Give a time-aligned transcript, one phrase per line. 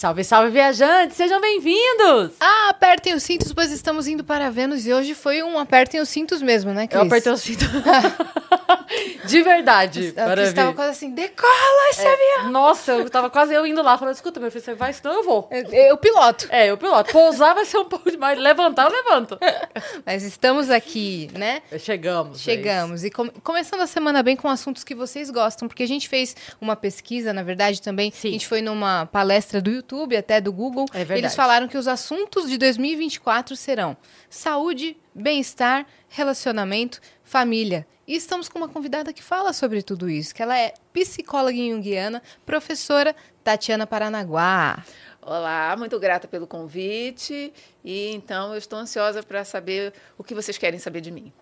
[0.00, 1.14] Salve, salve, viajantes!
[1.14, 2.32] Sejam bem-vindos!
[2.40, 6.08] Ah, apertem os cintos, pois estamos indo para Vênus e hoje foi um apertem os
[6.08, 6.98] cintos mesmo, né, Cris?
[6.98, 7.68] Eu apertei os cintos.
[9.26, 10.12] De verdade.
[10.16, 10.54] A para Cris mim.
[10.54, 12.50] tava quase assim, decola esse avião!
[12.50, 15.22] Nossa, eu tava quase eu indo lá, falando, escuta, meu filho, você vai, senão eu
[15.24, 15.48] vou.
[15.50, 16.46] Eu, eu piloto.
[16.50, 17.12] É, eu piloto.
[17.12, 18.38] Pousar vai ser um pouco demais.
[18.38, 19.38] Levantar, eu levanto.
[20.04, 21.62] Mas estamos aqui, né?
[21.78, 22.38] Chegamos.
[22.38, 23.04] é Chegamos.
[23.04, 26.36] e com- começando a semana bem com assuntos que vocês gostam, porque a gente fez
[26.60, 28.10] uma pesquisa, na verdade, também.
[28.10, 28.28] Sim.
[28.28, 30.86] A gente foi numa palestra do YouTube, até do Google.
[30.92, 31.20] É verdade.
[31.20, 33.96] Eles falaram que os assuntos de 2024 serão
[34.28, 37.86] saúde, bem-estar, relacionamento, família.
[38.10, 42.20] E estamos com uma convidada que fala sobre tudo isso, que ela é psicóloga junguiana,
[42.44, 44.84] professora Tatiana Paranaguá.
[45.22, 47.52] Olá, muito grata pelo convite.
[47.84, 51.32] E então eu estou ansiosa para saber o que vocês querem saber de mim.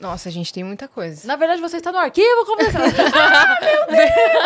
[0.00, 1.26] Nossa, a gente tem muita coisa.
[1.28, 2.84] Na verdade, você está no arquivo conversando.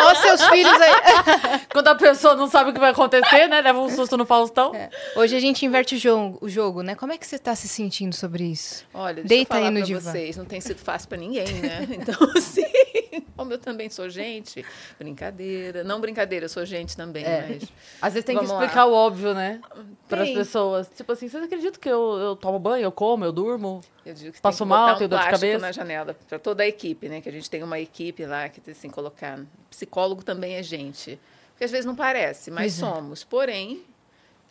[0.01, 0.91] Olha os seus filhos aí.
[1.71, 3.61] Quando a pessoa não sabe o que vai acontecer, né?
[3.61, 4.73] Leva um susto no Faustão.
[5.15, 6.93] Hoje a gente inverte o jogo, o jogo, né?
[6.93, 8.83] Como é que você está se sentindo sobre isso?
[8.93, 10.11] Olha, deixa Deita eu falar aí no para divã.
[10.11, 11.87] vocês, não tem sido fácil para ninguém, né?
[11.95, 12.65] Então, assim,
[13.37, 14.63] como eu também sou gente,
[14.99, 15.83] brincadeira.
[15.85, 17.45] Não brincadeira, eu sou gente também, É.
[17.47, 17.69] mas...
[18.01, 18.65] Às vezes tem que Vamos lá.
[18.65, 19.61] explicar o óbvio, né?
[20.09, 20.89] Para as pessoas.
[20.93, 23.79] Tipo assim, vocês acreditam que eu, eu tomo banho, eu como, eu durmo?
[24.05, 25.59] Eu digo que Passo tem que mal, um dor de cabeça.
[25.59, 27.21] na janela para toda a equipe, né?
[27.21, 29.39] Que a gente tem uma equipe lá que tem assim colocar.
[29.69, 31.19] Psicólogo também é gente,
[31.51, 32.79] porque às vezes não parece, mas é.
[32.85, 33.23] somos.
[33.23, 33.81] Porém,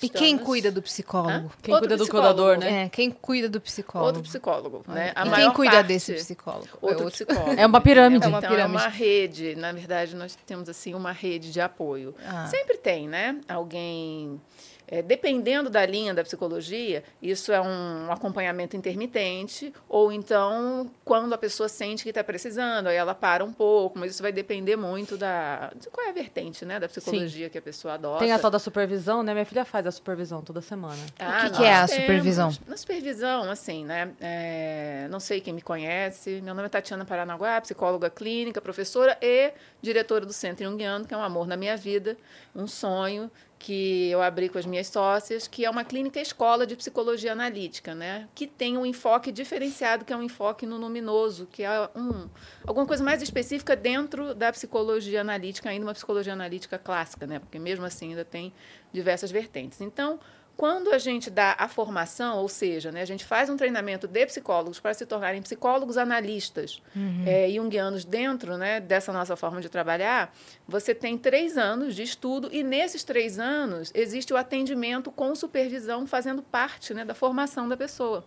[0.03, 1.31] E quem cuida do psicólogo?
[1.47, 1.51] Hã?
[1.63, 2.35] Quem Outro cuida do psicólogo.
[2.43, 2.83] cuidador, né?
[2.85, 4.09] É, quem cuida do psicólogo?
[4.09, 5.13] Outro psicólogo, né?
[5.15, 6.69] A e quem cuida parte- desse psicólogo?
[6.83, 7.53] Outro É psicólogo.
[7.57, 8.25] É uma pirâmide.
[8.25, 8.77] É uma então, pirâmide.
[8.77, 9.55] é uma rede.
[9.55, 12.13] Na verdade, nós temos assim uma rede de apoio.
[12.27, 12.47] Ah.
[12.49, 13.41] Sempre tem, né?
[13.49, 14.41] Alguém.
[14.87, 21.39] É, dependendo da linha da psicologia, isso é um acompanhamento intermitente, ou então quando a
[21.39, 25.17] pessoa sente que está precisando, aí ela para um pouco, mas isso vai depender muito
[25.17, 25.71] da.
[25.75, 26.79] de qual é a vertente, né?
[26.79, 28.19] Da psicologia que a pessoa adota.
[28.19, 29.33] Tem a tal da supervisão, né?
[29.33, 30.99] Minha filha faz a supervisão toda semana.
[31.19, 32.01] Ah, O que que é a temos.
[32.03, 32.53] supervisão?
[32.67, 34.13] Na supervisão, assim, né?
[34.21, 36.41] é, não sei quem me conhece.
[36.43, 41.17] Meu nome é Tatiana Paranaguá, psicóloga clínica, professora e diretora do Centro Jungiano, que é
[41.17, 42.17] um amor na minha vida,
[42.55, 43.31] um sonho
[43.65, 47.95] que eu abri com as minhas sócias, que é uma clínica escola de psicologia analítica,
[47.95, 48.29] né?
[48.35, 52.29] Que tem um enfoque diferenciado, que é um enfoque no luminoso, que é um,
[52.67, 57.39] alguma coisa mais específica dentro da psicologia analítica, ainda uma psicologia analítica clássica, né?
[57.39, 58.53] Porque mesmo assim ainda tem
[58.93, 59.81] diversas vertentes.
[59.81, 60.21] Então,
[60.57, 64.27] quando a gente dá a formação, ou seja, né, a gente faz um treinamento de
[64.27, 66.81] psicólogos para se tornarem psicólogos analistas
[67.27, 70.35] eh, junguianos dentro né, dessa nossa forma de trabalhar,
[70.67, 76.07] você tem três anos de estudo e nesses três anos existe o atendimento com supervisão
[76.07, 78.25] fazendo parte né, da formação da pessoa.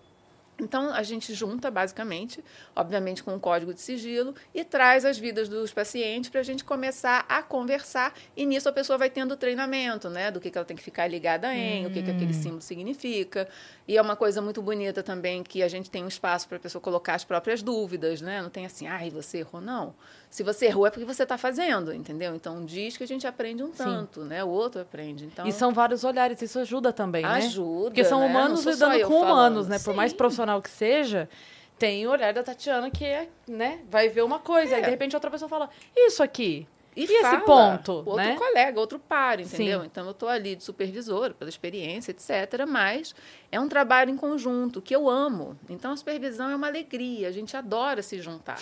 [0.59, 2.43] Então, a gente junta, basicamente,
[2.75, 6.63] obviamente com um código de sigilo, e traz as vidas dos pacientes para a gente
[6.63, 8.13] começar a conversar.
[8.35, 10.31] E nisso a pessoa vai tendo treinamento, né?
[10.31, 13.47] Do que, que ela tem que ficar ligada em, o que, que aquele símbolo significa.
[13.87, 16.59] E é uma coisa muito bonita também que a gente tem um espaço para a
[16.59, 18.41] pessoa colocar as próprias dúvidas, né?
[18.41, 19.93] Não tem assim, ai, você errou, não.
[20.29, 22.35] Se você errou é porque você está fazendo, entendeu?
[22.35, 24.43] Então, diz que a gente aprende um tanto, né?
[24.43, 25.25] O outro aprende.
[25.25, 27.29] Então, E são vários olhares, isso ajuda também, né?
[27.29, 28.25] Ajuda, Porque são né?
[28.25, 29.69] humanos lidando com humanos, falando.
[29.69, 29.79] né?
[29.79, 30.17] Por mais Sim.
[30.47, 31.29] Profissional que seja,
[31.77, 33.81] tem o olhar da Tatiana que é, né?
[33.89, 34.85] Vai ver uma coisa, aí É.
[34.85, 36.67] de repente outra pessoa fala, isso aqui.
[36.95, 38.35] E, esse fala, ponto, outro né?
[38.35, 39.81] colega, outro par, entendeu?
[39.81, 39.85] Sim.
[39.85, 42.65] Então eu estou ali de supervisora, pela experiência, etc.
[42.67, 43.13] Mas
[43.51, 45.55] é um trabalho em conjunto que eu amo.
[45.69, 48.59] Então a supervisão é uma alegria, a gente adora se juntar,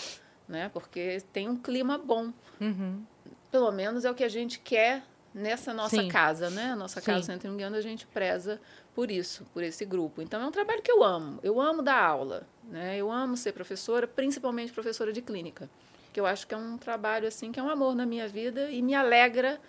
[0.50, 0.69] né?
[0.73, 2.34] Porque tem um clima bom.
[2.59, 3.03] Uhum.
[3.50, 5.03] Pelo menos é o que a gente quer
[5.34, 6.09] nessa nossa Sim.
[6.09, 6.75] casa, né?
[6.75, 7.31] Nossa casa Sim.
[7.31, 8.59] Centro Junguiano, a gente preza
[8.95, 10.22] por isso, por esse grupo.
[10.22, 11.37] Então é um trabalho que eu amo.
[11.43, 12.97] Eu amo dar aula, né?
[12.97, 15.69] Eu amo ser professora, principalmente professora de clínica,
[16.14, 18.72] que eu acho que é um trabalho assim que é um amor na minha vida
[18.72, 19.59] e me alegra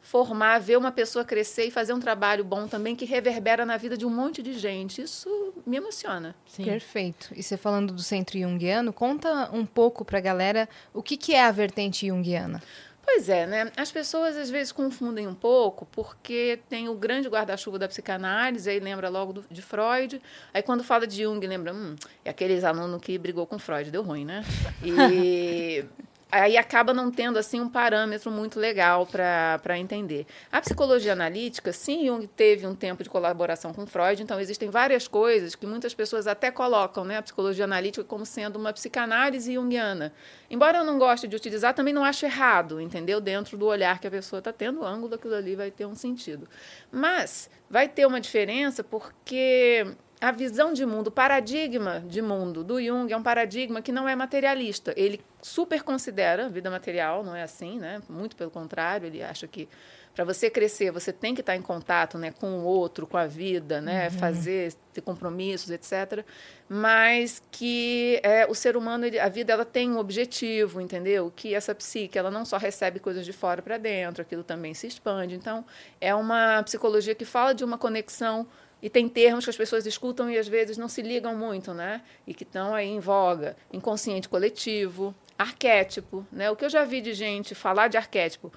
[0.00, 3.96] formar, ver uma pessoa crescer e fazer um trabalho bom também que reverbera na vida
[3.96, 5.02] de um monte de gente.
[5.02, 6.36] Isso me emociona.
[6.46, 6.64] Sim.
[6.64, 7.30] Perfeito.
[7.34, 11.42] E você falando do centro junguiano, conta um pouco pra galera o que, que é
[11.42, 12.62] a vertente junguiana.
[13.10, 13.72] Pois é, né?
[13.74, 18.78] As pessoas às vezes confundem um pouco, porque tem o grande guarda-chuva da psicanálise, aí
[18.78, 20.20] lembra logo do- de Freud.
[20.52, 24.02] Aí quando fala de Jung, lembra, hum, é aqueles aluno que brigou com Freud, deu
[24.02, 24.44] ruim, né?
[24.84, 25.86] E
[26.30, 30.26] aí acaba não tendo assim um parâmetro muito legal para entender.
[30.52, 35.08] A psicologia analítica, sim, Jung teve um tempo de colaboração com Freud, então existem várias
[35.08, 40.12] coisas que muitas pessoas até colocam, né, a psicologia analítica como sendo uma psicanálise junguiana.
[40.50, 43.20] Embora eu não goste de utilizar, também não acho errado, entendeu?
[43.20, 45.94] Dentro do olhar que a pessoa está tendo, o ângulo daquilo ali vai ter um
[45.94, 46.48] sentido.
[46.90, 49.86] Mas vai ter uma diferença porque
[50.20, 54.08] a visão de mundo, o paradigma de mundo do Jung é um paradigma que não
[54.08, 54.92] é materialista.
[54.96, 58.02] Ele super considera a vida material, não é assim, né?
[58.08, 59.68] Muito pelo contrário, ele acha que
[60.14, 63.26] Para você crescer, você tem que estar em contato né, com o outro, com a
[63.28, 64.18] vida, né, Uhum.
[64.18, 66.24] fazer, ter compromissos, etc.
[66.68, 71.32] Mas que é, o ser humano, ele- a vida, ela tem um objetivo, entendeu?
[71.36, 74.88] Que essa psique, ela não só recebe coisas de fora para dentro, aquilo também se
[74.88, 75.36] expande.
[75.36, 75.64] Então,
[76.00, 78.44] é uma psicologia que fala de uma conexão
[78.82, 82.00] e tem termos que as pessoas escutam e às vezes não se ligam muito, né?
[82.26, 83.56] E que estão aí em voga.
[83.72, 86.50] Inconsciente coletivo, arquétipo, né?
[86.50, 88.52] O que eu já vi de gente falar de arquétipo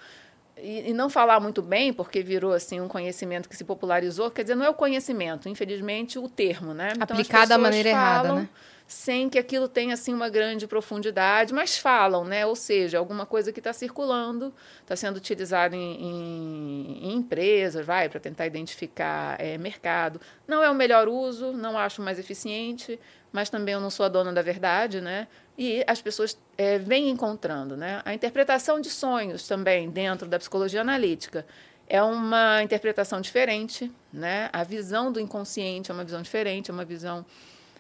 [0.58, 4.44] e, e não falar muito bem, porque virou assim um conhecimento que se popularizou, quer
[4.44, 6.94] dizer, não é o conhecimento, infelizmente o termo, né?
[6.96, 8.50] Então, Aplicado da maneira errada, falam né?
[8.94, 12.46] Sem que aquilo tenha assim uma grande profundidade, mas falam, né?
[12.46, 18.10] Ou seja, alguma coisa que está circulando, está sendo utilizada em, em- em empresas, vai,
[18.10, 20.20] para tentar identificar é, mercado.
[20.46, 23.00] Não é o melhor uso, não acho mais eficiente,
[23.32, 25.30] mas também eu não sou a dona da verdade, né?
[25.58, 28.02] E as pessoas é, vêm encontrando, né?
[28.04, 31.46] A interpretação de sonhos também dentro da psicologia analítica
[31.88, 34.50] é uma interpretação diferente, né?
[34.52, 37.26] A visão do inconsciente é uma visão diferente, é uma visão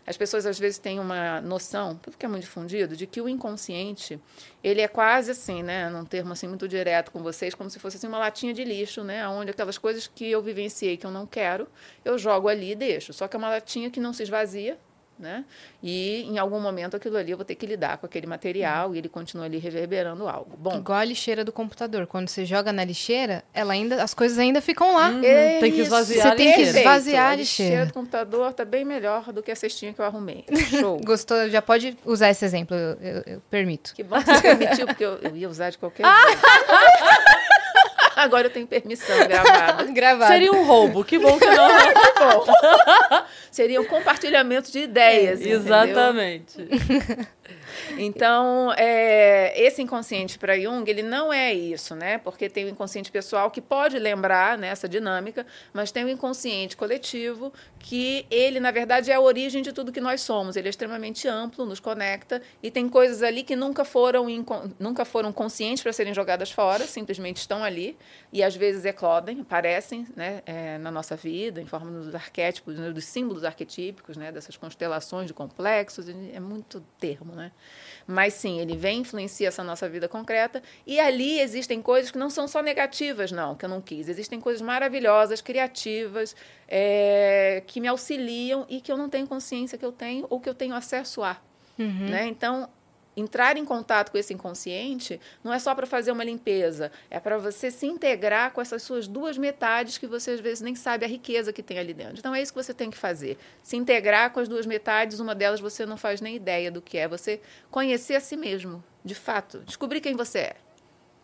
[0.06, 3.30] as pessoas às vezes têm uma noção, tudo que é muito difundido, de que o
[3.30, 4.20] inconsciente,
[4.64, 7.98] ele é quase assim, né, num termo assim muito direto com vocês, como se fosse
[7.98, 11.26] assim uma latinha de lixo, né, onde aquelas coisas que eu vivenciei que eu não
[11.26, 11.68] quero,
[12.04, 13.14] eu jogo ali e deixo.
[13.14, 14.78] Só que é uma latinha que não se esvazia,
[15.22, 15.46] né?
[15.82, 18.98] E em algum momento aquilo ali eu vou ter que lidar com aquele material e
[18.98, 20.58] ele continua ali reverberando algo.
[20.58, 22.08] Bom, Igual a lixeira do computador.
[22.08, 25.12] Quando você joga na lixeira, ela ainda, as coisas ainda ficam lá.
[25.24, 27.70] é tem que isso, esvaziar Você tem que esvaziar a a lixeira.
[27.70, 30.44] lixeira do computador está bem melhor do que a cestinha que eu arrumei.
[30.80, 31.00] Show.
[31.06, 31.48] Gostou?
[31.50, 33.94] Já pode usar esse exemplo, eu, eu- eu permito.
[33.94, 36.42] Que bom que você permitiu, porque eu, eu ia usar de qualquer jeito.
[38.24, 39.84] Agora eu tenho permissão gravada.
[39.92, 40.32] Gravado.
[40.32, 41.04] Seria um roubo.
[41.04, 41.68] Que bom que não.
[42.22, 42.46] Bom,
[43.50, 45.40] seria um compartilhamento de ideias.
[45.42, 45.60] entendeu?
[45.60, 46.58] Exatamente.
[47.98, 52.18] Então, é, esse inconsciente para Jung, ele não é isso, né?
[52.18, 57.54] Porque tem o inconsciente pessoal que pode lembrar nessa dinâmica, mas tem o inconsciente coletivo
[57.80, 60.56] que ele, na verdade, é a origem de tudo que nós somos.
[60.56, 64.28] Ele é extremamente amplo, nos conecta e tem coisas ali que nunca foram,
[64.80, 67.98] nunca foram conscientes para serem jogadas fora, simplesmente estão ali
[68.32, 72.92] e às vezes eclodem, aparecem né, é, na nossa vida, em forma dos arquétipos, né,
[72.92, 76.08] dos símbolos arquetípicos, né, dessas constelações de complexos.
[76.10, 77.52] É muito termo, né?
[78.08, 82.30] Mas sim, ele vem influencia essa nossa vida concreta e ali existem coisas que não
[82.30, 84.10] são só negativas, não, que eu não quis.
[84.10, 86.36] Existem coisas maravilhosas, criativas,
[86.68, 90.50] é, que me auxiliam e que eu não tenho consciência que eu tenho ou que
[90.50, 91.38] eu tenho acesso a.
[92.10, 92.28] Né?
[92.28, 92.70] Então,
[93.22, 97.38] entrar em contato com esse inconsciente não é só para fazer uma limpeza, é para
[97.38, 101.08] você se integrar com essas suas duas metades que você às vezes nem sabe a
[101.08, 102.18] riqueza que tem ali dentro.
[102.18, 103.38] Então é isso que você tem que fazer.
[103.64, 106.98] Se integrar com as duas metades, uma delas você não faz nem ideia do que
[106.98, 107.40] é, você
[107.70, 110.56] conhecer a si mesmo, de fato, descobrir quem você é.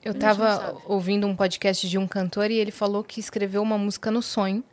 [0.03, 0.79] Eu gente não tava sabe.
[0.85, 4.63] ouvindo um podcast de um cantor e ele falou que escreveu uma música no sonho.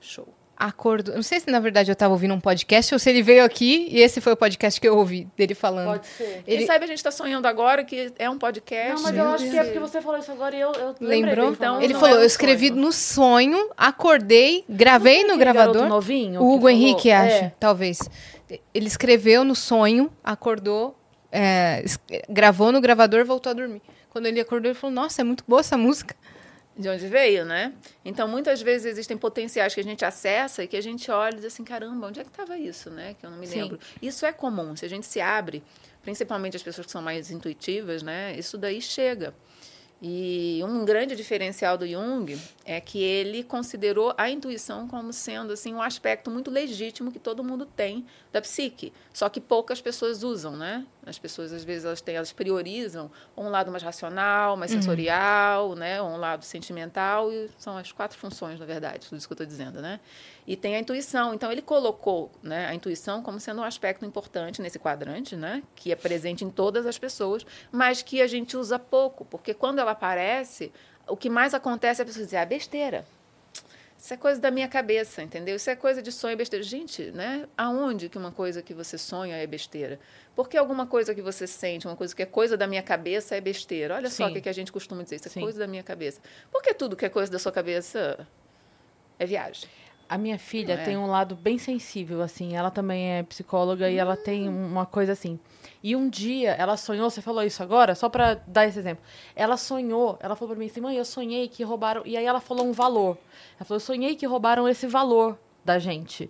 [0.00, 0.37] Show.
[0.60, 1.12] Acordo.
[1.14, 3.86] Não sei se na verdade eu tava ouvindo um podcast ou se ele veio aqui
[3.92, 5.86] e esse foi o podcast que eu ouvi dele falando.
[5.90, 6.42] Pode ser.
[6.44, 8.94] Quem Ele- sabe a gente está sonhando agora que é um podcast.
[8.94, 10.94] Não, mas Meu eu acho que é porque você falou isso agora e eu, eu
[11.00, 11.44] lembrei Lembrou?
[11.46, 11.82] dele falando.
[11.82, 12.80] ele falou: é eu escrevi sonho.
[12.80, 15.88] no sonho, acordei, gravei no garoto gravador.
[15.88, 16.70] novinho O Hugo falou?
[16.70, 17.52] Henrique, acho, É.
[17.60, 17.98] talvez.
[18.74, 20.98] Ele escreveu no sonho, acordou,
[21.30, 21.84] é,
[22.28, 23.82] gravou no gravador, voltou a dormir.
[24.10, 26.16] Quando ele acordou, ele falou: Nossa, é muito boa essa música.
[26.78, 27.72] De onde veio, né?
[28.04, 31.36] Então, muitas vezes existem potenciais que a gente acessa e que a gente olha e
[31.38, 33.16] diz assim, caramba, onde é que estava isso, né?
[33.18, 33.62] Que eu não me Sim.
[33.62, 33.80] lembro.
[34.00, 34.76] Isso é comum.
[34.76, 35.60] Se a gente se abre,
[36.02, 38.36] principalmente as pessoas que são mais intuitivas, né?
[38.38, 39.34] Isso daí chega.
[40.00, 45.74] E um grande diferencial do Jung é que ele considerou a intuição como sendo assim
[45.74, 50.56] um aspecto muito legítimo que todo mundo tem da psique, só que poucas pessoas usam,
[50.56, 50.86] né?
[51.04, 56.00] As pessoas às vezes elas têm, elas priorizam um lado mais racional, mais sensorial, né,
[56.00, 59.34] ou um lado sentimental e são as quatro funções, na verdade, tudo isso que eu
[59.34, 59.98] estou dizendo, né?
[60.48, 61.34] E tem a intuição.
[61.34, 65.92] Então ele colocou, né, a intuição como sendo um aspecto importante nesse quadrante, né, que
[65.92, 69.90] é presente em todas as pessoas, mas que a gente usa pouco, porque quando ela
[69.90, 70.72] aparece,
[71.06, 73.04] o que mais acontece é a pessoa dizer, ah, besteira.
[73.98, 75.56] Isso é coisa da minha cabeça, entendeu?
[75.56, 76.64] Isso é coisa de sonho e besteira.
[76.64, 77.46] Gente, né?
[77.54, 80.00] Aonde que uma coisa que você sonha é besteira?
[80.34, 83.40] Porque alguma coisa que você sente, uma coisa que é coisa da minha cabeça é
[83.40, 83.96] besteira.
[83.96, 84.34] Olha só o Sim.
[84.34, 85.40] que que a gente costuma dizer, isso é Sim.
[85.40, 86.22] coisa da minha cabeça.
[86.50, 88.26] Porque tudo que é coisa da sua cabeça
[89.18, 89.68] é viagem.
[90.08, 90.76] A minha filha é?
[90.78, 92.56] tem um lado bem sensível, assim.
[92.56, 95.38] Ela também é psicóloga e ela tem uma coisa assim.
[95.82, 99.04] E um dia ela sonhou, você falou isso agora, só pra dar esse exemplo.
[99.36, 102.02] Ela sonhou, ela falou pra mim assim, mãe, eu sonhei que roubaram.
[102.06, 103.18] E aí ela falou um valor.
[103.56, 106.28] Ela falou, eu sonhei que roubaram esse valor da gente.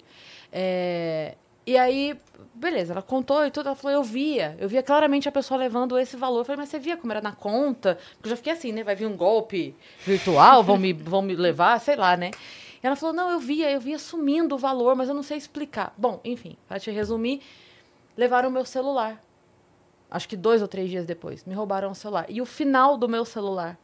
[0.53, 1.35] É,
[1.67, 2.19] E aí,
[2.55, 5.99] beleza, ela contou e tudo, ela falou, eu via, eu via claramente a pessoa levando
[5.99, 6.41] esse valor.
[6.41, 7.99] Eu falei, mas você via como era na conta?
[8.15, 8.83] Porque eu já fiquei assim, né?
[8.83, 12.31] Vai vir um golpe virtual, vão me, vão me levar, sei lá, né?
[12.83, 15.37] E ela falou, não, eu via, eu via sumindo o valor, mas eu não sei
[15.37, 15.93] explicar.
[15.97, 17.43] Bom, enfim, para te resumir,
[18.17, 19.23] levaram o meu celular.
[20.11, 22.27] Acho que dois ou três dias depois, me roubaram o celular.
[22.29, 23.79] E o final do meu celular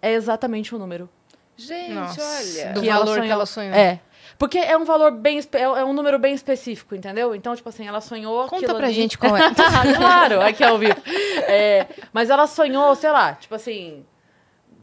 [0.00, 1.08] é exatamente o número.
[1.56, 2.72] Gente, Nossa, olha.
[2.74, 3.74] do que ela valor que ela sonhou.
[3.74, 4.00] É.
[4.38, 5.38] Porque é um valor bem.
[5.38, 7.34] É é um número bem específico, entendeu?
[7.34, 8.46] Então, tipo assim, ela sonhou.
[8.46, 8.94] Conta pra ali.
[8.94, 9.40] gente qual é.
[9.96, 11.00] claro, aqui ao vivo.
[11.48, 14.04] É, mas ela sonhou, sei lá, tipo assim.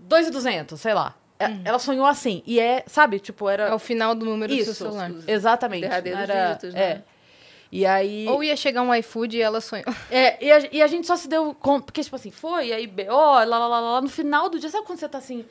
[0.08, 1.15] 2,200, sei lá.
[1.43, 2.43] É, Ela sonhou assim.
[2.45, 3.69] E é, sabe, tipo, era.
[3.69, 4.73] É o final do número do Isso.
[4.73, 5.12] seu celular.
[5.27, 5.85] Exatamente.
[5.85, 6.81] Era, dígitos, né?
[6.81, 7.01] É.
[7.71, 8.27] E aí.
[8.29, 9.85] Ou ia chegar um iFood e ela sonhou.
[10.12, 11.85] É, e a, e a gente só se deu conta.
[11.85, 14.69] Porque, tipo assim, foi, e aí, BO, lá, lá, lá, lá, no final do dia,
[14.69, 15.43] sabe quando você tá assim.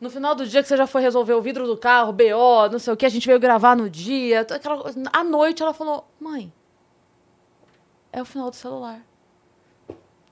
[0.00, 2.78] No final do dia que você já foi resolver o vidro do carro, BO, não
[2.78, 4.40] sei o que, a gente veio gravar no dia.
[4.40, 6.52] Aquela, à noite ela falou: Mãe,
[8.10, 9.00] é o final do celular.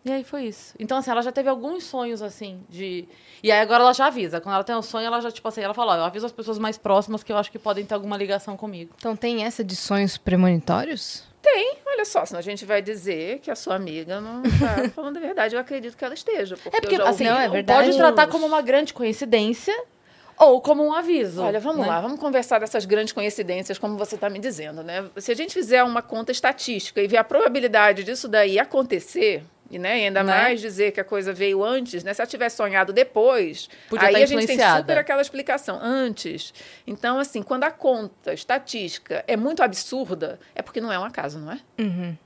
[0.04, 0.74] E aí foi isso.
[0.78, 3.06] Então, assim, ela já teve alguns sonhos, assim, de.
[3.42, 4.40] E aí agora ela já avisa.
[4.40, 6.32] Quando ela tem um sonho, ela já, tipo assim, ela fala: Ó, eu aviso as
[6.32, 8.94] pessoas mais próximas que eu acho que podem ter alguma ligação comigo.
[8.96, 11.28] Então tem essa de sonhos premonitórios?
[12.00, 15.20] Olha só, senão a gente vai dizer que a sua amiga não está falando a
[15.20, 15.54] verdade.
[15.54, 16.56] Eu acredito que ela esteja.
[16.56, 17.84] Porque É porque, eu já assim, não, é verdade.
[17.84, 19.74] pode tratar como uma grande coincidência
[20.38, 21.42] ou como um aviso.
[21.42, 21.88] Olha, vamos né?
[21.88, 25.10] lá, vamos conversar dessas grandes coincidências, como você está me dizendo, né?
[25.18, 29.78] Se a gente fizer uma conta estatística e ver a probabilidade disso daí acontecer, e,
[29.78, 30.32] né, e ainda Né?
[30.32, 32.12] mais dizer que a coisa veio antes, né?
[32.12, 35.78] Se ela tivesse sonhado depois, Podia aí tá a gente tem super aquela explicação.
[35.80, 36.52] Antes.
[36.86, 41.38] Então, assim, quando a conta estatística é muito absurda, é porque não é um acaso,
[41.38, 41.60] não é?
[41.78, 42.16] Uhum.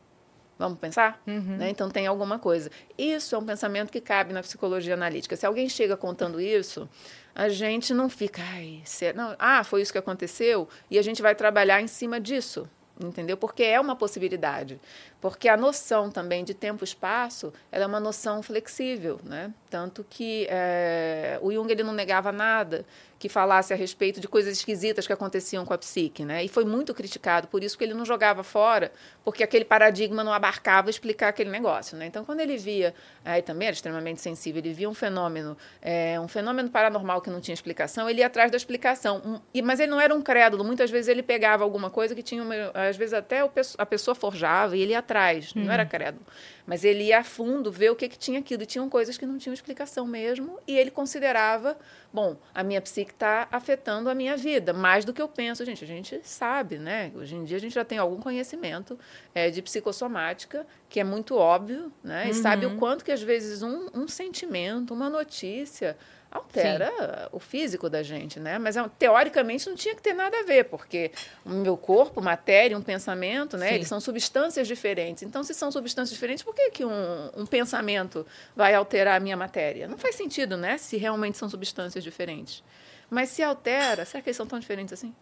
[0.58, 1.20] Vamos pensar?
[1.26, 1.68] Né?
[1.68, 2.70] Então tem alguma coisa.
[2.96, 5.36] Isso é um pensamento que cabe na psicologia analítica.
[5.36, 6.88] Se alguém chega contando isso,
[7.34, 9.14] a gente não fica, ai, será?
[9.14, 12.68] Não, ah, foi isso que aconteceu, e a gente vai trabalhar em cima disso.
[13.00, 13.36] Entendeu?
[13.36, 14.80] Porque é uma possibilidade.
[15.20, 19.18] Porque a noção também de tempo e espaço ela é uma noção flexível.
[19.24, 19.52] Né?
[19.68, 22.86] Tanto que eh, o Jung ele não negava nada
[23.24, 26.26] que falasse a respeito de coisas esquisitas que aconteciam com a psique.
[26.26, 26.44] Né?
[26.44, 28.92] E foi muito criticado, por isso que ele não jogava fora,
[29.24, 31.96] porque aquele paradigma não abarcava explicar aquele negócio.
[31.96, 32.04] Né?
[32.04, 36.28] Então, quando ele via, aí também era extremamente sensível, ele via um fenômeno, eh, um
[36.28, 39.22] fenômeno paranormal que não tinha explicação, ele ia atrás da explicação.
[39.24, 42.22] Um- e- mas ele não era um crédulo, muitas vezes ele pegava alguma coisa que
[42.22, 45.86] tinha, uma, às vezes até o a pessoa forjava e ele ia atrás, não era
[45.86, 46.26] crédulo.
[46.66, 48.62] Mas ele ia a fundo ver o que, que tinha aquilo.
[48.62, 50.58] E tinham coisas que não tinham explicação mesmo.
[50.66, 51.76] E ele considerava,
[52.12, 55.64] bom, a minha psique está afetando a minha vida, mais do que eu penso.
[55.64, 57.12] Gente, a gente sabe, né?
[57.14, 58.98] Hoje em dia a gente já tem algum conhecimento
[59.34, 62.30] eh, de psicossomática, que é muito óbvio, né?
[62.30, 65.96] E sabe o quanto que às vezes um, um sentimento, uma notícia
[66.34, 68.58] altera o físico da gente, né?
[68.58, 71.12] Mas é, teoricamente não tinha que ter nada a ver, porque
[71.44, 73.68] o meu corpo, matéria, um pensamento, né?
[73.68, 73.74] Sim.
[73.74, 75.22] Eles são substâncias diferentes.
[75.22, 78.26] Então, se são substâncias diferentes, por que, que um, um pensamento
[78.56, 79.86] vai alterar a minha matéria?
[79.86, 80.76] Não faz sentido, né?
[80.76, 82.64] Se realmente são substâncias diferentes.
[83.08, 85.14] Mas se altera, será que eles são tão diferentes assim?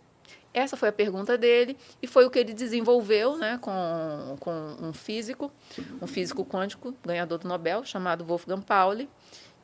[0.54, 4.92] Essa foi a pergunta dele e foi o que ele desenvolveu né, com, com um
[4.92, 5.50] físico,
[6.00, 9.08] um físico quântico, ganhador do Nobel, chamado Wolfgang Pauli,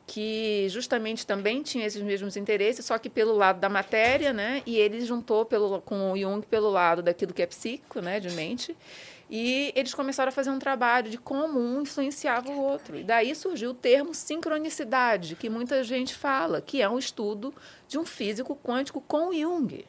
[0.09, 4.63] que justamente também tinha esses mesmos interesses, só que pelo lado da matéria, né?
[4.65, 8.19] E ele juntou pelo, com o Jung pelo lado daquilo que é psíquico, né?
[8.19, 8.75] De mente.
[9.29, 12.97] E eles começaram a fazer um trabalho de como um influenciava o outro.
[12.97, 17.53] E daí surgiu o termo sincronicidade, que muita gente fala, que é um estudo
[17.87, 19.85] de um físico quântico com Jung,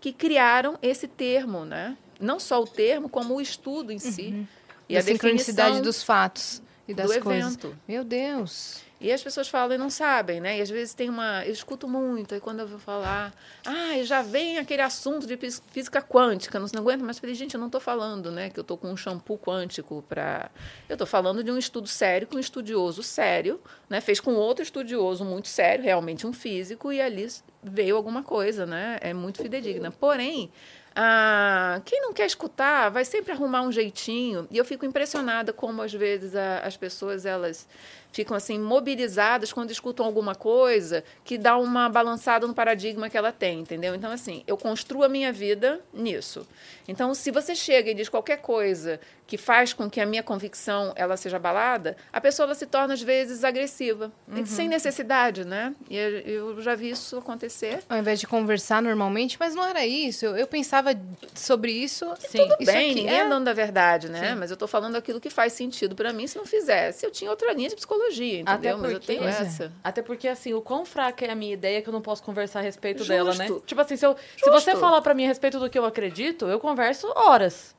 [0.00, 1.96] que criaram esse termo, né?
[2.20, 4.46] Não só o termo, como o estudo em si.
[4.88, 7.54] E da a sincronicidade definição dos fatos e das do coisas.
[7.54, 7.76] evento.
[7.86, 8.84] Meu Deus.
[8.98, 10.56] E as pessoas falam e não sabem, né?
[10.56, 11.44] E às vezes tem uma.
[11.44, 13.34] Eu escuto muito, e quando eu vou falar,
[13.66, 15.36] ah, já vem aquele assunto de
[15.70, 17.18] física quântica, não, não aguento mais.
[17.18, 18.48] Eu Falei, gente, eu não estou falando, né?
[18.48, 20.50] Que eu estou com um shampoo quântico para.
[20.88, 24.00] Eu estou falando de um estudo sério, com um estudioso sério, né?
[24.00, 27.28] Fez com outro estudioso muito sério, realmente um físico, e ali
[27.62, 28.98] veio alguma coisa, né?
[29.02, 29.90] É muito fidedigna.
[29.90, 30.50] Porém.
[30.98, 34.48] Ah, quem não quer escutar vai sempre arrumar um jeitinho.
[34.50, 37.68] E eu fico impressionada como às vezes a- as pessoas elas
[38.16, 43.30] ficam assim mobilizadas quando escutam alguma coisa que dá uma balançada no paradigma que ela
[43.30, 43.94] tem, entendeu?
[43.94, 46.46] Então assim, eu construo a minha vida nisso.
[46.88, 50.92] Então, se você chega e diz qualquer coisa que faz com que a minha convicção
[50.94, 55.74] ela seja abalada, a pessoa ela se torna às vezes agressiva, E sem necessidade, né?
[55.90, 57.80] E eu- já vi isso acontecer.
[57.88, 60.24] Ao invés de conversar normalmente, mas não era isso.
[60.24, 60.90] Eu, eu pensava
[61.34, 62.06] sobre isso.
[62.20, 62.38] Sim.
[62.38, 64.36] Tudo Isso bem, ninguém é- é dono da verdade, né?
[64.36, 66.28] Mas eu tô falando aquilo que faz sentido para mim.
[66.28, 68.05] Se não fizesse, eu tinha outra linha de psicologia,
[68.46, 68.78] Até entendeu?
[68.78, 69.28] Mas eu porque- tenho é.
[69.28, 69.72] essa.
[69.82, 72.60] Até porque, assim, o quão fraca é a minha ideia que eu não posso conversar
[72.60, 73.10] a respeito Justo.
[73.12, 73.46] dela, né?
[73.66, 76.46] Tipo assim, se, eu, se você falar pra mim a respeito do que eu acredito,
[76.46, 77.74] eu converso horas.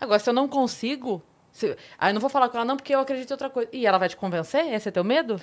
[0.00, 1.22] Agora, se eu não consigo.
[1.52, 3.68] se- Aí eu não vou falar com ela, não, porque eu acredito em outra coisa.
[3.72, 4.66] E ela vai te convencer?
[4.72, 5.40] Esse é teu medo?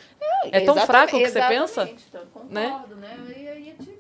[0.52, 1.84] É tão Exatamente, fraco o que você pensa?
[2.08, 3.18] então, concordo, né?
[3.30, 3.99] E aí eu assim.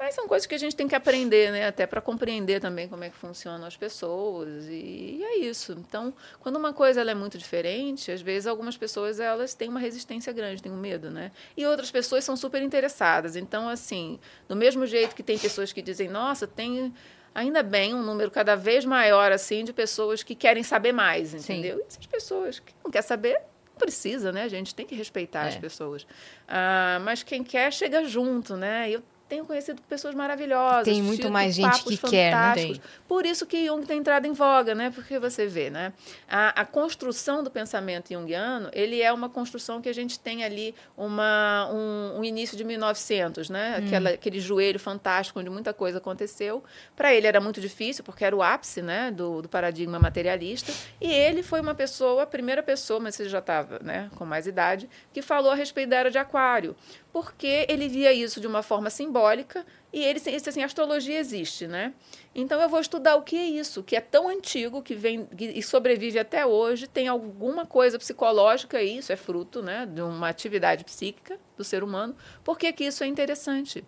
[0.00, 1.66] Mas são coisas que a gente tem que aprender, né?
[1.68, 4.64] Até para compreender também como é que funcionam as pessoas.
[4.70, 5.72] E, é isso.
[5.72, 9.78] Então, quando uma coisa ela é muito diferente, às vezes algumas pessoas elas têm uma
[9.78, 11.30] resistência grande, têm um medo, né?
[11.54, 13.36] E outras pessoas são super interessadas.
[13.36, 16.94] Então, assim, do mesmo jeito que tem pessoas que dizem, nossa, tem
[17.34, 21.78] ainda bem um número cada vez maior assim de pessoas que querem saber mais, entendeu?
[21.78, 24.44] E essas pessoas que não quer saber não precisa, né?
[24.44, 25.60] A gente tem que respeitar as É.
[25.60, 26.06] pessoas.
[26.48, 28.90] Ah, mas quem quer chega junto, né?
[28.90, 30.82] Eu tenho conhecido pessoas maravilhosas.
[30.82, 32.78] Tem muito mais gente que quer, não fantásticos.
[32.78, 32.90] tem?
[33.06, 34.90] Por isso que Jung tem entrado em voga, né?
[34.90, 35.92] Porque você vê, né?
[36.28, 40.74] A, a construção do pensamento junguiano, ele é uma construção que a gente tem ali
[40.96, 43.78] uma, um, um início de 1900, né?
[43.78, 43.86] Hum.
[43.86, 46.64] Aquela, aquele joelho fantástico onde muita coisa aconteceu.
[46.96, 49.12] Para ele era muito difícil, porque era o ápice, né?
[49.12, 50.72] Do, do paradigma materialista.
[51.00, 54.10] E ele foi uma pessoa, a primeira pessoa, mas ele já estava, né?
[54.16, 56.74] Com mais idade, que falou a respeito da era de Aquário
[57.12, 61.92] porque ele via isso de uma forma simbólica e ele disse assim, astrologia existe, né?
[62.34, 65.62] Então eu vou estudar o que é isso, que é tão antigo, que vem e
[65.62, 70.84] sobrevive até hoje, tem alguma coisa psicológica aí, isso é fruto, né, de uma atividade
[70.84, 72.14] psíquica do ser humano.
[72.44, 73.84] Por que que isso é interessante?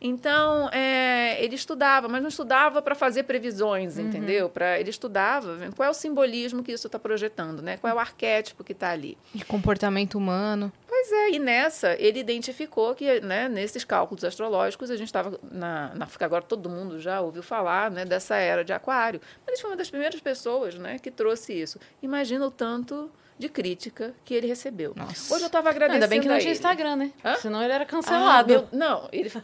[0.00, 4.48] Então, é, ele estudava, mas não estudava para fazer previsões, entendeu?
[4.48, 7.76] Pra, ele estudava vendo qual é o simbolismo que isso está projetando, né?
[7.78, 9.16] Qual é o arquétipo que está ali.
[9.34, 10.70] De comportamento humano.
[10.86, 15.92] Pois é, e nessa ele identificou que, né, nesses cálculos astrológicos, a gente estava na,
[15.94, 19.20] na agora todo mundo já ouviu falar né, dessa era de Aquário.
[19.44, 21.78] Mas ele foi uma das primeiras pessoas né, que trouxe isso.
[22.02, 24.92] Imagina o tanto de crítica que ele recebeu.
[24.96, 25.34] Nossa.
[25.34, 26.52] Hoje eu estava agradecendo Ainda bem que não tinha.
[26.52, 27.12] Instagram, né?
[27.24, 27.36] Hã?
[27.36, 28.48] Senão ele era Ah, cancelado.
[28.48, 29.30] meu- não, ele.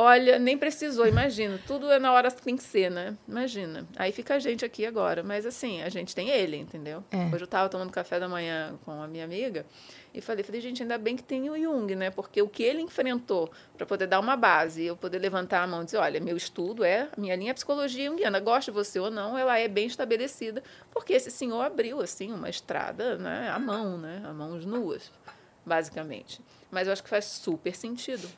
[0.00, 1.58] Olha, nem precisou, imagina.
[1.66, 3.16] Tudo é na hora que tem que ser, né?
[3.26, 3.84] Imagina.
[3.96, 5.24] Aí fica a gente aqui agora.
[5.24, 7.02] Mas assim, a gente tem ele, entendeu?
[7.10, 7.26] É.
[7.26, 9.66] Hoje eu estava tomando café da manhã com a minha amiga
[10.14, 12.10] e falei, falei, gente, ainda bem que tem o Jung, né?
[12.10, 15.82] Porque o que ele enfrentou para poder dar uma base, eu poder levantar a mão
[15.82, 19.36] e dizer, olha, meu estudo é, minha linha é psicologia junguiana, goste você ou não,
[19.36, 23.50] ela é bem estabelecida, porque esse senhor abriu, assim, uma estrada, né?
[23.50, 24.22] À mão, né?
[24.24, 25.10] A mãos nuas,
[25.66, 26.40] basicamente.
[26.70, 28.28] Mas eu acho que faz super sentido.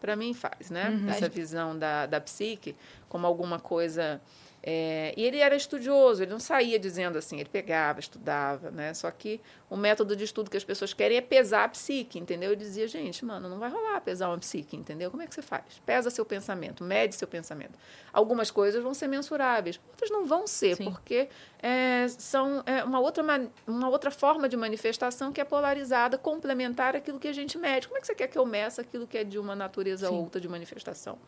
[0.00, 0.98] Para mim faz, né?
[1.08, 2.74] Essa visão da, da psique
[3.08, 4.20] como alguma coisa.
[4.62, 8.92] É, e ele era estudioso, ele não saía dizendo assim, ele pegava, estudava, né?
[8.92, 12.50] Só que o método de estudo que as pessoas querem é pesar a psique, entendeu?
[12.50, 15.10] Eu dizia, gente, mano, não vai rolar pesar uma psique, entendeu?
[15.10, 15.64] Como é que você faz?
[15.86, 17.78] Pesa seu pensamento, mede seu pensamento.
[18.12, 20.84] Algumas coisas vão ser mensuráveis, outras não vão ser, Sim.
[20.84, 21.28] porque
[21.62, 23.24] é, são é, uma, outra,
[23.66, 27.88] uma outra forma de manifestação que é polarizada, complementar aquilo que a gente mede.
[27.88, 30.14] Como é que você quer que eu meça aquilo que é de uma natureza Sim.
[30.14, 31.18] outra de manifestação?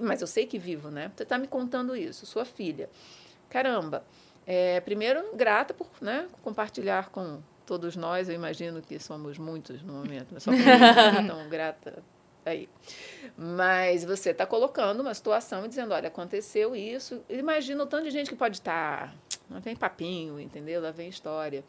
[0.00, 1.10] Mas eu sei que vivo, né?
[1.16, 2.88] Você está me contando isso, sua filha.
[3.48, 4.04] Caramba,
[4.46, 8.28] é, primeiro, grata por né, compartilhar com todos nós.
[8.28, 10.68] Eu imagino que somos muitos no momento, mas só comigo,
[11.22, 12.02] então grata
[12.44, 12.68] aí.
[13.36, 17.22] Mas você está colocando uma situação e dizendo, olha, aconteceu isso.
[17.28, 19.14] Imagina o tanto de gente que pode estar.
[19.48, 20.80] Não vem papinho, entendeu?
[20.80, 21.64] Lá vem história.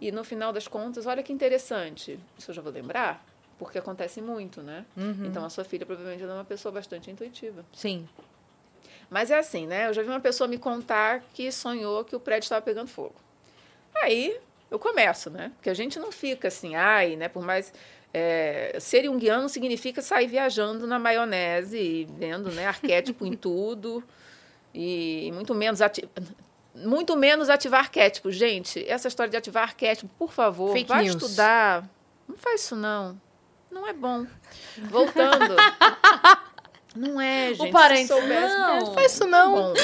[0.00, 2.18] E no final das contas, olha que interessante.
[2.36, 3.24] Isso eu já vou lembrar,
[3.64, 4.84] porque acontece muito, né?
[5.24, 7.64] Então a sua filha provavelmente é uma pessoa bastante intuitiva.
[7.72, 8.08] Sim.
[9.08, 9.88] Mas é assim, né?
[9.88, 13.14] Eu já vi uma pessoa me contar que sonhou que o prédio estava pegando fogo.
[14.02, 14.38] Aí
[14.70, 15.52] eu começo, né?
[15.56, 17.28] Porque a gente não fica assim, ai, né?
[17.28, 17.72] Por mais.
[18.14, 24.02] É, ser junguiano significa sair viajando na maionese e vendo né, arquétipo em tudo.
[24.74, 26.08] E muito menos, ati
[26.74, 28.30] muito menos ativar arquétipo.
[28.30, 31.22] Gente, essa história de ativar arquétipo, por favor, Fake vai news.
[31.22, 31.88] estudar.
[32.28, 33.18] Não faz isso, não.
[33.72, 34.26] Não é bom.
[34.78, 35.56] Voltando.
[36.94, 37.70] não é, gente.
[37.72, 38.78] parente, se soubesse, não.
[38.80, 39.74] não Faz isso não.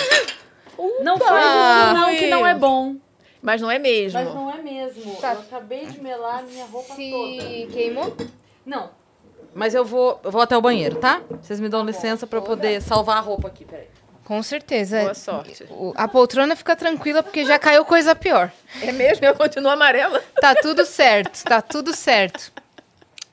[1.03, 2.97] Não faz isso, não, que não é bom.
[3.41, 4.19] Mas não é mesmo.
[4.23, 5.17] Mas não é mesmo.
[5.17, 5.35] Tá.
[5.35, 6.99] Eu acabei de melar a minha roupa toda.
[7.43, 8.15] Se queimou?
[8.67, 8.91] Não.
[9.55, 11.23] Mas eu vou, eu vou até o banheiro, tá?
[11.43, 13.89] Vocês me dão licença pra eu poder salvar a roupa aqui, peraí.
[14.25, 15.01] Com certeza.
[15.01, 15.65] Boa sorte.
[15.71, 18.53] O- A poltrona fica tranquila porque já caiu coisa pior.
[18.83, 19.25] É mesmo?
[19.25, 20.23] Eu continuo amarela?
[20.41, 22.53] Tá tudo certo, tá tudo certo.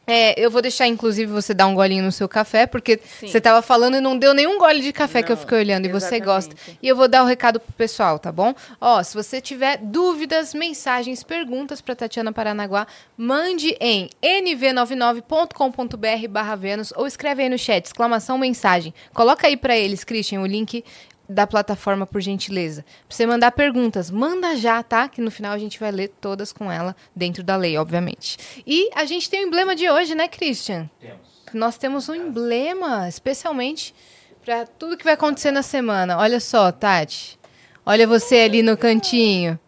[0.08, 3.28] É, eu vou deixar, inclusive, você dar um golinho no seu café, porque Sim.
[3.28, 5.86] você tava falando e não deu nenhum gole de café que eu Não, fiquei olhando
[5.86, 6.54] e você gosta.
[6.54, 6.80] exatamente.
[6.82, 8.54] E eu vou dar o recado pro pessoal, tá bom?
[8.80, 12.86] Ó, se você tiver dúvidas, mensagens, perguntas para Tatiana Paranaguá,
[13.18, 18.94] mande em nv99.com.br barra Vênus ou escreve aí no chat, exclamação mensagem.
[19.14, 20.84] Coloca aí para eles, Christian, o link
[21.28, 22.84] da plataforma, por gentileza.
[23.08, 25.08] Pra você mandar perguntas, manda já, tá?
[25.10, 28.38] Que no final a gente vai ler todas com ela, dentro da lei, obviamente.
[28.66, 30.90] E a gente tem o emblema de hoje, né, Christian?
[31.00, 31.20] Temos.
[31.54, 33.94] Nós temos um emblema, especialmente
[34.44, 36.18] para tudo que vai acontecer na semana.
[36.18, 37.40] Olha só, Tati.
[37.86, 39.60] Olha você ali no cantinho.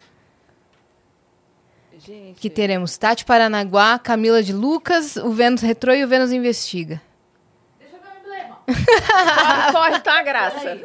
[1.98, 7.02] Gente, Que teremos Tati Paranaguá, Camila de Lucas, o Vênus Retrô e o Vênus Investiga.
[8.72, 10.78] Corre, corre, tá uma graça.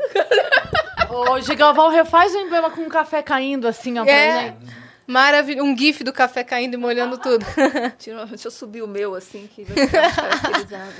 [1.09, 4.03] Ô, Gigalvão, refaz o emblema com um café caindo assim, ó.
[4.03, 4.41] pra É.
[4.41, 4.83] gente.
[5.05, 5.67] Maravilhoso.
[5.69, 7.45] Um gif do café caindo e molhando tudo.
[7.99, 10.93] Tira- Deixa eu subir o meu assim, que vai ficar caracterizado.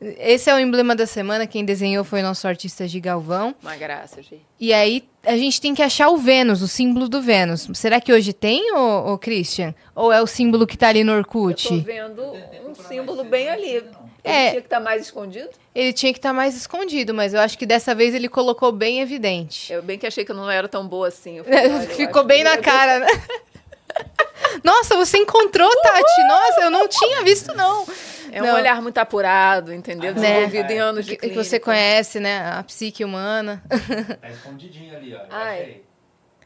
[0.00, 1.44] Esse é o emblema da semana.
[1.46, 3.52] Quem desenhou foi o nosso artista Gigalvão.
[3.62, 4.46] Uma graça, gente.
[4.60, 7.68] E aí a gente tem que achar o Vênus, o símbolo do Vênus.
[7.74, 9.74] Será que hoje tem, ô, ô Christian?
[9.96, 11.80] Ou é o símbolo que tá ali no Eu tô Orkut?
[11.80, 12.22] vendo
[12.68, 13.70] um símbolo bem ali.
[13.70, 13.90] Ele
[14.22, 14.50] É.
[14.50, 15.48] tinha que estar mais escondido.
[15.78, 19.00] Ele tinha que estar mais escondido, mas eu acho que dessa vez ele colocou bem
[19.00, 19.72] evidente.
[19.72, 21.40] Eu bem que achei que eu não era tão boa assim.
[21.44, 23.06] Falei, Ficou bem na cara, né?
[24.64, 26.22] Nossa, você encontrou, Tati.
[26.26, 27.86] Nossa, eu não tinha visto, não.
[28.32, 28.54] É um Não.
[28.56, 30.12] olhar muito apurado, entendeu?
[30.16, 30.20] Né?
[30.20, 31.44] Desenvolvido em anos de Que, que clínica.
[31.44, 32.40] você conhece, né?
[32.58, 33.62] A psique humana.
[34.20, 35.20] Tá escondidinho ali, ó.
[35.30, 35.82] Ai.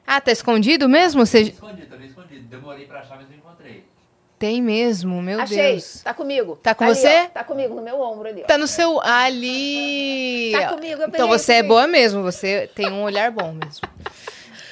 [0.07, 1.23] Ah, tá escondido mesmo?
[1.23, 1.41] Tá Você...
[1.41, 2.47] escondido, tá bem escondido.
[2.49, 3.85] Demorei pra achar, mas eu encontrei.
[4.43, 5.57] Tem mesmo, meu Achei.
[5.57, 6.01] Deus.
[6.03, 6.57] Tá comigo.
[6.61, 7.27] Tá com ali, você?
[7.27, 7.29] ó.
[7.29, 8.43] Tá comigo, no meu ombro ali.
[8.43, 8.47] ó.
[8.49, 9.01] Tá no seu.
[9.01, 10.51] Ali.
[10.51, 13.89] Tá comigo, eu Então você é boa mesmo, você tem um olhar bom mesmo.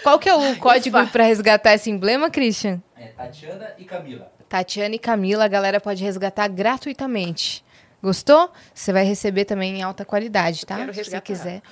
[0.03, 1.07] Qual que é o código ufa.
[1.13, 2.83] pra resgatar esse emblema, Christian?
[2.99, 4.33] É Tatiana e Camila.
[4.49, 7.65] Tatiana e Camila, a galera pode resgatar gratuitamente.
[8.03, 8.51] Gostou?
[8.75, 10.79] Você vai receber também em alta qualidade, tá?
[10.79, 11.63] quero Se você quiser.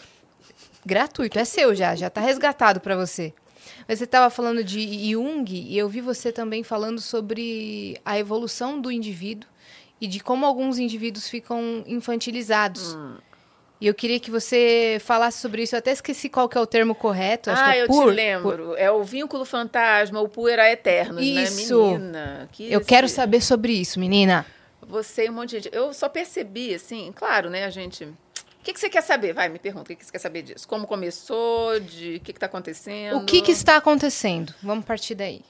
[0.87, 3.35] Gratuito, é seu já, já tá resgatado pra você.
[3.89, 8.79] Mas Você estava falando de Jung e eu vi você também falando sobre a evolução
[8.79, 9.49] do indivíduo
[9.99, 12.95] e de como alguns indivíduos ficam infantilizados.
[12.95, 13.17] Hum.
[13.81, 15.75] E eu queria que você falasse sobre isso.
[15.75, 17.49] Eu até esqueci qual que é o termo correto.
[17.51, 18.77] Acho ah, que é eu pur, te lembro.
[18.77, 21.81] É o vínculo fantasma, o puera eterno, Isso.
[21.81, 21.99] né?
[21.99, 22.49] Menina.
[22.53, 24.45] Que Eu quero esse- saber sobre isso, menina.
[24.83, 25.71] Você e um monte de gente.
[25.73, 28.09] Eu só percebi, assim, claro, né, a gente.
[28.61, 29.33] O que, que você quer saber?
[29.33, 29.85] Vai, me pergunta.
[29.85, 30.67] O que, que você quer saber disso?
[30.69, 31.79] Como começou?
[31.81, 33.19] De o que está acontecendo?
[33.19, 34.55] O que, que está acontecendo?
[34.63, 35.45] Vamos partir daí.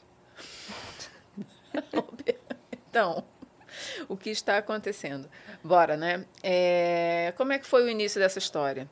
[2.91, 3.23] Então,
[4.09, 5.29] o que está acontecendo?
[5.63, 6.25] Bora, né?
[6.43, 8.89] É, como é que foi o início dessa história?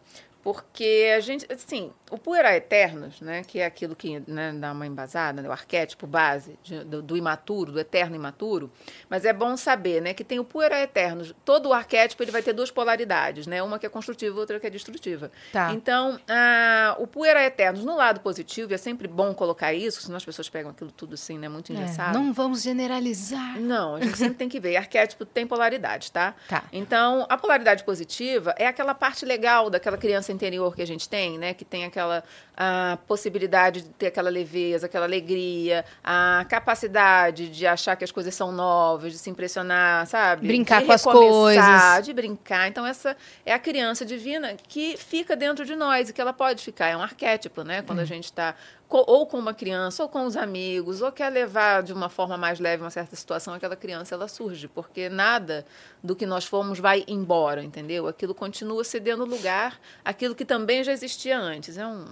[0.47, 4.87] Porque a gente, assim, o puera eternos, né, que é aquilo que né, dá uma
[4.87, 8.71] embasada, né, o arquétipo base de- do, do imaturo, do eterno imaturo,
[9.11, 12.45] mas é bom saber, né, que tem o puera eternos, todo o arquétipo ele vai
[12.45, 15.33] ter duas polaridades, né, uma que é construtiva, outra que é destrutiva.
[15.53, 15.73] Tá.
[15.73, 20.17] Então, a, o puera eternos no lado positivo, e é sempre bom colocar isso, senão
[20.17, 22.17] as pessoas pegam aquilo tudo assim, né, muito É, engessado.
[22.17, 23.59] não vamos generalizar.
[23.61, 24.77] Não, a gente sempre tem que ver.
[24.77, 26.37] Arquétipo tem polaridade, tá?
[26.49, 26.63] Tá.
[26.73, 31.37] Então, a polaridade positiva é aquela parte legal daquela criança interior que a gente tem,
[31.39, 31.53] né?
[31.53, 32.23] Que tem aquela
[32.59, 38.35] a possibilidade de ter aquela leveza, aquela alegria, a capacidade de achar que as coisas
[38.35, 40.47] são novas, de se impressionar, sabe?
[40.47, 42.05] Brincar de com as coisas.
[42.07, 42.69] De brincar.
[42.69, 46.63] Então, essa é a criança divina que fica dentro de nós e que ela pode
[46.65, 46.87] ficar.
[46.89, 47.83] É um arquétipo, né?
[47.83, 48.07] Quando a Hum.
[48.07, 48.55] gente está
[48.89, 52.61] ou com uma criança, ou com os amigos, ou quer levar de uma forma mais
[52.61, 55.67] leve uma certa situação, aquela criança ela surge, porque nada
[56.03, 58.07] do que nós fomos vai embora, entendeu?
[58.07, 61.77] Aquilo continua cedendo lugar, aquilo que também já existia antes.
[61.77, 62.05] É um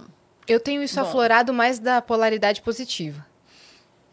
[0.47, 1.01] Eu tenho isso Bom.
[1.07, 3.25] aflorado mais da polaridade positiva.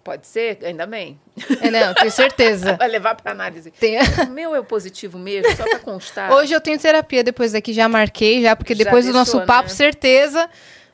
[0.05, 1.21] pode ser, ainda bem.
[1.61, 2.75] É, não, tenho certeza.
[2.79, 3.71] Vai levar para análise.
[3.71, 6.31] Tem- O meu é o positivo mesmo, só para constar.
[6.35, 9.47] Hoje eu tenho terapia depois daqui, já marquei, já, porque Já depois do deixou, nosso
[9.47, 9.75] papo, né?
[9.75, 10.49] certeza,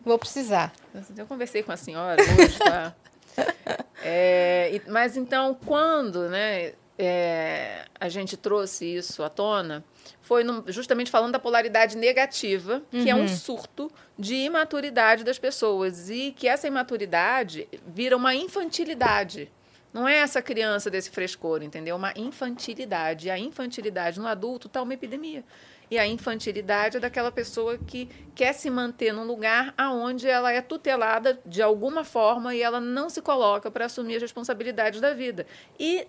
[0.04, 0.72] vou precisar.
[1.16, 2.94] Eu conversei com a senhora hoje, tá?
[4.02, 9.84] É, mas então, quando né, é, a gente trouxe isso à tona,
[10.22, 16.08] foi num- justamente falando da polaridade negativa, que é um surto de imaturidade das pessoas.
[16.10, 19.50] E que essa imaturidade vira uma infantilidade.
[19.92, 21.96] Não é essa criança desse frescor, entendeu?
[21.96, 23.26] Uma infantilidade.
[23.26, 25.42] E a infantilidade no adulto está uma epidemia.
[25.90, 30.60] E a infantilidade é daquela pessoa que quer se manter num lugar aonde ela é
[30.60, 35.46] tutelada de alguma forma e ela não se coloca para assumir as responsabilidades da vida.
[35.78, 36.06] E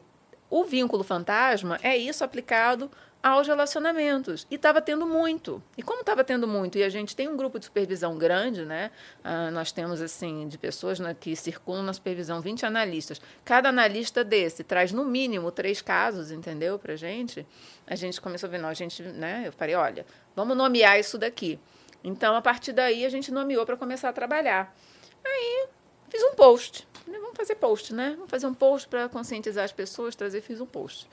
[0.50, 2.90] o vínculo fantasma é isso aplicado
[3.22, 4.48] aos relacionamentos.
[4.50, 5.62] E estava tendo muito.
[5.78, 8.92] E como estava tendo muito, e a gente tem um grupo de supervisão grande, né?
[9.24, 13.22] Ah, nós temos, assim, de pessoas né, que circulam na supervisão, 20 analistas.
[13.44, 16.80] Cada analista desse traz, no mínimo, três casos, entendeu?
[16.80, 17.46] Pra gente.
[17.86, 19.44] A gente começou a ver, não, a gente, né?
[19.46, 20.06] Eu falei, olha,
[20.36, 21.60] vamos nomear isso daqui.
[22.04, 24.74] Então, a partir daí, a gente nomeou para começar a trabalhar.
[25.26, 25.68] Aí,
[26.10, 26.88] fiz um post.
[27.06, 28.12] Vamos fazer post, né?
[28.16, 31.10] Vamos fazer um post para conscientizar as pessoas, trazer, fiz um post.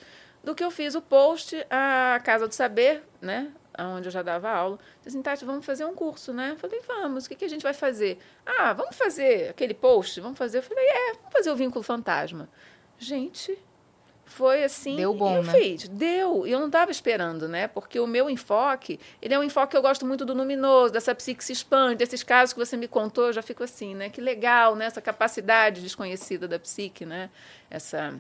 [0.47, 3.51] Do que eu fiz o post, a Casa do Saber, né?
[3.77, 6.53] Onde eu já dava aula, disse assim, Tati, vamos fazer um curso, né?
[6.53, 8.21] Eu falei, vamos, o que, que a gente vai fazer?
[8.47, 10.21] Ah, vamos fazer aquele post?
[10.21, 10.59] Vamos fazer?
[10.59, 12.49] Eu falei, é, vamos fazer o vínculo fantasma.
[12.97, 13.59] Gente,
[14.25, 14.95] foi assim.
[14.95, 15.53] Deu bom, e eu né?
[15.53, 16.47] fiz, deu.
[16.47, 17.67] E eu não estava esperando, né?
[17.67, 21.13] Porque o meu enfoque, ele é um enfoque que eu gosto muito do luminoso, dessa
[21.13, 24.11] psique que se expande, desses casos que você me contou, eu já fico assim, né?
[24.11, 24.85] Que legal, né?
[24.85, 27.31] Essa capacidade desconhecida da psique, né?
[27.69, 28.15] Essa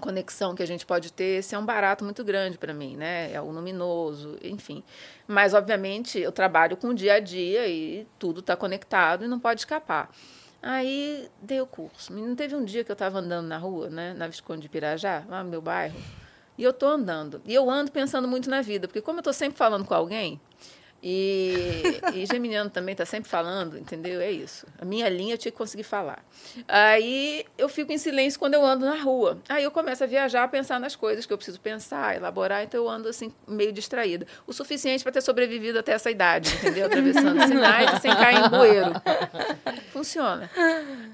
[0.00, 3.32] conexão que a gente pode ter, esse é um barato muito grande para mim, né?
[3.32, 4.82] É o luminoso, enfim.
[5.26, 9.40] Mas, obviamente, eu trabalho com o dia a dia e tudo está conectado e não
[9.40, 10.10] pode escapar.
[10.62, 12.12] Aí dei o curso.
[12.12, 15.24] Menino, teve um dia que eu estava andando na rua, né, na Visconde de Pirajá,
[15.28, 15.96] lá no meu bairro,
[16.58, 17.40] e eu tô andando.
[17.44, 20.40] E eu ando pensando muito na vida, porque como eu tô sempre falando com alguém,
[21.08, 24.20] e, e Geminiano também está sempre falando, entendeu?
[24.20, 24.66] É isso.
[24.76, 26.18] A minha linha eu tinha que conseguir falar.
[26.66, 29.38] Aí eu fico em silêncio quando eu ando na rua.
[29.48, 32.82] Aí eu começo a viajar, a pensar nas coisas que eu preciso pensar, elaborar, então
[32.82, 34.26] eu ando assim, meio distraída.
[34.48, 36.86] O suficiente para ter sobrevivido até essa idade, entendeu?
[36.86, 38.90] Atravessando sinais sem cair em bueiro.
[39.92, 40.50] Funciona.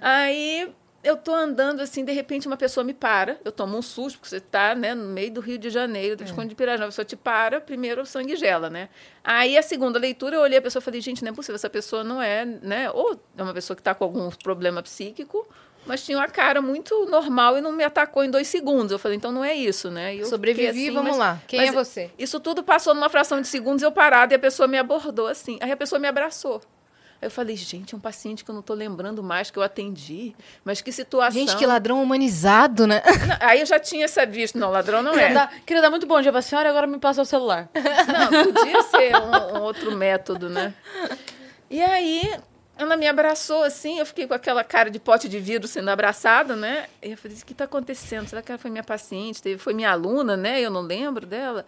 [0.01, 4.19] Aí eu tô andando assim, de repente uma pessoa me para, eu tomo um susto,
[4.19, 6.89] porque você tá, né, no meio do Rio de Janeiro, do Visconde de Pirajá, a
[6.89, 8.89] pessoa te para, primeiro o sangue gela, né?
[9.25, 11.71] Aí a segunda leitura eu olhei a pessoa e falei, gente, não é possível, essa
[11.71, 15.47] pessoa não é, né, ou é uma pessoa que tá com algum problema psíquico,
[15.85, 18.93] mas tinha uma cara muito normal e não me atacou em dois segundos.
[18.93, 20.15] Eu falei, então não é isso, né?
[20.15, 21.43] Eu Sobrevivi, assim, vamos mas- lá.
[21.49, 22.09] Quem é você?
[22.17, 25.59] Isso tudo passou numa fração de segundos, eu parada e a pessoa me abordou assim.
[25.61, 26.63] Aí a pessoa me abraçou.
[27.23, 29.63] Aí eu falei, gente, é um paciente que eu não tô lembrando mais que eu
[29.63, 31.39] atendi, mas que situação.
[31.41, 33.01] Gente, que ladrão humanizado, né?
[33.29, 35.33] Não, Aí eu já tinha essa visto, não, ladrão não Queria, é.
[35.33, 37.71] dar, queria dar muito bom dia pra senhora e agora me passa o celular.
[37.75, 40.75] Não, podia ser um, um outro método, né?
[41.71, 42.35] E aí
[42.77, 46.57] ela me abraçou assim, eu fiquei com aquela cara de pote de vidro sendo abraçada,
[46.57, 46.87] né?
[47.01, 48.27] E eu falei, o que está acontecendo?
[48.27, 49.41] Será que ela foi minha paciente?
[49.41, 50.61] Teve- Foi minha aluna, né?
[50.61, 51.65] Eu não lembro dela.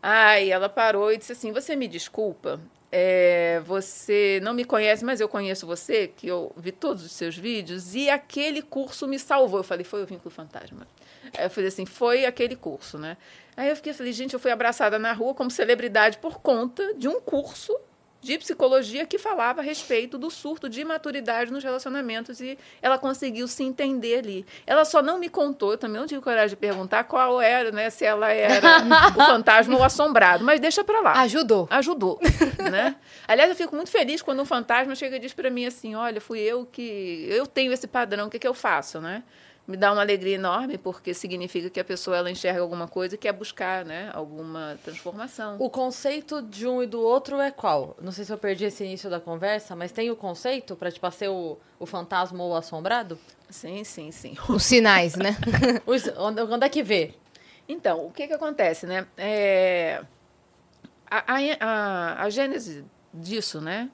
[0.00, 2.60] Aí ela parou e disse assim: Você me desculpa,
[2.94, 7.34] é, você não me conhece, mas eu conheço você, que eu vi todos os seus
[7.34, 9.60] vídeos, e aquele curso me salvou.
[9.60, 10.86] Eu falei: Foi o Vínculo Fantasma.
[11.34, 13.16] Aí eu falei assim: Foi aquele curso, né?
[13.56, 17.08] Aí eu fiquei, falei: Gente, eu fui abraçada na rua como celebridade por conta de
[17.08, 17.74] um curso
[18.22, 23.48] de psicologia que falava a respeito do surto de imaturidade nos relacionamentos e ela conseguiu
[23.48, 24.46] se entender ali.
[24.64, 27.90] Ela só não me contou, eu também não tive coragem de perguntar qual era, né,
[27.90, 28.78] se ela era
[29.16, 31.20] o fantasma ou o assombrado, mas deixa pra lá.
[31.22, 31.66] Ajudou.
[31.68, 32.20] Ajudou,
[32.70, 32.94] né?
[33.26, 36.20] Aliás, eu fico muito feliz quando um fantasma chega e diz pra mim assim, olha,
[36.20, 39.24] fui eu que eu tenho esse padrão, o que que eu faço, né?
[39.66, 43.18] Me dá uma alegria enorme porque significa que a pessoa ela enxerga alguma coisa e
[43.18, 45.56] quer buscar, né, alguma transformação.
[45.60, 47.96] O conceito de um e do outro é qual?
[48.02, 51.08] Não sei se eu perdi esse início da conversa, mas tem o conceito para tipo
[51.12, 53.16] ser o, o fantasma ou o assombrado?
[53.48, 54.36] Sim, sim, sim.
[54.50, 55.36] Os sinais, né?
[55.86, 57.14] Os- onde, onde é que vê?
[57.68, 59.06] Então, o que, que acontece, né?
[59.16, 60.02] É,
[61.08, 63.88] a, a, a, a gênese disso, né?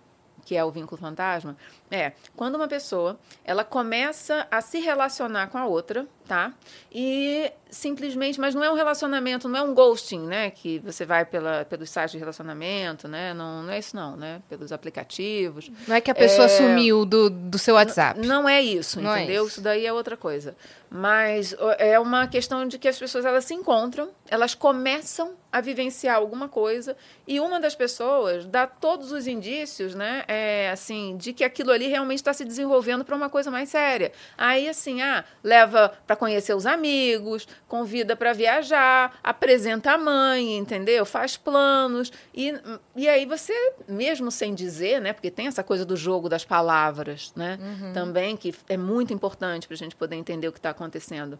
[0.44, 1.56] Que é o vínculo fantasma,
[1.90, 6.52] é quando uma pessoa ela começa a se relacionar com a outra, tá?
[6.92, 10.50] E simplesmente, mas não é um relacionamento, não é um ghosting, né?
[10.50, 13.32] Que você vai pela, pelos sites de relacionamento, né?
[13.34, 14.42] Não, não é isso, não, né?
[14.48, 15.70] Pelos aplicativos.
[15.86, 16.48] Não é que a pessoa É.
[16.48, 18.20] sumiu do, do seu WhatsApp.
[18.26, 19.44] Não é isso, Não é entendeu?
[19.44, 19.52] isso.
[19.54, 19.60] isso.
[19.62, 20.56] daí é outra coisa.
[20.90, 26.16] Mas é uma questão de que as pessoas elas se encontram, elas começam a vivenciar
[26.16, 26.96] alguma coisa
[27.26, 31.88] e uma das pessoas dá todos os indícios, né, é, assim, de que aquilo ali
[31.88, 34.12] realmente está se desenvolvendo para uma coisa mais séria.
[34.36, 41.06] Aí assim, ah, leva para conhecer os amigos, convida para viajar, apresenta a mãe, entendeu?
[41.06, 42.54] Faz planos e,
[42.94, 43.52] e aí você
[43.88, 47.58] mesmo sem dizer, né, porque tem essa coisa do jogo das palavras, né,
[47.94, 51.38] também que é muito importante para a gente poder entender o que está acontecendo.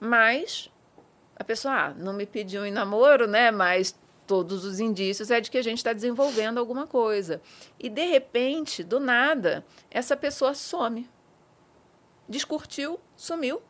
[0.00, 0.70] Mas
[1.38, 3.50] a pessoa ah, não me pediu em namoro, né?
[3.50, 3.94] Mas
[4.28, 7.40] todos os indícios é de que a gente está desenvolvendo alguma coisa.
[7.80, 11.08] E de repente, do nada, essa pessoa some.
[12.28, 13.62] Descurtiu, sumiu.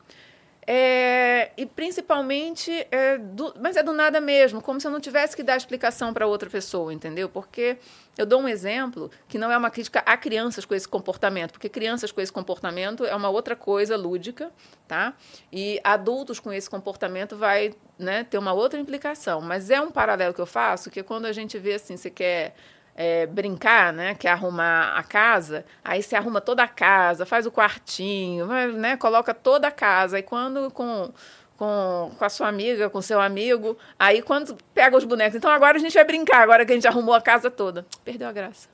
[0.70, 5.35] É, e principalmente, é do- mas é do nada mesmo, como se eu não tivesse
[5.35, 7.26] que dar explicação para outra pessoa, entendeu?
[7.26, 7.78] Porque
[8.18, 11.70] eu dou um exemplo que não é uma crítica a crianças com esse comportamento, porque
[11.70, 14.52] crianças com esse comportamento é uma outra coisa lúdica,
[14.87, 15.14] tá?
[15.50, 19.40] E adultos com esse comportamento vai né, ter uma outra implicação.
[19.40, 22.11] Mas é um paralelo que eu faço, que é quando a gente vê assim, você
[22.11, 22.54] quer
[23.00, 24.16] é, brincar, né?
[24.16, 28.96] Quer arrumar a casa, aí você arruma toda a casa, faz o quartinho, né?
[28.96, 30.18] Coloca toda a casa.
[30.18, 31.08] E quando com,
[31.56, 35.76] com, com a sua amiga, com seu amigo, aí quando pega os bonecos, então agora
[35.76, 37.87] a gente vai brincar, agora que a gente arrumou a casa toda.
[38.04, 38.68] Perdeu a graça.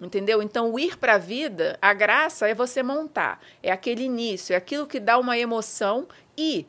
[0.00, 0.40] Entendeu?
[0.40, 3.40] Então, o ir para a vida, a graça é você montar.
[3.60, 6.06] É aquele início, é aquilo que dá uma emoção
[6.38, 6.64] e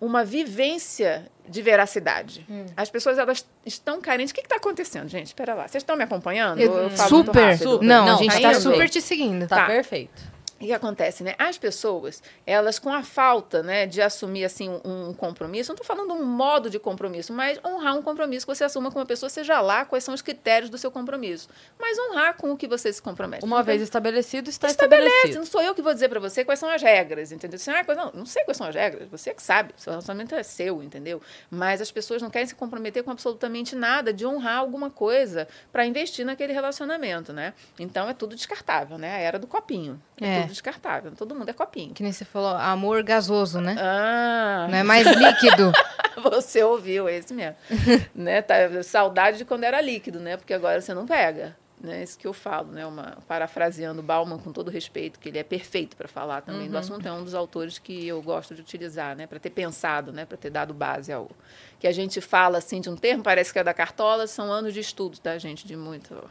[0.00, 2.46] uma vivência de veracidade.
[2.76, 4.32] As pessoas elas estão carentes.
[4.32, 5.26] O que está acontecendo, gente?
[5.28, 5.66] Espera lá.
[5.66, 6.60] Vocês estão me acompanhando?
[6.60, 7.40] Eu- eu falo muito super.
[7.52, 7.80] rápido?
[7.82, 9.46] Não, a Não, gente tá está super te seguindo.
[9.48, 9.66] Tá, Tá.
[9.66, 10.22] perfeito.
[10.60, 11.34] O que acontece, né?
[11.38, 15.86] As pessoas, elas com a falta, né, de assumir assim um, um compromisso, não estou
[15.86, 19.30] falando um modo de compromisso, mas honrar um compromisso que você assuma com uma pessoa,
[19.30, 22.92] seja lá quais são os critérios do seu compromisso, mas honrar com o que você
[22.92, 23.44] se compromete.
[23.44, 25.38] Uma vez estabelecido, está estabelece, estabelecido.
[25.38, 27.56] não sou eu que vou dizer para você quais são as regras, entendeu?
[27.56, 30.42] Assim, ah, não, não sei quais são as regras, você que sabe, seu relacionamento é
[30.42, 31.22] seu, entendeu?
[31.50, 35.86] Mas as pessoas não querem se comprometer com absolutamente nada de honrar alguma coisa para
[35.86, 37.54] investir naquele relacionamento, né?
[37.78, 39.14] Então é tudo descartável, né?
[39.14, 40.00] A era do copinho.
[40.20, 40.47] É, É.
[40.48, 41.94] tudo descartável, todo mundo é copinho.
[41.94, 43.76] Que nem você falou, amor gasoso, né?
[43.78, 45.72] Ah, Não é mais líquido.
[46.22, 47.56] você ouviu esse mesmo.
[48.14, 48.42] né?
[48.42, 50.36] Tá, saudade de quando era líquido, né?
[50.36, 51.56] Porque agora você não pega.
[51.80, 52.02] Né?
[52.02, 52.84] Isso que eu falo, né?
[52.84, 57.06] Uma, parafraseando Bauman com todo respeito, que ele é perfeito para falar também do assunto,
[57.06, 59.26] é um dos autores que eu gosto de utilizar, né?
[59.28, 60.24] Para ter pensado, né?
[60.24, 61.30] Para ter dado base ao
[61.78, 64.74] que a gente fala assim de um termo, parece que é da cartola, são anos
[64.74, 65.66] de estudo, tá, gente?
[65.68, 66.28] De muito,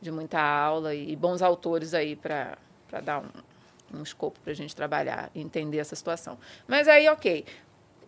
[0.00, 2.56] de muita aula e bons autores aí para
[2.90, 6.36] para dar um, um escopo para a gente trabalhar e entender essa situação.
[6.66, 7.44] Mas aí, ok.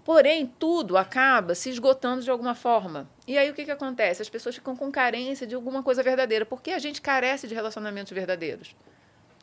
[0.04, 3.08] Porém, tudo acaba se esgotando de alguma forma.
[3.26, 4.20] E aí o que, que acontece?
[4.20, 6.44] As pessoas ficam com carência de alguma coisa verdadeira.
[6.44, 8.74] Porque a gente carece de relacionamentos verdadeiros,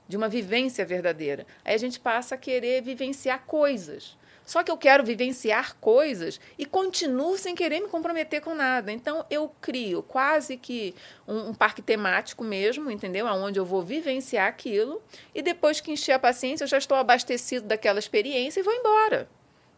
[0.06, 1.48] de uma vivência verdadeira.
[1.64, 4.18] Aí a gente passa a querer vivenciar coisas.
[4.50, 8.92] Só que eu quero vivenciar coisas e continuo sem querer me comprometer com nada.
[8.92, 10.96] Então eu crio quase que
[11.28, 13.28] um, um parque temático mesmo, entendeu?
[13.28, 15.04] Onde eu vou vivenciar aquilo
[15.36, 19.30] e depois que encher a paciência, eu já estou abastecido daquela experiência e vou embora.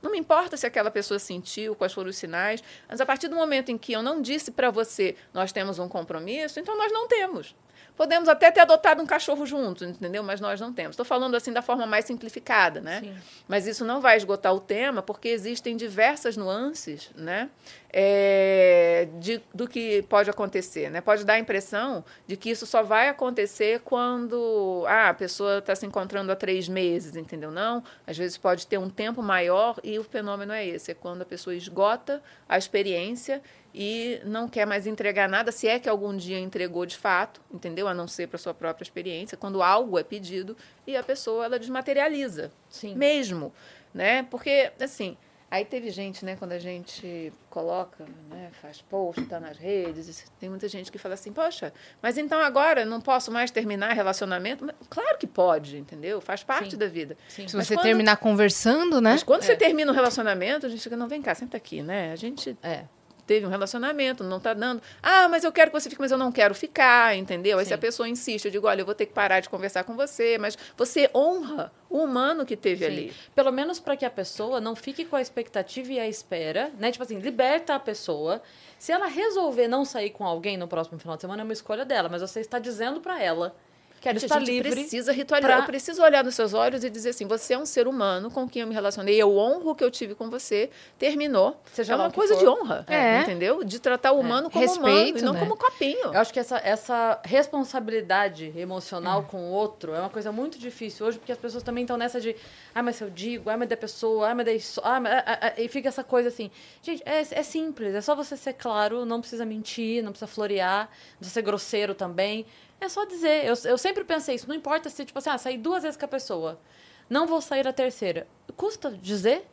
[0.02, 3.36] Não me importa se aquela pessoa sentiu, quais foram os sinais, mas a partir do
[3.36, 7.10] momento em que eu não disse para você nós temos um compromisso, então nós não
[7.10, 7.54] temos.
[8.02, 10.24] Podemos até ter adotado um cachorro junto, entendeu?
[10.24, 10.94] Mas nós não temos.
[10.94, 13.00] Estou falando assim da forma mais simplificada, né?
[13.00, 13.14] Sim.
[13.48, 17.48] Mas isso não vai esgotar o tema, porque existem diversas nuances, né?
[17.94, 21.00] É, de, do que pode acontecer, né?
[21.00, 25.76] Pode dar a impressão de que isso só vai acontecer quando ah, a pessoa está
[25.76, 27.52] se encontrando há três meses, entendeu?
[27.52, 31.22] Não, às vezes pode ter um tempo maior e o fenômeno é esse, é quando
[31.22, 36.16] a pessoa esgota a experiência e não quer mais entregar nada, se é que algum
[36.16, 37.88] dia entregou de fato, entendeu?
[37.88, 40.56] A não ser para sua própria experiência, quando algo é pedido
[40.86, 42.96] e a pessoa ela desmaterializa, Sim.
[42.96, 43.54] mesmo,
[43.94, 44.24] né?
[44.30, 45.16] Porque assim,
[45.50, 50.50] aí teve gente, né, quando a gente coloca, né, faz post, tá nas redes, tem
[50.50, 54.66] muita gente que fala assim, poxa, mas então agora não posso mais terminar relacionamento?
[54.90, 56.22] Claro que pode, entendeu?
[56.22, 56.78] Faz parte Sim.
[56.78, 57.18] da vida.
[57.28, 57.48] Sim.
[57.48, 59.12] Se Mas você quando- terminar conversando, né?
[59.12, 62.12] Mas quando você termina um relacionamento, a gente fica, não, vem cá, senta aqui, né?
[62.12, 62.86] A gente É.
[63.26, 64.82] teve um relacionamento, não tá dando.
[65.02, 67.60] Ah, mas eu quero que você fique, mas eu não quero ficar, entendeu?
[67.60, 67.76] Aí se Sim.
[67.76, 70.38] a pessoa insiste, eu digo, olha, eu vou ter que parar de conversar com você,
[70.38, 72.92] mas você honra o humano que teve Sim.
[72.92, 73.14] ali.
[73.36, 76.92] Pelo menos para que a pessoa não fique com a expectativa e a espera, né?
[76.92, 78.42] Tipo assim, liberta a pessoa.
[78.78, 81.86] Se ela resolver não sair com alguém no próximo final de semana, é uma escolha
[81.86, 83.56] dela, mas você está dizendo para ela
[84.02, 84.72] que ela Gente, está a gente livre.
[84.72, 85.52] precisa ritualizar.
[85.58, 88.30] pra- Eu preciso olhar nos seus olhos e dizer assim: você é um ser humano
[88.32, 91.56] com quem eu me relacionei, eu honro o que eu tive com você, terminou.
[91.72, 92.40] Seja é uma coisa for.
[92.40, 93.22] de honra, É.
[93.22, 93.64] entendeu?
[93.64, 95.40] De tratar o humano como humano Respeito, e não né?
[95.40, 96.06] como copinho.
[96.14, 101.06] Eu acho que essa, essa responsabilidade emocional com o outro é uma coisa muito difícil
[101.06, 102.36] hoje, porque as pessoas também estão nessa de,
[102.74, 105.54] ah, mas eu digo, ah, mas da pessoa, ah, mas só, ah, mas, ah, ah",
[105.62, 106.50] e fica essa coisa assim.
[106.82, 110.82] Gente, é, é simples, é só você ser claro, não precisa mentir, não precisa florear,
[111.12, 112.46] não precisa ser grosseiro também.
[112.82, 113.46] É só dizer.
[113.46, 116.04] Eu, eu sempre pensei isso, não importa se, tipo assim, ah, sair duas vezes com
[116.06, 116.60] a pessoa,
[117.08, 118.28] não vou sair a terceira.
[118.58, 119.48] Custa dizer?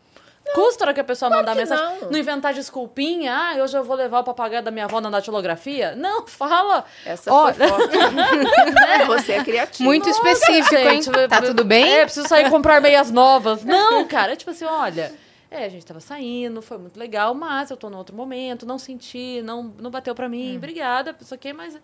[0.54, 2.00] Custa a hora que a pessoa Claro mandar que mensagem.
[2.00, 2.10] não.
[2.10, 3.34] Não inventar desculpinha.
[3.34, 5.94] Ah, hoje eu vou levar o papagaio da minha avó na datilografia.
[5.94, 6.86] Não, fala.
[7.04, 7.96] Essa Ó, foi forte.
[9.06, 9.84] você é criativo.
[9.84, 11.00] Muito específico, hein?
[11.28, 11.98] Tá tudo bem?
[11.98, 13.62] É, preciso sair comprar meias novas.
[13.62, 15.12] Não, cara, é tipo assim, olha.
[15.50, 18.78] É, a gente tava saindo, foi muito legal, mas eu tô num outro momento, não
[18.78, 21.78] senti, não, não bateu pra mim, obrigada, isso aqui, mas.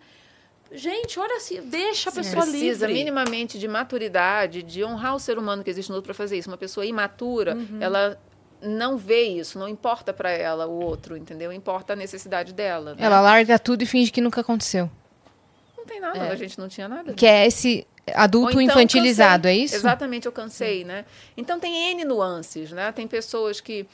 [0.71, 2.93] Gente, olha assim, deixa a pessoa precisa livre.
[3.03, 6.49] minimamente de maturidade, de honrar o ser humano que existe no outro para fazer isso.
[6.49, 7.77] Uma pessoa imatura, Uhum.
[7.79, 8.19] ela
[8.61, 11.51] não vê isso, não importa para ela o outro, entendeu?
[11.53, 12.95] Importa a necessidade dela.
[12.95, 13.05] né?
[13.05, 14.89] Ela larga tudo e finge que nunca aconteceu.
[15.77, 16.31] não tem nada, É.
[16.31, 17.13] a gente não tinha nada.
[17.13, 19.61] Que é esse adulto então, infantilizado, cansei.
[19.61, 19.75] é isso?
[19.75, 21.05] Exatamente, eu cansei, né?
[21.35, 22.91] Então tem N nuances, né?
[22.91, 23.87] Tem pessoas que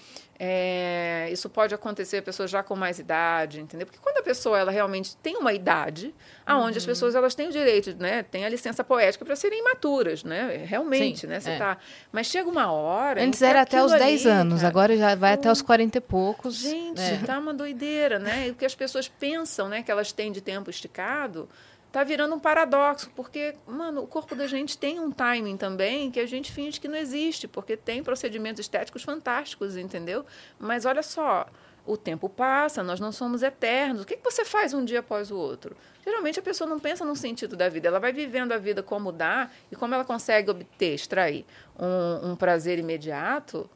[0.43, 3.85] é, isso pode acontecer, pessoas já com mais idade, entendeu?
[3.85, 6.77] Porque quando a pessoa ela realmente tem uma idade, aonde Uhum.
[6.77, 8.23] as pessoas elas têm o direito, né?
[8.23, 10.63] Tem a licença poética para serem imaturas, né?
[10.65, 11.39] Realmente, Sim, né?
[11.39, 11.57] Você é.
[11.59, 11.77] tá.
[12.11, 13.23] Mas chega uma hora.
[13.23, 15.99] Antes era até os aquilo 10 ali, anos, cara, agora já vai até os 40
[15.99, 16.55] e poucos.
[16.55, 17.17] Gente, É.
[17.23, 18.47] tá uma doideira, né?
[18.47, 21.47] E o que as pessoas pensam, né, que elas têm de tempo esticado,
[21.91, 26.19] tá virando um paradoxo, porque, mano, o corpo da gente tem um timing também que
[26.19, 30.25] a gente finge que não existe, porque tem procedimentos estéticos fantásticos, entendeu?
[30.57, 31.47] Mas olha só,
[31.85, 34.03] o tempo passa, nós não somos eternos.
[34.03, 35.75] O que, que você faz um dia após o outro?
[36.03, 39.11] Geralmente a pessoa não pensa no sentido da vida, ela vai vivendo a vida como
[39.11, 41.45] dá e como ela consegue obter, extrair
[41.77, 43.69] um, um prazer imediato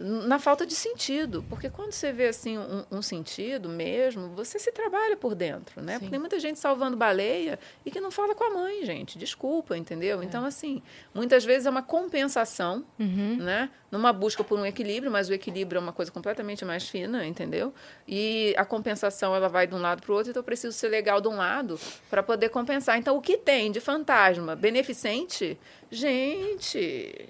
[0.00, 1.44] na falta de sentido.
[1.48, 5.94] Porque quando você vê assim um, um, sentido mesmo, você se trabalha por dentro, né?
[5.94, 9.18] Porque tem muita gente salvando baleia e que não fala com a mãe, gente.
[9.18, 10.20] Desculpa, entendeu?
[10.20, 10.24] É.
[10.24, 10.82] Então, assim,
[11.14, 13.36] muitas vezes é uma compensação, uhum.
[13.36, 13.70] né?
[13.90, 17.72] Numa busca por um equilíbrio, mas o equilíbrio é uma coisa completamente mais fina, entendeu?
[18.08, 20.88] E a compensação ela vai de um lado para o outro, então eu preciso ser
[20.88, 21.78] legal de um lado
[22.10, 22.98] para poder compensar.
[22.98, 25.56] Então, o que tem de fantasma beneficente,
[25.90, 27.28] gente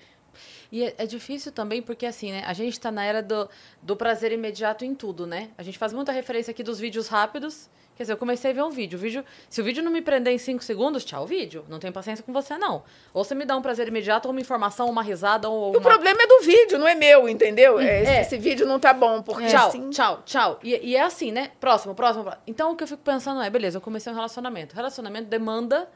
[0.75, 2.43] e é, é, difícil também porque, assim, né?
[2.45, 3.49] A gente está na era do,
[3.81, 5.51] do prazer imediato em tudo, né?
[5.57, 7.71] A gente faz muita referência aqui dos vídeos rápidos.
[7.95, 8.99] Quer dizer, eu comecei a ver um vídeo.
[8.99, 11.65] O vídeo se o vídeo não me prender em 5 segundos, tchau, vídeo.
[11.69, 12.83] Não tenho paciência com você, não.
[13.13, 15.79] Ou você me dá um prazer imediato, ou uma informação, uma risada, ou uma...
[15.79, 17.79] O problema é do vídeo, não é meu, entendeu?
[17.79, 18.21] É, é.
[18.23, 19.91] Esse, vídeo não tá bom, porque Tchau, assim...
[19.91, 20.59] tchau, tchau.
[20.61, 21.53] E, e, é assim, né?
[21.61, 22.43] Próximo, próximo, próximo.
[22.49, 24.75] Então, o que eu fico pensando é, beleza, eu comecei um relacionamento.
[24.75, 25.89] Relacionamento demanda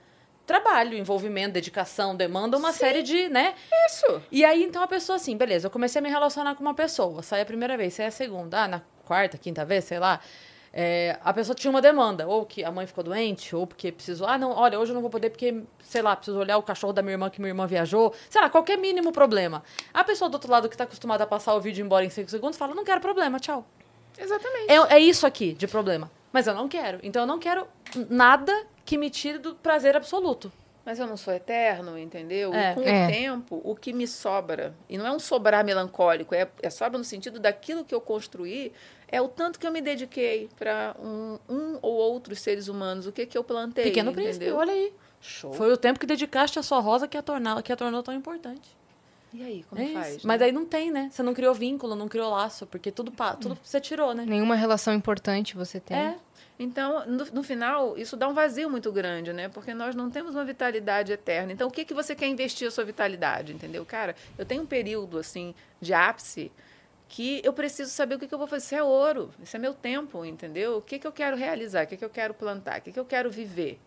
[0.48, 3.54] trabalho, envolvimento, dedicação, demanda uma Sim, série de, né?
[3.86, 4.22] Isso.
[4.32, 7.22] E aí, então, a pessoa assim, beleza, eu comecei a me relacionar com uma pessoa,
[7.22, 10.20] saí a primeira vez, saí a segunda, ah, na quarta, quinta vez, sei lá.
[10.72, 14.26] É, a pessoa tinha uma demanda, ou que a mãe ficou doente, ou porque precisou,
[14.26, 16.94] ah, não, olha, hoje eu não vou poder porque, sei lá, preciso olhar o cachorro
[16.94, 19.62] da minha irmã que minha irmã viajou, sei lá, qualquer mínimo problema.
[19.92, 22.30] A pessoa do outro lado que está acostumada a passar o vídeo embora em cinco
[22.30, 23.66] segundos fala, não quero problema, tchau.
[24.16, 24.70] Exatamente.
[24.70, 26.10] É, é isso aqui de problema.
[26.32, 26.98] Mas eu não quero.
[27.02, 27.66] Então eu não quero
[28.08, 28.52] nada
[28.88, 30.50] que me tire do prazer absoluto.
[30.82, 32.54] Mas eu não sou eterno, entendeu?
[32.54, 32.72] É.
[32.72, 33.04] E com é.
[33.04, 36.96] o tempo, o que me sobra, e não é um sobrar melancólico, é, é sobra
[36.96, 38.72] no sentido daquilo que eu construí,
[39.06, 43.12] é o tanto que eu me dediquei para um, um ou outros seres humanos, o
[43.12, 43.84] que, que eu plantei.
[43.84, 44.30] Pequeno entendeu?
[44.32, 44.90] príncipe, olha aí.
[45.20, 45.52] Show.
[45.52, 48.14] Foi o tempo que dedicaste à sua rosa que a, tornou, que a tornou tão
[48.14, 48.74] importante.
[49.34, 50.14] E aí, como é faz?
[50.14, 50.20] Né?
[50.24, 51.10] Mas aí não tem, né?
[51.12, 53.58] Você não criou vínculo, não criou laço, porque tudo, tudo hum.
[53.62, 54.24] você tirou, né?
[54.26, 55.98] Nenhuma relação importante você tem.
[55.98, 56.16] É.
[56.58, 59.48] Então, no, no, final, isso dá um vazio muito grande, né?
[59.48, 61.52] Porque nós não temos uma vitalidade eterna.
[61.52, 63.86] Então, o que, que você quer investir a sua vitalidade, entendeu?
[63.86, 66.50] Cara, eu tenho um período, assim, de ápice
[67.08, 68.66] que eu preciso saber o que, que eu vou fazer.
[68.66, 70.78] Isso é ouro, isso é meu tempo, entendeu?
[70.78, 73.00] O que, que eu quero realizar, o que, que eu quero plantar, o que, que
[73.00, 73.80] eu quero viver.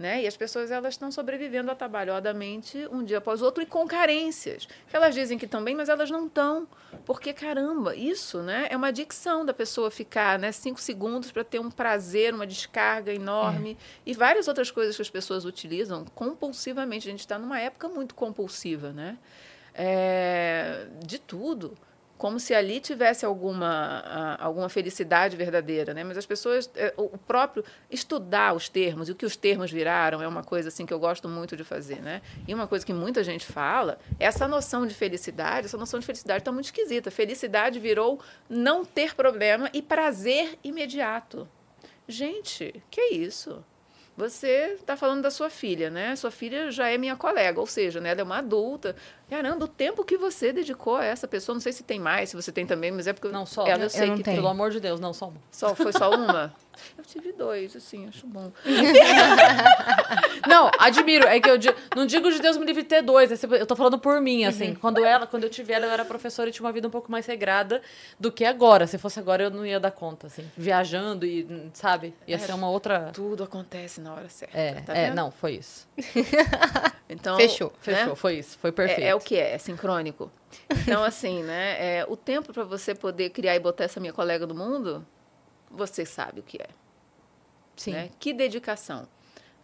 [0.00, 0.22] Né?
[0.22, 4.66] E as pessoas elas estão sobrevivendo atabalhadamente um dia após o outro e com carências.
[4.90, 6.66] Elas dizem que estão bem, mas elas não estão.
[7.04, 11.58] Porque, caramba, isso né, é uma adicção da pessoa ficar né, cinco segundos para ter
[11.58, 13.76] um prazer, uma descarga enorme.
[14.06, 14.10] É.
[14.10, 17.06] E várias outras coisas que as pessoas utilizam compulsivamente.
[17.06, 19.18] A gente está numa época muito compulsiva, né?
[19.74, 21.76] É, de tudo
[22.20, 26.04] como se ali tivesse alguma, alguma felicidade verdadeira, né?
[26.04, 30.20] Mas as pessoas, é, o próprio estudar os termos e o que os termos viraram
[30.20, 32.20] é uma coisa assim que eu gosto muito de fazer, né?
[32.46, 36.42] E uma coisa que muita gente fala, essa noção de felicidade, essa noção de felicidade
[36.42, 37.10] está muito esquisita.
[37.10, 41.48] Felicidade virou não ter problema e prazer imediato.
[42.06, 43.64] Gente, que é isso?
[44.16, 46.14] Você está falando da sua filha, né?
[46.14, 48.94] Sua filha já é minha colega, ou seja, né, ela é uma adulta.
[49.28, 52.36] Caramba, o tempo que você dedicou a essa pessoa, não sei se tem mais, se
[52.36, 53.66] você tem também, mas é porque não só.
[53.66, 54.36] Ela eu, eu sei que tenho.
[54.36, 55.40] pelo amor de Deus, não só uma.
[55.50, 56.52] Só foi só uma.
[56.96, 58.52] Eu tive dois, assim, acho bom.
[60.48, 61.26] não, admiro.
[61.26, 63.42] É que eu digo, não digo de Deus me livre ter dois.
[63.42, 64.70] Eu tô falando por mim, assim.
[64.70, 64.74] Uhum.
[64.76, 67.10] Quando ela, quando eu tive ela, eu era professora e tinha uma vida um pouco
[67.10, 67.80] mais regrada
[68.18, 68.86] do que agora.
[68.86, 70.44] Se fosse agora, eu não ia dar conta, assim.
[70.56, 72.14] Viajando e, sabe?
[72.26, 73.10] Ia é, ser uma outra.
[73.12, 74.56] Tudo acontece na hora certa.
[74.56, 75.88] É, tá é não, foi isso.
[77.08, 77.74] então, fechou, né?
[77.80, 78.14] fechou, né?
[78.14, 79.02] foi isso, foi perfeito.
[79.02, 80.30] É, é, o que é, é sincrônico.
[80.70, 81.98] Então, assim, né?
[81.98, 85.06] É, o tempo para você poder criar e botar essa minha colega no mundo
[85.70, 86.68] você sabe o que é.
[87.76, 87.92] Sim.
[87.92, 88.10] Né?
[88.18, 89.08] Que dedicação.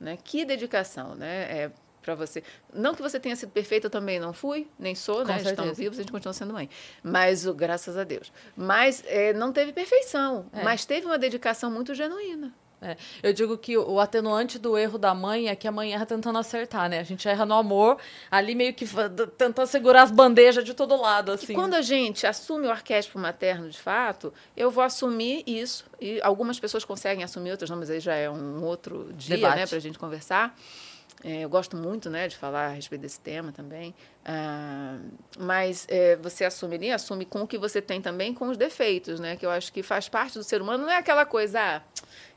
[0.01, 0.17] Né?
[0.23, 1.63] Que dedicação, né?
[1.63, 1.73] É
[2.07, 2.43] para você.
[2.73, 5.35] Não que você tenha sido perfeita, eu também não fui, nem sou, Com né?
[5.35, 5.51] Certeza.
[5.51, 6.71] Estamos vivos, a gente continua sendo mãe.
[7.03, 8.33] Mas, graças a Deus.
[8.57, 10.63] Mas é, não teve perfeição, é.
[10.63, 12.55] mas teve uma dedicação muito genuína.
[12.87, 16.07] É, eu digo que o atenuante do erro da mãe é que a mãe erra
[16.07, 17.01] tentando acertar, né?
[17.01, 17.99] A gente erra no amor,
[18.31, 18.87] ali meio que
[19.37, 21.53] tentando segurar as bandejas de todo lado, assim.
[21.53, 25.85] E quando a gente assume o arquétipo materno, de fato, eu vou assumir isso.
[26.01, 29.57] E algumas pessoas conseguem assumir, outras não, mas aí já é um outro dia, Debate.
[29.57, 30.57] né, pra gente conversar.
[31.25, 33.95] É, eu gosto muito né, de falar a respeito desse tema também.
[34.25, 34.99] Ah,
[35.39, 39.19] mas é, você assume ali, assume com o que você tem também, com os defeitos,
[39.19, 39.37] né?
[39.37, 40.85] Que eu acho que faz parte do ser humano.
[40.85, 41.83] Não é aquela coisa, ah,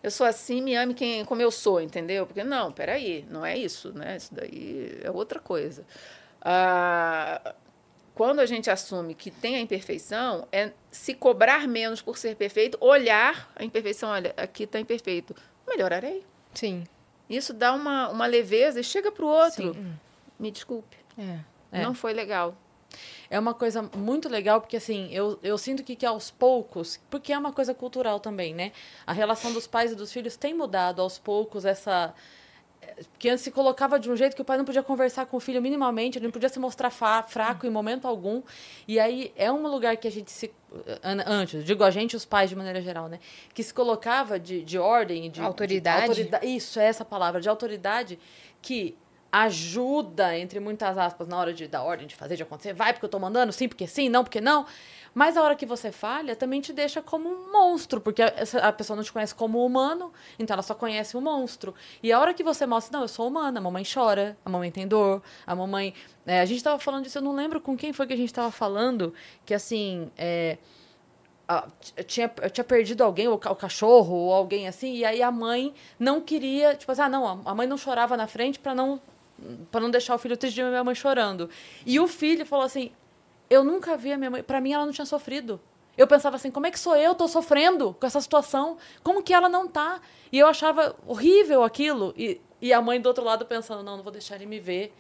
[0.02, 2.26] eu sou assim, me ame quem, como eu sou, entendeu?
[2.26, 4.16] Porque, não, peraí, não é isso, né?
[4.18, 5.86] Isso daí é outra coisa.
[6.42, 7.54] Ah,
[8.16, 12.78] quando a gente assume que tem a imperfeição, é se cobrar menos por ser perfeito,
[12.82, 15.36] olhar a imperfeição, olha, aqui está imperfeito,
[15.68, 16.26] melhorarei.
[16.54, 16.86] Sim.
[17.30, 19.74] Isso dá uma, uma leveza e chega para o outro.
[19.74, 19.94] Sim.
[20.40, 20.98] Me desculpe.
[21.18, 21.40] É.
[21.72, 21.84] É.
[21.84, 22.56] Não foi legal.
[23.30, 27.32] É uma coisa muito legal, porque assim, eu, eu sinto que, que aos poucos, porque
[27.32, 28.72] é uma coisa cultural também, né?
[29.06, 32.14] A relação dos pais e dos filhos tem mudado aos poucos essa.
[33.20, 35.40] Que antes se colocava de um jeito que o pai não podia conversar com o
[35.40, 38.42] filho minimamente, ele não podia se mostrar fraco em momento algum.
[38.88, 40.52] E aí é um lugar que a gente se.
[41.04, 43.20] An- Antes, digo a gente, os pais de maneira geral, né?
[43.54, 45.42] Que se colocava de, de ordem, de.
[45.42, 46.04] Autoridade.
[46.06, 48.20] De autorida- Isso, é essa palavra, de autoridade
[48.62, 48.96] que
[49.32, 52.74] ajuda, entre muitas aspas, na hora de dar ordem, de fazer, de acontecer.
[52.74, 54.66] Vai porque eu tô mandando, sim porque sim, não porque não.
[55.14, 58.96] Mas a hora que você falha, também te deixa como um monstro, porque a, pessoa
[58.96, 61.74] não te conhece como humano, então ela só conhece o monstro.
[62.02, 64.72] E a hora que você mostra, não, eu sou humana, a mamãe chora, a mamãe
[64.72, 65.94] tem dor, a mamãe.
[66.26, 68.34] é, a gente tava falando disso, eu não lembro com quem foi que a gente
[68.34, 69.14] tava falando,
[69.46, 70.12] que assim.
[70.18, 70.58] é,
[71.98, 75.22] eu tinha, eu tinha perdido alguém, o, ca- o cachorro, ou alguém assim, e aí
[75.24, 78.76] a mãe não queria, tipo assim, ah, não, a mãe não chorava na frente para
[78.76, 79.02] não
[79.72, 81.50] para não deixar o filho triste de minha mãe chorando.
[81.86, 82.92] E o filho falou assim:
[83.50, 85.60] "Eu nunca vi a minha mãe, para mim ela não tinha sofrido".
[86.00, 88.78] Eu pensava assim, como é que sou eu, tô sofrendo com essa situação?
[89.04, 90.00] Como que ela não tá?
[90.32, 92.14] E eu achava horrível aquilo.
[92.18, 94.94] E, e a mãe do outro lado pensando, não, não vou deixar ele me ver.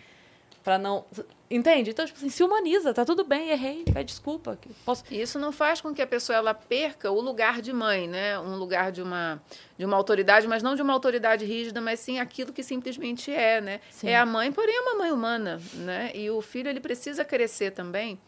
[0.64, 1.06] Pra não.
[1.50, 1.90] Entende?
[1.90, 4.60] Então, tipo assim, se humaniza, tá tudo bem, errei, pede desculpa.
[4.86, 5.04] Posso...
[5.10, 8.38] Isso não faz com que a pessoa ela perca o lugar de mãe, né?
[8.40, 9.42] Um lugar de uma,
[9.76, 13.60] de uma autoridade, mas não de uma autoridade rígida, mas sim aquilo que simplesmente é,
[13.62, 13.82] né?
[13.90, 14.10] Sim.
[14.10, 16.12] É a mãe, porém é uma mãe humana, né?
[16.14, 18.20] E o filho ele precisa crescer também.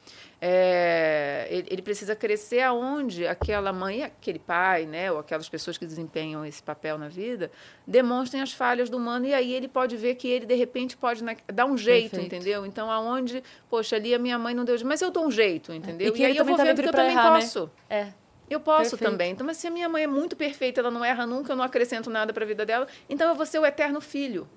[0.43, 5.85] É, ele, ele precisa crescer aonde aquela mãe, aquele pai, né, ou aquelas pessoas que
[5.85, 7.51] desempenham esse papel na vida,
[7.85, 11.23] demonstrem as falhas do humano e aí ele pode ver que ele de repente pode
[11.23, 12.35] na- dar um jeito, Perfeito.
[12.35, 12.65] entendeu?
[12.65, 15.71] Então aonde, poxa, ali a minha mãe não deu, jeito, mas eu dou um jeito,
[15.71, 16.07] entendeu?
[16.07, 17.39] E que aí ele eu vou tá vendo que eu também errar, né?
[17.41, 17.69] posso.
[17.87, 18.07] É.
[18.49, 19.11] Eu posso Perfeito.
[19.11, 19.31] também.
[19.31, 21.63] Então, mas se a minha mãe é muito perfeita, ela não erra nunca, eu não
[21.63, 24.49] acrescento nada para a vida dela, então eu vou ser o eterno filho.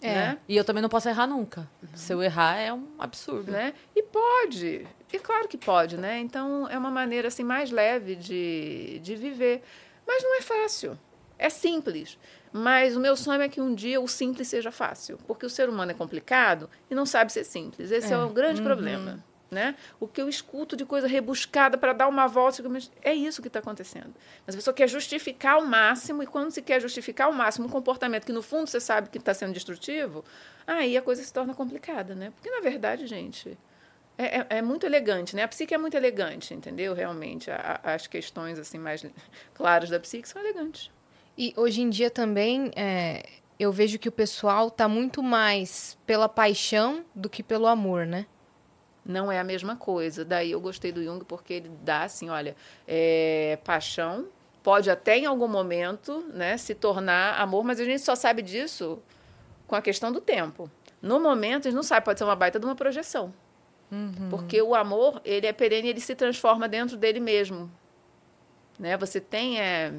[0.00, 0.14] É.
[0.14, 0.38] Né?
[0.48, 1.68] E eu também não posso errar nunca.
[1.94, 3.52] Se eu errar, é um absurdo.
[3.52, 3.72] né?
[3.94, 4.84] E pode.
[5.12, 6.18] E claro que pode, né?
[6.20, 9.62] Então é uma maneira assim mais leve de, de viver.
[10.06, 10.98] Mas não é fácil.
[11.38, 12.18] É simples.
[12.52, 15.18] Mas o meu sonho é que um dia o simples seja fácil.
[15.26, 17.90] Porque o ser humano é complicado e não sabe ser simples.
[17.90, 19.22] Esse é, o grande problema.
[19.50, 19.74] Né?
[20.00, 22.62] O que eu escuto de coisa rebuscada para dar uma volta,
[23.02, 24.14] é isso que está acontecendo.
[24.46, 27.70] Mas a pessoa quer justificar ao máximo, e quando se quer justificar ao máximo um
[27.70, 30.24] comportamento que no fundo você sabe que está sendo destrutivo,
[30.66, 32.30] aí a coisa se torna complicada, né?
[32.30, 33.58] Porque na verdade, gente,
[34.18, 35.42] é, é- é muito elegante, né?
[35.42, 36.94] A psique é muito elegante, entendeu?
[36.94, 39.04] Realmente, A- a- as questões assim mais
[39.54, 40.90] claras da psique são elegantes.
[41.36, 43.22] E hoje em dia também é,
[43.58, 48.26] eu vejo que o pessoal tá muito mais pela paixão do que pelo amor, né?
[49.04, 50.24] Não é a mesma coisa.
[50.24, 52.54] Daí eu gostei do Jung porque ele dá assim, olha,
[52.86, 54.28] é, paixão
[54.62, 59.02] pode até em algum momento, né, se tornar amor, mas a gente só sabe disso
[59.66, 60.70] com a questão do tempo.
[61.00, 63.34] No momento a gente não sabe, pode ser uma baita de uma projeção.
[64.30, 67.70] Porque o amor, ele é perene, ele se transforma dentro dele mesmo.
[68.78, 68.96] Né?
[68.96, 69.92] Você tem é,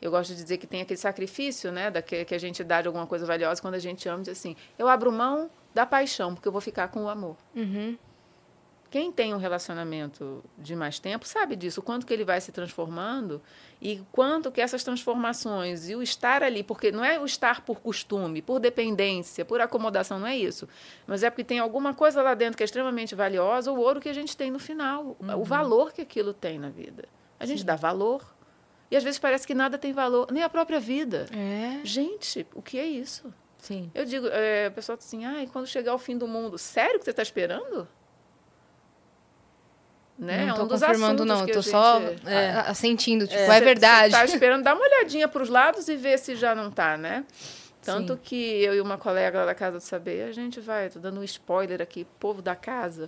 [0.00, 2.80] eu gosto de dizer que tem aquele sacrifício, né, da que, que a gente dá
[2.80, 6.34] de alguma coisa valiosa quando a gente ama, diz assim, eu abro mão da paixão,
[6.34, 7.36] porque eu vou ficar com o amor.
[7.54, 7.96] Uhum.
[8.96, 12.50] Quem tem um relacionamento de mais tempo sabe disso, o quanto que ele vai se
[12.50, 13.42] transformando
[13.78, 17.78] e quanto que essas transformações e o estar ali, porque não é o estar por
[17.82, 20.66] costume, por dependência, por acomodação, não é isso.
[21.06, 24.08] Mas é porque tem alguma coisa lá dentro que é extremamente valiosa, o ouro que
[24.08, 27.06] a gente tem no final, o valor que aquilo tem na vida.
[27.38, 28.24] A gente dá valor.
[28.90, 31.26] E às vezes parece que nada tem valor, nem a própria vida.
[31.32, 31.84] É.
[31.84, 33.30] Gente, o que é isso?
[33.58, 33.90] Sim.
[33.94, 36.98] Eu digo, é, o pessoal assim, ah, e quando chegar o fim do mundo, sério
[36.98, 37.86] que você está esperando?
[40.18, 40.46] Né?
[40.46, 41.44] Não É um dos confirmando, não.
[41.44, 44.12] que Eu tô a só gente- a- a- assentindo, tipo, É, é, verdade.
[44.14, 46.96] Você tá esperando, dá uma olhadinha para os lados e ver se já não tá,
[46.96, 47.24] né?
[47.82, 48.20] Tanto Sim.
[48.22, 51.20] que eu e uma colega lá da Casa do Saber, a gente vai, tô dando
[51.20, 53.06] um spoiler aqui, povo da casa,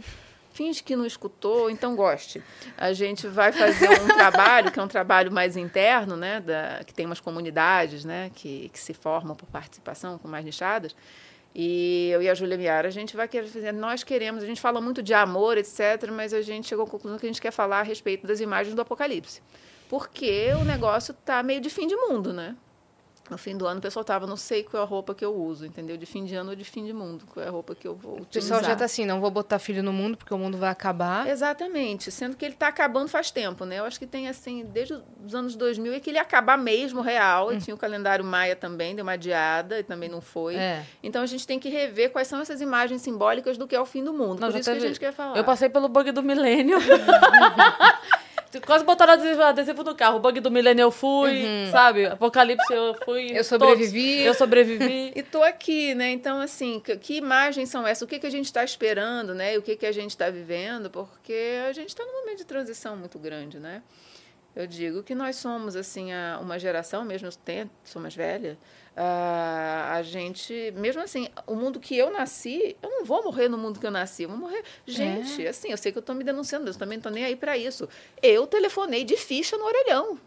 [0.53, 2.43] finge que não escutou, então goste.
[2.77, 6.41] A gente vai fazer um trabalho, que é um trabalho mais interno, né?
[6.41, 8.31] Da, que tem umas comunidades, né?
[8.35, 10.95] Que, que se formam por participação, com mais nichadas.
[11.55, 13.72] E eu e a Júlia Miara, a gente vai querer fazer.
[13.72, 17.18] Nós queremos, a gente fala muito de amor, etc., mas a gente chegou à conclusão
[17.18, 19.42] que a gente quer falar a respeito das imagens do Apocalipse.
[19.88, 22.55] Porque o negócio tá meio de fim de mundo, né?
[23.31, 25.35] No fim do ano, o pessoal tava, não sei qual é a roupa que eu
[25.35, 25.97] uso, entendeu?
[25.97, 27.95] De fim de ano ou de fim de mundo, qual é a roupa que eu
[27.95, 28.59] vou O utilizar.
[28.59, 31.29] pessoal já tá assim, não vou botar filho no mundo porque o mundo vai acabar.
[31.29, 33.79] Exatamente, sendo que ele está acabando faz tempo, né?
[33.81, 37.01] Eu acho que tem assim, desde os anos 2000 é que ele ia acabar mesmo
[37.03, 37.53] real.
[37.53, 40.57] E tinha o calendário Maia também, deu uma adiada e também não foi.
[40.57, 40.83] É.
[41.03, 43.87] Então a gente tem que rever quais são essas imagens simbólicas do que é o
[43.87, 44.41] fim do mundo.
[44.41, 45.37] Não, Por isso que a gente quer falar.
[45.37, 46.79] Eu passei pelo bug do milênio.
[48.64, 50.16] Quase botaram adesivo, adesivo no carro.
[50.16, 52.07] O bug do milênio eu fui, sabe?
[52.07, 53.30] Apocalipse eu fui.
[53.36, 54.12] Eu sobrevivi.
[54.14, 54.26] todos.
[54.26, 55.12] Eu sobrevivi.
[55.18, 56.11] E tô aqui, né?
[56.11, 58.03] Então, assim, que, que imagens são essas?
[58.03, 59.55] O que, que a gente está esperando, né?
[59.55, 60.88] E o que, que a gente está vivendo?
[60.90, 63.82] Porque a gente está num momento de transição muito grande, né?
[64.57, 68.57] Eu digo que nós somos, assim, a- uma geração, mesmo tenho, sou mais velha,
[69.01, 73.57] ah, a gente, mesmo assim, o mundo que eu nasci, eu não vou morrer no
[73.57, 74.64] mundo que eu nasci, eu vou morrer.
[74.84, 77.36] Gente, assim, eu sei que eu estou me denunciando, eu também não estou nem aí
[77.36, 77.88] para isso.
[78.20, 80.18] Eu telefonei de ficha no orelhão.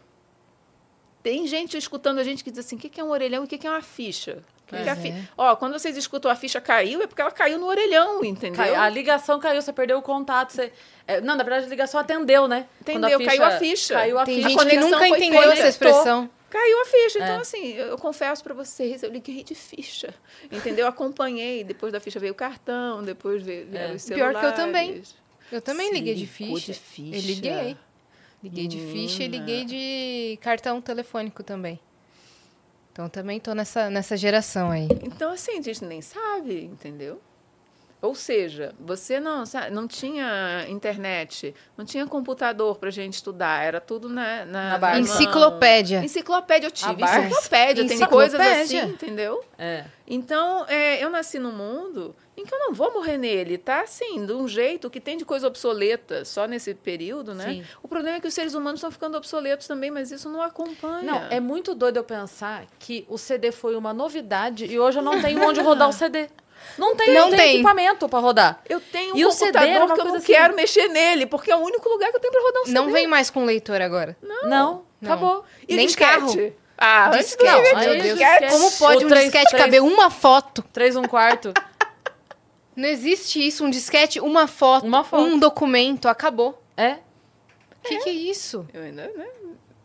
[1.22, 3.44] Tem gente escutando a gente que diz assim: o que que é um orelhão e
[3.44, 4.38] o que que é uma ficha?
[4.66, 5.22] Que que é a fi- é.
[5.36, 8.56] Ó, quando vocês escutam a ficha caiu, é porque ela caiu no orelhão, entendeu?
[8.56, 10.50] Cai- a ligação caiu, você perdeu o contato.
[10.50, 10.72] Você...
[11.06, 12.66] é, não, na verdade, a ligação atendeu, né?
[12.80, 13.22] Entendeu?
[13.22, 13.94] Caiu a ficha.
[13.94, 14.48] Caiu a Tem ficha.
[14.48, 15.58] gente que conexão nunca entendeu feita.
[15.58, 16.30] essa expressão.
[16.52, 17.18] Caiu a ficha.
[17.18, 17.40] Então, É.
[17.40, 20.14] assim, eu, eu confesso para vocês, eu liguei de ficha.
[20.50, 20.86] Entendeu?
[20.86, 21.64] Acompanhei.
[21.64, 23.96] Depois da ficha veio o cartão, depois veio, vieram É.
[23.96, 24.56] os Pior que eu celulares.
[24.56, 25.02] também.
[25.50, 26.72] Eu também Sim, liguei de ficha.
[26.72, 27.16] de ficha.
[27.16, 27.76] Eu liguei.
[28.42, 29.46] Liguei de ficha e Menina.
[29.46, 31.80] liguei de cartão telefônico também.
[32.92, 34.88] Então também tô nessa, nessa geração aí.
[35.02, 37.18] Então, assim, a gente nem sabe, entendeu?
[38.02, 44.08] Ou seja, você não, não tinha internet, não tinha computador para gente estudar, era tudo
[44.08, 44.98] na, na, Na.
[44.98, 46.04] Enciclopédia.
[46.04, 47.00] Enciclopédia eu tive.
[47.00, 48.82] Enciclopédia, tem coisas Enciclopédia.
[48.82, 49.44] assim, entendeu?
[49.56, 49.84] É.
[50.04, 53.82] Então, é, eu nasci num mundo em que eu não vou morrer nele, tá?
[53.82, 57.44] Assim, de um jeito que tem de coisa obsoleta só nesse período, né?
[57.44, 57.64] Sim.
[57.84, 61.04] O problema é que os seres humanos estão ficando obsoletos também, mas isso não acompanha.
[61.04, 65.02] Não, é muito doido eu pensar que o CD foi uma novidade e hoje eu
[65.04, 66.28] não tenho onde rodar o CD.
[66.78, 67.54] Não tem, Não não tem, tem.
[67.56, 68.60] equipamento pra rodar.
[68.68, 71.26] Eu tenho um E o CD computador uma que eu não assim- quero mexer nele,
[71.26, 72.74] porque é o único lugar que eu tenho para rodar um CD.
[72.78, 74.16] Não vem mais com leitor agora.
[74.22, 74.82] Não, Não.
[75.02, 75.44] acabou.
[75.68, 76.10] E nem disquete?
[76.10, 76.52] carro.
[76.84, 77.44] Ah, Disquete.
[77.52, 78.02] Não, disquete.
[78.02, 78.50] disquete.
[78.52, 80.62] Como pode O um disquete três- caber uma foto?
[80.72, 81.52] Três, um quarto.
[82.74, 83.64] Não existe isso.
[83.64, 85.22] Um disquete, uma foto, Uma foto.
[85.22, 86.60] um documento, acabou.
[86.76, 86.92] É.
[86.94, 88.66] O que, que é isso?
[88.72, 89.26] Eu ainda, né?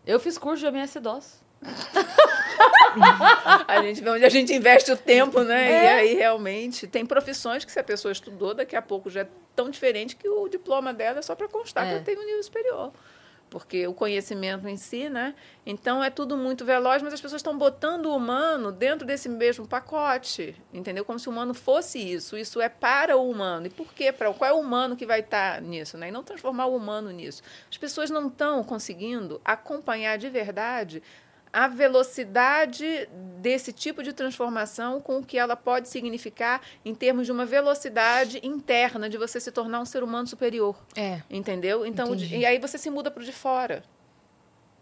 [0.06, 1.42] Eu fiz curso de MS-DOS.
[3.68, 5.72] A gente vê onde a gente investe o tempo, né?
[5.72, 5.84] É.
[5.84, 9.28] E aí realmente tem profissões que se a pessoa estudou, daqui a pouco já é
[9.56, 11.90] tão diferente que o diploma dela é só para constar É.
[11.90, 12.92] que ela tem um nível superior.
[13.50, 15.34] Porque o conhecimento em si, né?
[15.66, 19.66] Então é tudo muito veloz, mas as pessoas estão botando o humano dentro desse mesmo
[19.66, 21.06] pacote, entendeu?
[21.06, 22.36] Como se o humano fosse isso.
[22.36, 23.68] Isso é para o humano.
[23.68, 24.12] E por quê?
[24.12, 26.10] Para qual é o humano que vai estar nisso, né?
[26.10, 27.42] E não transformar o humano nisso.
[27.72, 31.02] As pessoas não estão conseguindo acompanhar de verdade
[31.52, 33.08] a velocidade
[33.40, 38.40] desse tipo de transformação com o que ela pode significar em termos de uma velocidade
[38.44, 40.76] interna de você se tornar um ser humano superior.
[40.96, 41.86] É, Entendeu?
[41.86, 42.38] Então, Entendi.
[42.38, 43.84] e aí você se muda para o de fora.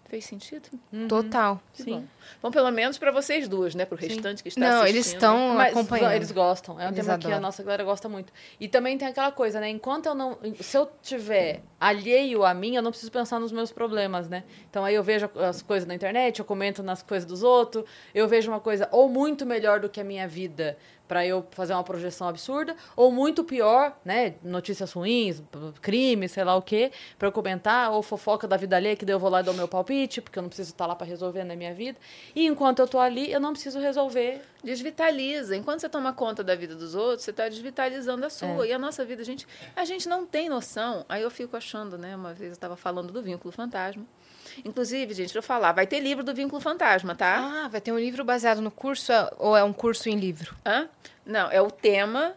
[0.08, 0.70] Fez sentido?
[1.10, 1.60] total.
[1.74, 1.92] Que Sim.
[1.92, 2.04] bom.
[2.44, 3.86] Bom, pelo menos para vocês duas, né?
[3.86, 4.96] Para o restante que está Não, assistindo.
[4.96, 6.12] eles estão Mas acompanhando.
[6.14, 6.80] eles gostam.
[6.80, 7.42] É um Eles tema que a adoram.
[7.42, 8.32] nossa galera gosta muito.
[8.60, 9.68] E também tem aquela coisa, né?
[9.70, 10.38] Enquanto eu não.
[10.62, 14.44] Se eu tiver alheio a mim, eu não preciso pensar nos meus problemas, né?
[14.70, 17.84] Então aí eu vejo as coisas na internet, eu comento nas coisas dos outros,
[18.14, 20.78] eu vejo uma coisa ou muito melhor do que a minha vida
[21.08, 24.36] para eu fazer uma projeção absurda, ou muito pior, né?
[24.44, 25.42] Notícias ruins,
[25.82, 29.16] crime, sei lá o quê, para eu comentar, ou fofoca da vida alheia, que daí
[29.16, 31.44] eu vou lá e dou meu palpite, porque eu não preciso estar lá para resolver
[31.44, 31.98] na minha vida.
[32.36, 35.56] E enquanto eu tô ali, eu não preciso resolver Desvitaliza.
[35.56, 38.66] Enquanto você toma conta da vida dos outros, você está desvitalizando a sua.
[38.66, 38.70] É.
[38.70, 41.06] E a nossa vida, a gente, a gente não tem noção.
[41.08, 42.16] Aí eu fico achando, né?
[42.16, 44.04] Uma vez eu estava falando do vínculo fantasma.
[44.64, 47.64] Inclusive, gente, deixa eu falar, vai ter livro do vínculo fantasma, tá?
[47.66, 50.56] Ah, vai ter um livro baseado no curso é- ou é um curso em livro?
[50.66, 50.88] Hã?
[51.26, 52.34] Não, é o tema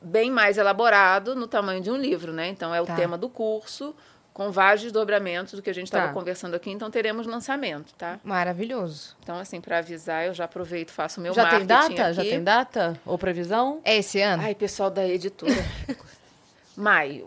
[0.00, 2.48] bem mais elaborado no tamanho de um livro, né?
[2.48, 2.94] Então é o Tá.
[2.94, 3.94] tema do curso,
[4.32, 6.12] com vários desdobramentos do que a gente estava Tá.
[6.12, 6.70] conversando aqui.
[6.70, 8.20] Então teremos lançamento, tá?
[8.22, 9.16] Maravilhoso.
[9.22, 12.12] Então, assim, para avisar, eu já aproveito, faço o meu Já tem marketing data?
[12.12, 12.30] Já aqui.
[12.30, 13.00] tem data?
[13.06, 13.80] Ou previsão?
[13.82, 14.42] É esse ano?
[14.42, 15.52] Ai, pessoal da editora.
[16.76, 17.26] maio.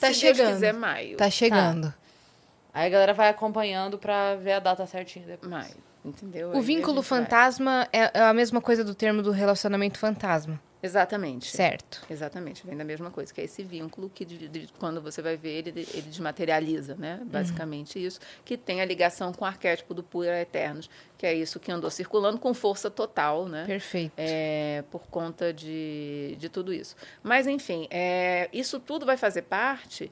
[0.00, 0.36] tá Se chegando.
[0.46, 1.16] Deus quiser, maio.
[1.18, 1.92] Tá chegando.
[2.74, 5.50] Aí a galera vai acompanhando pra ver a data certinha depois.
[5.50, 5.74] Maio.
[6.04, 6.50] Entendeu?
[6.50, 7.18] Aí O a vínculo gente vai.
[7.20, 11.48] fantasma é é a mesma coisa do termo do relacionamento fantasma, Exatamente.
[11.48, 12.04] certo?
[12.10, 15.36] Exatamente, vem da mesma coisa, que é esse vínculo que de- de- quando você vai
[15.36, 17.20] ver ele, ele desmaterializa, né?
[17.24, 21.60] Basicamente isso, que tem a ligação com o arquétipo do Pura Eternos, que é isso
[21.60, 23.64] que andou circulando com força total, né?
[23.64, 24.12] Perfeito.
[24.16, 26.96] é, por conta de, de tudo isso.
[27.22, 30.10] Mas, enfim, é, isso tudo vai fazer parte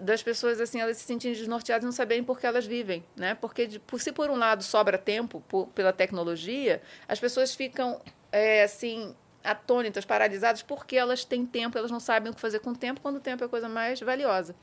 [0.00, 3.34] das pessoas, assim, elas se sentirem desnorteadas e não saberem por que elas vivem, né?
[3.34, 8.00] Porque, de- por, se por um lado sobra tempo por- pela tecnologia, as pessoas ficam,
[8.30, 12.70] é, assim, atônitas, paralisadas, porque elas têm tempo, elas não sabem o que fazer com
[12.70, 14.54] o tempo, quando o tempo é a coisa mais valiosa.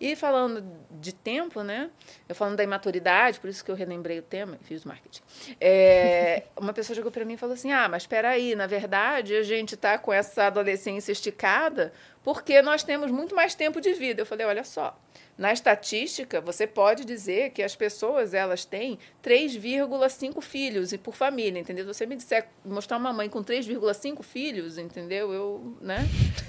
[0.00, 1.90] E falando de tempo, né?
[2.28, 5.22] Eu falando da imaturidade, por isso que eu relembrei o tema, fiz marketing.
[5.60, 9.34] É, uma pessoa chegou para mim e falou assim: Ah, mas espera aí, na verdade
[9.34, 11.92] a gente está com essa adolescência esticada
[12.22, 14.22] porque nós temos muito mais tempo de vida.
[14.22, 14.98] Eu falei, olha só,
[15.38, 21.60] na estatística, você pode dizer que as pessoas elas têm 3,5 filhos e por família,
[21.60, 21.84] entendeu?
[21.84, 25.32] Se você me disser mostrar uma mãe com 3,5 filhos, entendeu?
[25.32, 25.98] Eu, né?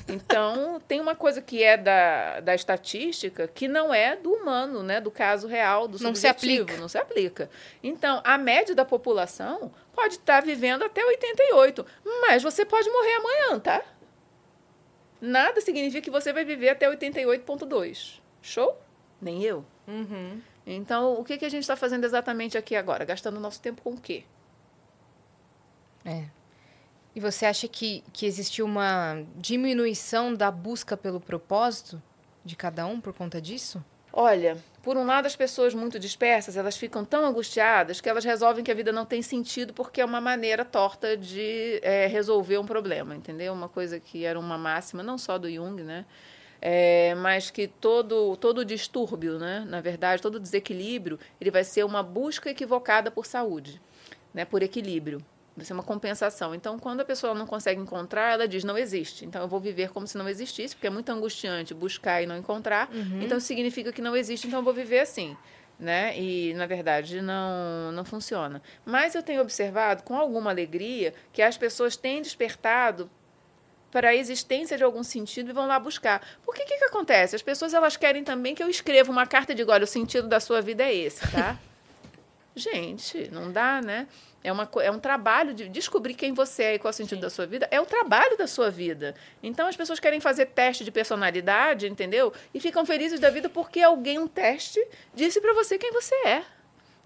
[0.08, 5.00] Então, tem uma coisa que é da, da estatística que não é do humano, né?
[5.00, 6.76] Do caso real, do Não se aplica.
[6.78, 7.48] não se aplica.
[7.84, 11.86] Então, a média da população pode estar vivendo até 88,
[12.22, 13.84] mas você pode morrer amanhã, tá?
[15.22, 18.20] Nada significa que você vai viver até 88,2.
[18.42, 18.78] Show?
[19.22, 19.66] Nem eu.
[19.88, 20.42] Uhum.
[20.66, 23.04] Então, o que, que a gente está fazendo exatamente aqui agora?
[23.04, 24.24] Gastando nosso tempo com o quê?
[26.06, 26.26] É.
[27.16, 32.02] E você acha que, que existiu uma diminuição da busca pelo propósito
[32.46, 33.84] de cada um por conta disso?
[34.12, 38.64] Olha, por um lado, as pessoas muito dispersas, elas ficam tão angustiadas que elas resolvem
[38.64, 42.66] que a vida não tem sentido porque é uma maneira torta de é, resolver um
[42.66, 43.53] problema, entendeu?
[43.53, 46.05] Uma coisa que era uma máxima, não só do Jung, né?
[46.62, 49.66] É, mas que todo, todo distúrbio, né?
[49.68, 53.82] na verdade, todo desequilíbrio, ele vai ser uma busca equivocada por saúde,
[54.34, 54.43] né?
[54.43, 55.24] por equilíbrio.
[55.60, 56.55] Vai ser uma compensação.
[56.55, 59.26] Então, quando a pessoa não consegue encontrar, ela diz não existe.
[59.26, 62.38] Então, eu vou viver como se não existisse, porque é muito angustiante buscar e não
[62.38, 62.89] encontrar.
[63.22, 65.36] Então, isso significa que não existe, então eu vou viver assim.
[65.78, 66.18] Né?
[66.18, 68.62] E, na verdade, não, não funciona.
[68.86, 73.10] Mas eu tenho observado, com alguma alegria, que as pessoas têm despertado
[73.91, 76.22] para a existência de algum sentido e vão lá buscar.
[76.45, 77.36] Porque o que, que acontece?
[77.36, 80.28] As pessoas elas querem também que eu escreva uma carta e diga, olha, o sentido
[80.28, 81.57] da sua vida é esse, tá?
[82.55, 84.07] Gente, não dá, né?
[84.44, 87.20] É, uma, é um trabalho de descobrir quem você é e qual é o sentido
[87.20, 87.68] da sua vida.
[87.72, 89.14] É o trabalho da sua vida.
[89.44, 92.32] Então, as pessoas querem fazer teste de personalidade, entendeu?
[92.54, 94.80] E ficam felizes da vida porque alguém, um teste,
[95.14, 96.44] disse para você quem você é.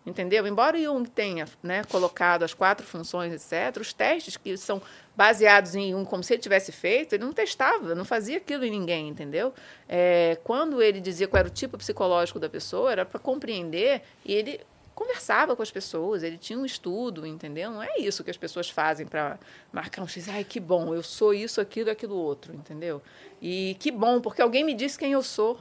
[0.05, 0.45] Entendeu?
[0.45, 4.81] Embora Jung tenha né, colocado as quatro funções, etc., os testes que são
[5.15, 8.71] baseados em Jung, como se ele tivesse feito, ele não testava, não fazia aquilo em
[8.71, 9.53] ninguém, entendeu?
[9.88, 14.34] É, quando ele dizia qual era o tipo psicológico da pessoa, era para compreender e
[14.34, 14.59] ele
[14.93, 17.71] conversava com as pessoas, ele tinha um estudo, entendeu?
[17.71, 19.39] Não é isso que as pessoas fazem para
[19.71, 20.29] marcar um X.
[20.29, 23.01] Ai, que bom, eu sou isso, aquilo, aquilo outro, entendeu?
[23.41, 25.59] E que bom, porque alguém me disse quem eu sou.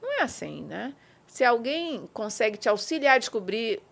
[0.00, 0.94] Não é assim, né?
[1.26, 3.82] Se alguém consegue te auxiliar a descobrir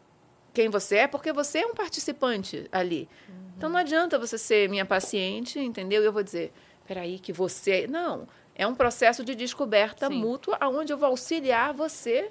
[0.52, 3.08] quem você é, porque você é um participante ali.
[3.56, 6.02] Então não adianta você ser minha paciente, entendeu?
[6.02, 6.52] E eu vou dizer,
[6.86, 7.86] peraí, que você.
[7.86, 8.26] Não.
[8.54, 10.14] É um processo de descoberta Sim.
[10.14, 12.30] mútua, onde eu vou auxiliar você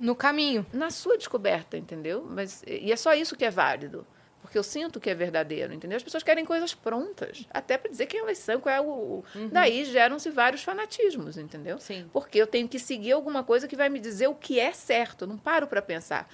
[0.00, 0.64] No caminho.
[0.72, 2.26] na sua descoberta, entendeu?
[2.28, 4.04] Mas, e é só isso que é válido.
[4.42, 5.96] Porque eu sinto que é verdadeiro, entendeu?
[5.96, 9.22] As pessoas querem coisas prontas, até para dizer quem elas são, qual é o.
[9.52, 11.78] Daí geram-se vários fanatismos, entendeu?
[11.78, 12.08] Sim.
[12.10, 15.22] Porque eu tenho que seguir alguma coisa que vai me dizer o que é certo.
[15.24, 16.26] Eu não paro para pensar.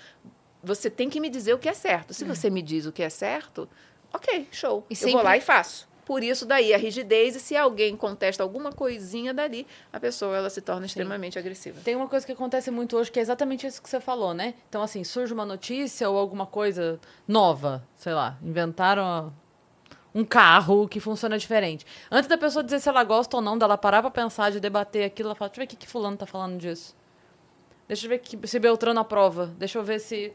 [0.63, 2.15] Você tem que me dizer o que é certo.
[2.15, 3.69] Se você me diz o que é certo,
[4.13, 4.87] ok, show.
[4.89, 5.89] E eu sempre- vou lá e faço.
[6.07, 10.49] Por isso daí a rigidez e se alguém contesta alguma coisinha dali, a pessoa ela
[10.49, 11.81] se torna extremamente agressiva.
[11.83, 14.55] Tem uma coisa que acontece muito hoje que é exatamente isso que você falou, né?
[14.69, 19.35] Então, assim, surge uma notícia ou alguma coisa nova, sei lá, inventaram
[20.15, 21.85] um carro que funciona diferente.
[22.09, 25.05] Antes da pessoa dizer se ela gosta ou não, dela parar pra pensar, de debater
[25.05, 26.95] aquilo, ela fala, deixa eu ver o que, que fulano tá falando disso.
[27.89, 29.47] Deixa eu ver que, se Beltrano aprova.
[29.59, 30.33] Deixa eu ver se...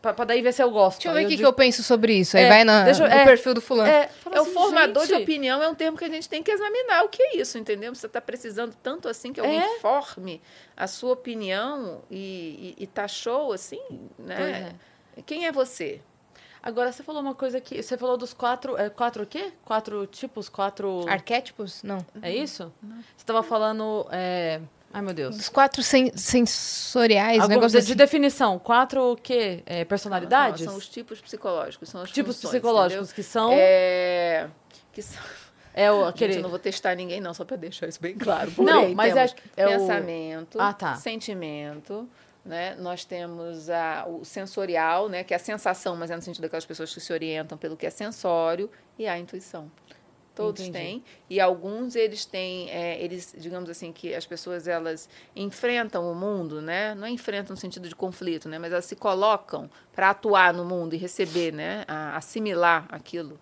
[0.00, 0.98] Pra, pra daí ver se eu gosto.
[0.98, 2.36] Deixa eu ver Aí o que, que digo- eu penso sobre isso.
[2.36, 3.90] Aí É, vai na, deixa eu- no é, perfil do fulano.
[3.90, 6.40] É, É o assim, formador de gente, opinião é um termo que a gente tem
[6.44, 7.92] que examinar o que é isso, entendeu?
[7.92, 9.78] Você está precisando tanto assim que alguém É.
[9.80, 10.40] forme
[10.76, 13.80] a sua opinião e, e, e tá show assim,
[14.16, 14.72] né?
[15.26, 16.00] Quem é você?
[16.62, 17.82] Agora, você falou uma coisa que...
[17.82, 18.76] Você falou dos quatro...
[18.76, 19.52] É, quatro o quê?
[19.64, 20.48] Quatro tipos?
[20.48, 21.04] Quatro...
[21.08, 21.82] Arquétipos?
[21.82, 22.04] Não.
[22.22, 22.72] É isso?
[22.82, 24.06] Você estava falando...
[24.12, 24.60] é,
[24.96, 25.36] Ai, meu Deus.
[25.36, 27.96] Dos quatro sen- sensoriais, Algum- negócio de, de assim.
[27.98, 29.62] definição, quatro o quê?
[29.66, 30.64] É, personalidades?
[30.64, 33.48] São os tipos psicológicos, são as tipos funções, psicológicos que são.
[33.48, 33.62] entendeu?
[33.62, 34.48] É, É,
[34.94, 35.20] que são...
[35.22, 35.26] o,
[35.76, 36.36] Gente, aquele.
[36.36, 38.50] eu não vou testar ninguém não, só para deixar isso bem claro.
[38.56, 40.94] Não, Porém, mas é- temos é o- pensamento, Ah, tá.
[40.96, 42.08] sentimento,
[42.42, 42.74] né?
[42.78, 45.22] Nós temos a, o sensorial, né?
[45.24, 47.84] Que é a sensação, mas é no sentido daquelas pessoas que se orientam pelo que
[47.86, 49.70] é sensório, e a intuição.
[50.36, 50.78] Todos Entendi.
[50.78, 51.04] têm.
[51.30, 56.60] E alguns eles têm, é, eles, digamos assim, que as pessoas elas enfrentam o mundo,
[56.60, 56.94] né?
[56.94, 58.58] Não enfrentam no sentido de conflito, né?
[58.58, 61.84] Mas elas se colocam para atuar no mundo e receber, né?
[61.88, 63.40] A, assimilar aquilo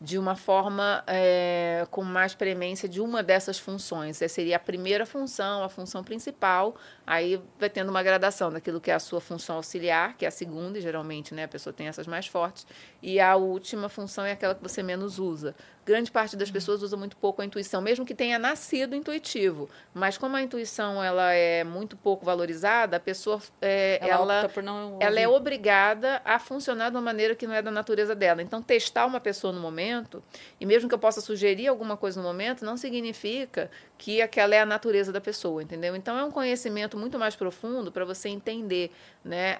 [0.00, 4.22] de uma forma é, com mais premência de uma dessas funções.
[4.22, 6.74] Essa seria a primeira função, a função principal.
[7.06, 10.30] Aí vai tendo uma gradação daquilo que é a sua função auxiliar, que é a
[10.30, 12.66] segunda, e geralmente né, a pessoa tem essas mais fortes.
[13.02, 15.54] E a última função é aquela que você menos usa.
[15.84, 19.68] Grande parte das pessoas usa muito pouco a intuição, mesmo que tenha nascido intuitivo.
[19.92, 25.20] Mas como a intuição ela é muito pouco valorizada, a pessoa é, Ela, ela, ela
[25.20, 28.42] é obrigada a funcionar de uma maneira que não é da natureza dela.
[28.42, 30.22] Então, testar uma pessoa no momento,
[30.60, 34.60] e mesmo que eu possa sugerir alguma coisa no momento, não significa que aquela é
[34.60, 35.96] a natureza da pessoa, entendeu?
[35.96, 38.90] Então, é um conhecimento muito mais profundo para você entender,
[39.24, 39.56] né,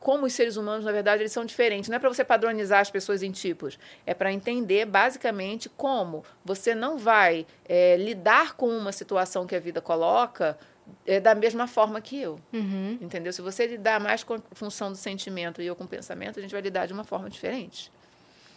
[0.00, 1.90] como os seres humanos, na verdade, eles são diferentes.
[1.90, 6.74] Não é para você padronizar as pessoas em tipos, é para entender, basicamente, como você
[6.74, 10.58] não vai eh, lidar com uma situação que a vida coloca
[11.06, 12.40] eh, da mesma forma que eu.
[12.50, 12.98] Uhum.
[12.98, 13.30] Entendeu?
[13.30, 16.42] Se você lidar mais com a função do sentimento e eu com o pensamento, a
[16.42, 17.92] gente vai lidar de uma forma diferente.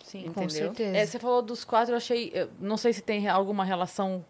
[0.06, 0.32] Sim.
[0.34, 0.68] Com Entendeu?
[0.68, 0.98] certeza.
[0.98, 2.32] É, você falou dos quatro, eu achei.
[2.34, 4.24] eu não sei se tem alguma relação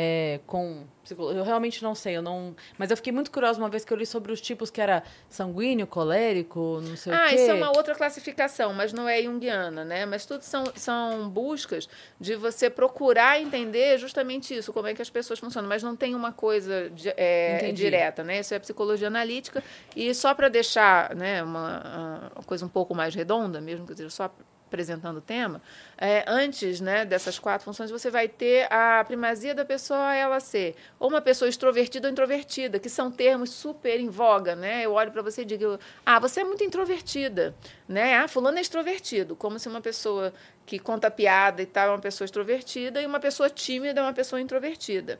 [0.00, 1.40] é, com psicologia.
[1.40, 2.54] Eu realmente não sei, eu não.
[2.78, 5.02] Mas eu fiquei muito curiosa uma vez que eu li sobre os tipos que era
[5.28, 7.34] sanguíneo, colérico, não sei o Ah, quê.
[7.34, 10.06] isso é uma outra classificação, mas não é junguiana, né?
[10.06, 11.88] Mas tudo são, são buscas
[12.20, 15.68] de você procurar entender justamente isso, como é que as pessoas funcionam.
[15.68, 18.38] Mas não tem uma coisa é, direta, né?
[18.38, 19.64] Isso é psicologia analítica.
[19.96, 23.94] E só para deixar né, uma, uma coisa um pouco mais redonda, mesmo que eu
[23.94, 24.30] esteja só
[24.68, 25.60] apresentando o tema,
[25.96, 30.76] é, antes né, dessas quatro funções, você vai ter a primazia da pessoa ela ser
[31.00, 34.84] ou uma pessoa extrovertida ou introvertida, que são termos super em voga, né?
[34.84, 37.54] Eu olho para você e digo, ah, você é muito introvertida,
[37.88, 38.16] né?
[38.16, 40.32] Ah, fulano é extrovertido, como se uma pessoa
[40.64, 44.12] que conta piada e tal é uma pessoa extrovertida e uma pessoa tímida é uma
[44.12, 45.18] pessoa introvertida.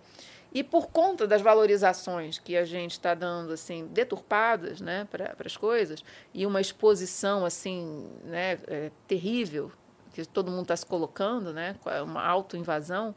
[0.58, 5.56] E por conta das valorizações que a gente está dando assim deturpadas, né, para as
[5.56, 6.02] coisas
[6.34, 9.70] e uma exposição assim, né, é, terrível
[10.12, 13.14] que todo mundo está se colocando, né, uma autoinvasão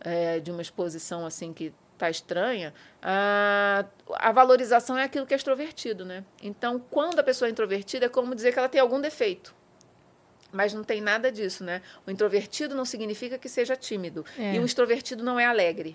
[0.00, 2.72] é, de uma exposição assim que está estranha,
[3.02, 6.24] a, a valorização é aquilo que é extrovertido, né?
[6.42, 9.54] Então, quando a pessoa é introvertida, é como dizer que ela tem algum defeito.
[10.50, 11.82] Mas não tem nada disso, né?
[12.06, 14.24] O introvertido não significa que seja tímido.
[14.38, 14.54] É.
[14.54, 15.94] E o extrovertido não é alegre.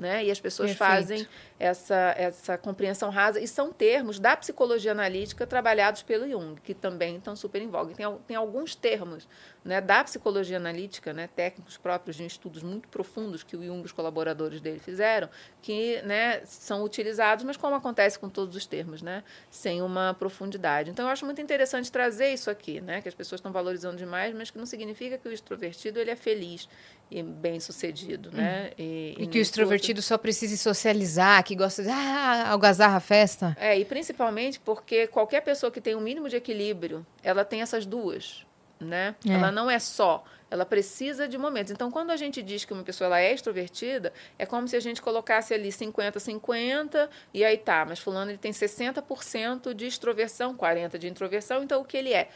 [0.00, 0.24] Né?
[0.24, 0.90] E as pessoas Perfeito.
[0.90, 1.28] fazem
[1.58, 3.38] essa, essa compreensão rasa.
[3.38, 7.94] E são termos da psicologia analítica trabalhados pelo Jung, que também estão super em voga.
[7.94, 9.28] Tem, tem alguns termos
[9.64, 13.84] né, da psicologia analítica, né, técnicos próprios de estudos muito profundos que o Jung e
[13.84, 15.28] os colaboradores dele fizeram,
[15.60, 20.90] que né, são utilizados, mas como acontece com todos os termos, né, sem uma profundidade.
[20.90, 24.34] Então, eu acho muito interessante trazer isso aqui, né, que as pessoas estão valorizando demais,
[24.34, 26.68] mas que não significa que o extrovertido ele é feliz
[27.10, 28.70] e bem sucedido, né?
[28.78, 28.86] E, Uhum.
[29.10, 33.56] E que o nem tudo- extrovertido só precise socializar, que gosta de ah, algazarra festa.
[33.58, 37.84] É, e principalmente porque qualquer pessoa que tem um mínimo de equilíbrio, ela tem essas
[37.84, 38.46] duas,
[38.78, 39.14] né?
[39.28, 39.32] É.
[39.32, 41.70] Ela não é só, ela precisa de momentos.
[41.72, 44.80] Então, quando a gente diz que uma pessoa ela é extrovertida, é como se a
[44.80, 50.98] gente colocasse ali 50-50 e aí tá, mas fulano ele tem 60% de extroversão, 40%
[50.98, 52.28] de introversão, então o que ele é?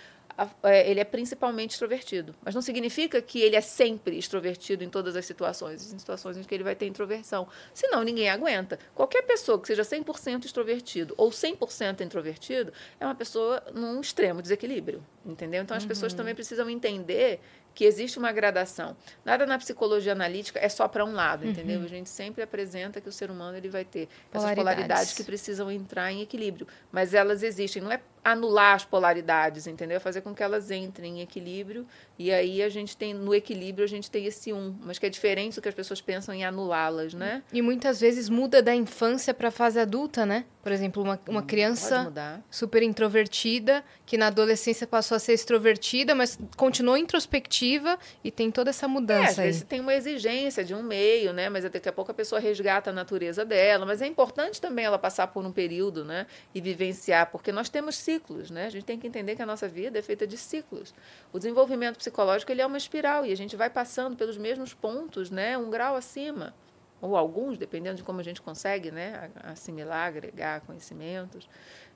[0.62, 2.34] É, Ele é principalmente extrovertido.
[2.44, 5.74] Mas não significa que ele é sempre extrovertido em todas as situações.
[5.74, 7.46] Existem situações em que ele vai ter introversão.
[7.72, 8.78] Senão, ninguém aguenta.
[8.94, 15.04] Qualquer pessoa que seja 100% extrovertido ou 100% introvertido é uma pessoa num extremo desequilíbrio.
[15.24, 15.62] Entendeu?
[15.62, 17.40] Então, as pessoas também precisam entender
[17.74, 18.96] que existe uma gradação.
[19.24, 21.82] Nada na psicologia analítica é só para um lado, entendeu?
[21.82, 24.54] A gente sempre apresenta que o ser humano ele vai ter essas Polaridades.
[24.56, 26.66] polaridades que precisam entrar em equilíbrio.
[26.92, 27.82] Mas elas existem.
[27.82, 29.96] Não é anular as polaridades, entendeu?
[29.96, 31.86] É fazer com que elas entrem em equilíbrio.
[32.18, 34.74] E aí a gente tem, no equilíbrio, a gente tem esse um.
[34.82, 37.42] Mas que é diferente do que as pessoas pensam em anulá-las, né?
[37.52, 40.44] E muitas vezes muda da infância para a fase adulta, né?
[40.62, 46.14] Por exemplo, uma, uma Pode criança super introvertida, que na adolescência passou a ser extrovertida,
[46.14, 49.48] mas continuou introspectiva e tem toda essa É, às mudança aí.
[49.48, 51.48] vezes tem uma exigência de um meio, né?
[51.48, 53.84] Mas daqui a pouco a pessoa resgata a natureza dela.
[53.84, 56.26] Mas é importante também ela passar por um período, né?
[56.54, 58.66] E vivenciar, porque nós temos ciclos, né?
[58.66, 60.94] A gente tem que entender que a nossa vida é feita de ciclos.
[61.32, 65.30] O desenvolvimento psicológico ele é uma espiral e a gente vai passando pelos mesmos pontos,
[65.30, 65.56] né?
[65.56, 66.54] Um grau acima
[67.00, 69.30] ou alguns, dependendo de como a gente consegue, né?
[69.42, 71.48] Assimilar, agregar conhecimentos.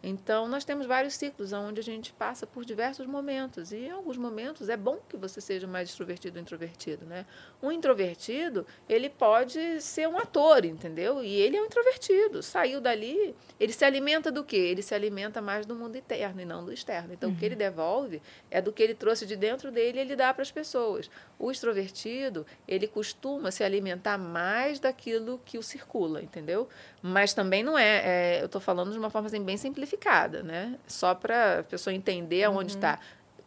[0.03, 3.73] Então, nós temos vários ciclos onde a gente passa por diversos momentos.
[3.73, 7.27] E em alguns momentos é bom que você seja mais extrovertido ou introvertido, né?
[7.61, 11.23] Um introvertido, ele pode ser um ator, entendeu?
[11.23, 12.43] E ele é um introvertido.
[12.43, 14.57] Saiu dali, ele se alimenta do quê?
[14.57, 17.13] Ele se alimenta mais do mundo interno e não do externo.
[17.13, 20.15] Então, o que ele devolve é do que ele trouxe de dentro dele e ele
[20.15, 21.11] dá para as pessoas.
[21.39, 26.69] O extrovertido, ele costuma se alimentar mais daquilo que o circula, entendeu?
[27.01, 30.77] Mas também não é, é, eu estou falando de uma forma assim, bem simplificada, né?
[30.87, 32.99] Só para a pessoa entender aonde está.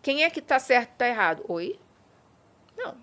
[0.01, 1.43] Quem é que está certo e está errado?
[1.47, 1.77] Oi?
[2.77, 2.95] Não.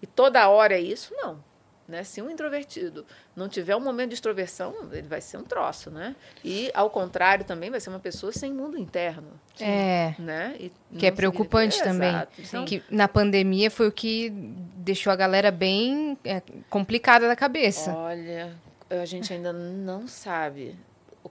[0.00, 1.12] E toda hora é isso?
[1.16, 1.42] Não.
[1.86, 2.04] Né?
[2.04, 3.04] Se um introvertido
[3.34, 6.14] não tiver um momento de extroversão, ele vai ser um troço, né?
[6.44, 9.28] E, ao contrário, também vai ser uma pessoa sem mundo interno.
[9.60, 10.14] É.
[10.18, 10.56] Né?
[10.58, 12.08] E Que é preocupante também.
[12.08, 12.32] Exato.
[12.40, 14.30] Então, Que na pandemia foi o que
[14.76, 17.92] deixou a galera bem é, complicada da cabeça.
[17.92, 18.56] Olha,
[19.00, 20.76] a gente ainda não sabe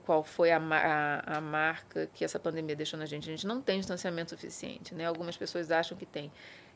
[0.04, 3.28] qual foi a, a, a marca que essa pandemia deixou na gente.
[3.28, 5.06] A gente não tem distanciamento suficiente, né?
[5.06, 6.32] Algumas pessoas acham que tem.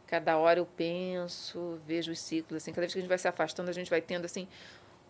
[0.06, 3.26] Cada hora eu penso, vejo os ciclos, assim, cada vez que a gente vai se
[3.26, 4.46] afastando, a gente vai tendo, assim,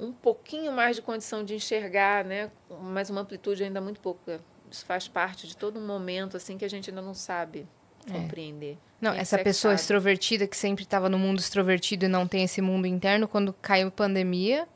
[0.01, 2.51] um pouquinho mais de condição de enxergar, né?
[2.81, 4.41] Mas uma amplitude ainda muito pouca.
[4.71, 7.67] Isso faz parte de todo um momento, assim, que a gente ainda não sabe
[8.11, 8.79] compreender.
[9.01, 9.81] Não, Quem essa é pessoa sabe?
[9.83, 13.91] extrovertida que sempre estava no mundo extrovertido e não tem esse mundo interno, quando caiu
[13.91, 14.67] pandemia,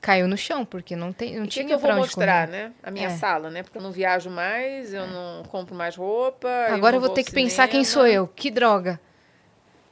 [0.00, 2.72] caiu no chão, porque não, tem, não que, tinha que eu vou mostrar, né?
[2.82, 3.10] A minha É.
[3.10, 3.62] sala, né?
[3.62, 6.48] Porque eu não viajo mais, eu não compro mais roupa.
[6.70, 8.06] Agora eu não vou ter que pensar quem cinema.
[8.06, 9.00] sou eu, que droga.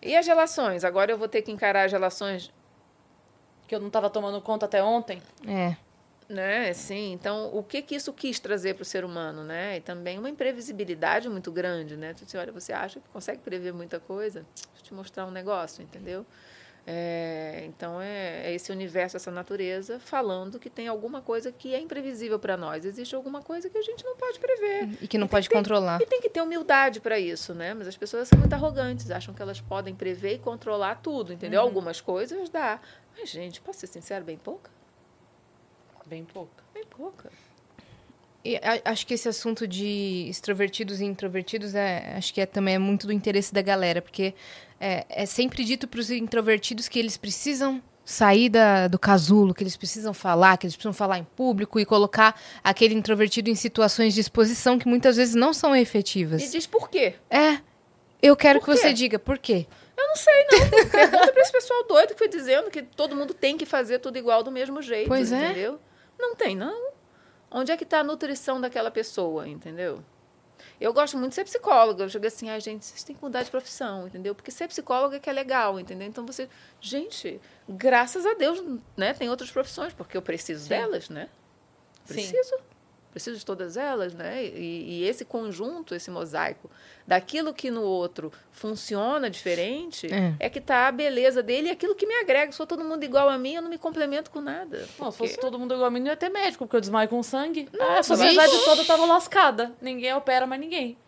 [0.01, 0.85] E as relações?
[0.85, 2.53] Agora eu vou ter que encarar as relações,
[3.67, 5.21] Que eu não tava tomando conta até ontem.
[5.45, 5.75] É,
[6.29, 6.73] né?
[6.73, 7.13] Sim.
[7.13, 9.77] Então, o que que isso quis trazer para o ser humano, né?
[9.77, 12.13] E também uma imprevisibilidade muito grande, né?
[12.13, 14.45] Disse, olha, você acha que consegue prever muita coisa?
[14.55, 16.25] Deixa eu te mostrar um negócio, entendeu?
[16.89, 21.81] É, então é, é esse universo, essa natureza falando que tem alguma coisa que é
[21.81, 22.85] imprevisível para nós.
[22.85, 24.91] Existe alguma coisa que a gente não pode prever.
[25.03, 26.01] e que não pode controlar.
[26.01, 27.75] E tem que ter humildade para isso, né?
[27.75, 31.61] Mas as pessoas são muito arrogantes, acham que elas podem prever e controlar tudo, entendeu?
[31.61, 32.81] Algumas coisas dá.
[33.19, 34.71] Mas, gente, posso ser sincero, bem pouca?
[36.07, 36.63] Bem pouca.
[36.73, 37.33] Bem pouca.
[38.55, 42.79] E acho que esse assunto de extrovertidos e introvertidos é, acho que é também é
[42.79, 44.35] muito do interesse da galera, porque
[44.81, 49.65] é, é sempre dito para os introvertidos que eles precisam sair da- do casulo, que
[49.65, 54.15] eles precisam falar, que eles precisam falar em público e colocar aquele introvertido em situações
[54.15, 56.41] de exposição que muitas vezes não são efetivas.
[56.41, 57.15] E diz por quê?
[57.29, 57.59] É,
[58.23, 59.67] eu quero que você diga por quê.
[59.97, 60.89] Eu não sei, não.
[60.91, 64.17] Pergunta para esse pessoal doido que foi dizendo que todo mundo tem que fazer tudo
[64.19, 65.47] igual do mesmo jeito, Pois é.
[65.47, 65.81] entendeu?
[66.17, 66.86] Não tem, não.
[67.51, 70.03] Onde é que está a nutrição daquela pessoa, entendeu?
[70.81, 72.05] Eu gosto muito de ser psicóloga.
[72.05, 74.35] Eu chego assim, ai, gente, vocês têm que mudar de profissão, entendeu?
[74.35, 76.07] Porque ser psicóloga é que é legal, entendeu?
[76.07, 76.49] Então você.
[76.81, 78.63] Gente, graças a Deus,
[78.97, 79.15] né?
[79.15, 81.29] Tem outras profissões, porque eu preciso delas, né?
[82.05, 82.33] Sim.
[83.17, 83.39] Preciso.
[83.39, 84.45] De todas elas, né?
[84.45, 86.71] E, e esse conjunto, esse mosaico,
[87.07, 90.35] daquilo que no outro funciona diferente, É.
[90.39, 92.53] é, que tá a beleza dele e aquilo que me agrega.
[92.53, 94.81] Se for todo mundo igual a mim, eu não me complemento com nada.
[94.99, 96.81] Não, se Porque- fosse todo mundo igual a mim, não ia ter médico, porque eu
[96.81, 97.69] desmaio com sangue.
[97.73, 98.65] a Nossa, sociedade vixe.
[98.67, 99.73] toda tava lascada.
[99.81, 100.99] Ninguém opera mais ninguém.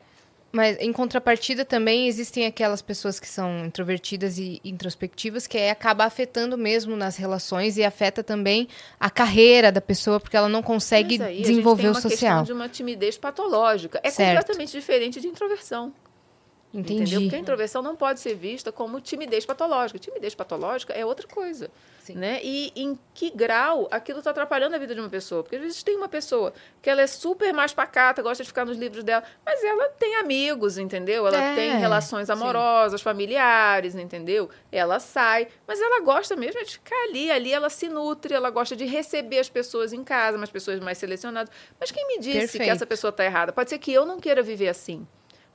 [0.50, 6.04] Mas em contrapartida também existem aquelas pessoas que são introvertidas e introspectivas que aí acaba
[6.04, 8.66] afetando mesmo nas relações e afeta também
[8.98, 12.00] a carreira da pessoa porque ela não consegue aí a gente desenvolver tem o uma
[12.00, 12.18] social.
[12.18, 14.00] questão de uma timidez patológica.
[14.02, 14.38] É Certo.
[14.38, 15.92] completamente diferente de introversão.
[16.72, 17.02] Entendeu?
[17.02, 17.20] Entendi.
[17.20, 19.98] Porque a introversão não pode ser vista como timidez patológica.
[19.98, 21.70] Timidez patológica é outra coisa.
[22.08, 22.14] Sim.
[22.14, 22.40] Né?
[22.42, 25.42] E em que grau aquilo está atrapalhando a vida de uma pessoa?
[25.42, 28.64] Porque às vezes tem uma pessoa que ela é super mais pacata, gosta de ficar
[28.64, 31.26] nos livros dela, mas ela tem amigos, entendeu?
[31.26, 34.48] Ela É, tem relações amorosas, familiares, entendeu?
[34.72, 37.30] Ela sai, mas ela gosta mesmo de ficar ali.
[37.30, 40.96] Ali ela se nutre, ela gosta de receber as pessoas em casa, umas pessoas mais
[40.96, 41.52] selecionadas.
[41.78, 42.70] Mas quem me disse que Perfeito.
[42.70, 43.52] essa pessoa está errada?
[43.52, 45.06] Pode ser que eu não queira viver assim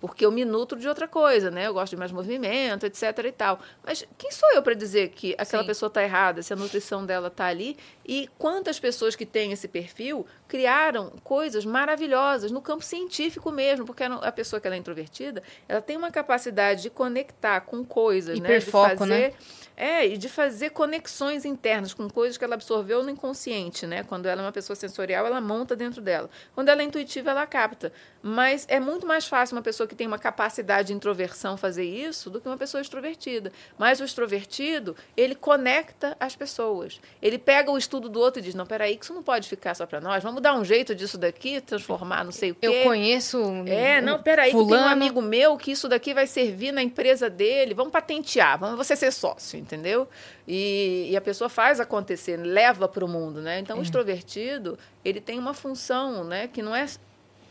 [0.03, 1.65] porque eu me nutro de outra coisa, né?
[1.65, 3.61] Eu gosto de mais movimento, etc e tal.
[3.81, 5.67] Mas quem sou eu para dizer que aquela Sim.
[5.67, 7.77] pessoa está errada, se a nutrição dela está ali?
[8.05, 14.03] E quantas pessoas que têm esse perfil criaram coisas maravilhosas no campo científico mesmo, porque
[14.03, 18.49] a pessoa que ela é introvertida, ela tem uma capacidade de conectar com coisas, né?
[18.49, 19.31] De Hiperfoco, né?
[19.75, 24.03] É, e de fazer conexões internas com coisas que ela absorveu no inconsciente, né?
[24.03, 26.29] Quando ela é uma pessoa sensorial, ela monta dentro dela.
[26.53, 27.91] Quando ela é intuitiva, ela capta.
[28.21, 32.29] Mas é muito mais fácil uma pessoa que tem uma capacidade de introversão fazer isso
[32.29, 33.51] do que uma pessoa extrovertida.
[33.77, 37.01] Mas o extrovertido, ele conecta as pessoas.
[37.21, 39.75] Ele pega o estudo do outro e diz: não, peraí, que isso não pode ficar
[39.75, 40.23] só para nós.
[40.23, 42.65] Vamos dar um jeito disso daqui, transformar não sei o quê.
[42.67, 44.87] Eu conheço um- É, não, peraí, que tem um fulano.
[44.89, 49.11] amigo meu que isso daqui vai servir na empresa dele, vamos patentear, vamos você ser
[49.11, 50.07] sócio, entendeu?
[50.47, 53.59] E, e a pessoa faz acontecer, leva para o mundo, né?
[53.59, 56.85] Então, o extrovertido, ele tem uma função, né, que não é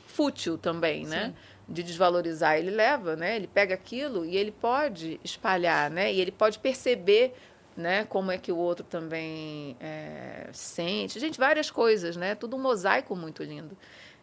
[0.07, 1.35] fútil também, né?
[1.69, 3.35] De desvalorizar, ele leva, né?
[3.37, 6.13] Ele pega aquilo e ele pode espalhar, né?
[6.13, 7.33] E ele pode perceber,
[7.77, 8.05] né?
[8.05, 11.19] Como é que o outro também é, sente.
[11.19, 12.35] Gente, várias coisas, né?
[12.35, 13.77] Tudo um mosaico muito lindo.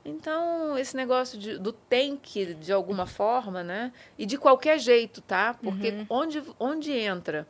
[0.05, 3.91] Então, esse negócio de- do tem que, de alguma forma, né?
[4.17, 5.55] E de qualquer jeito, tá?
[5.61, 7.47] Porque onde, onde entra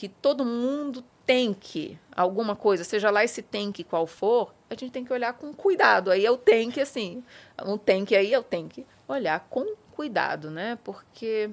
[0.00, 4.74] que todo mundo tem que alguma coisa, seja lá esse tem que qual for, a
[4.74, 6.10] gente tem que olhar com cuidado.
[6.10, 7.22] Aí é o tem que, assim,
[7.66, 10.78] um tem que aí é o tem que olhar com cuidado, né?
[10.82, 11.50] Porque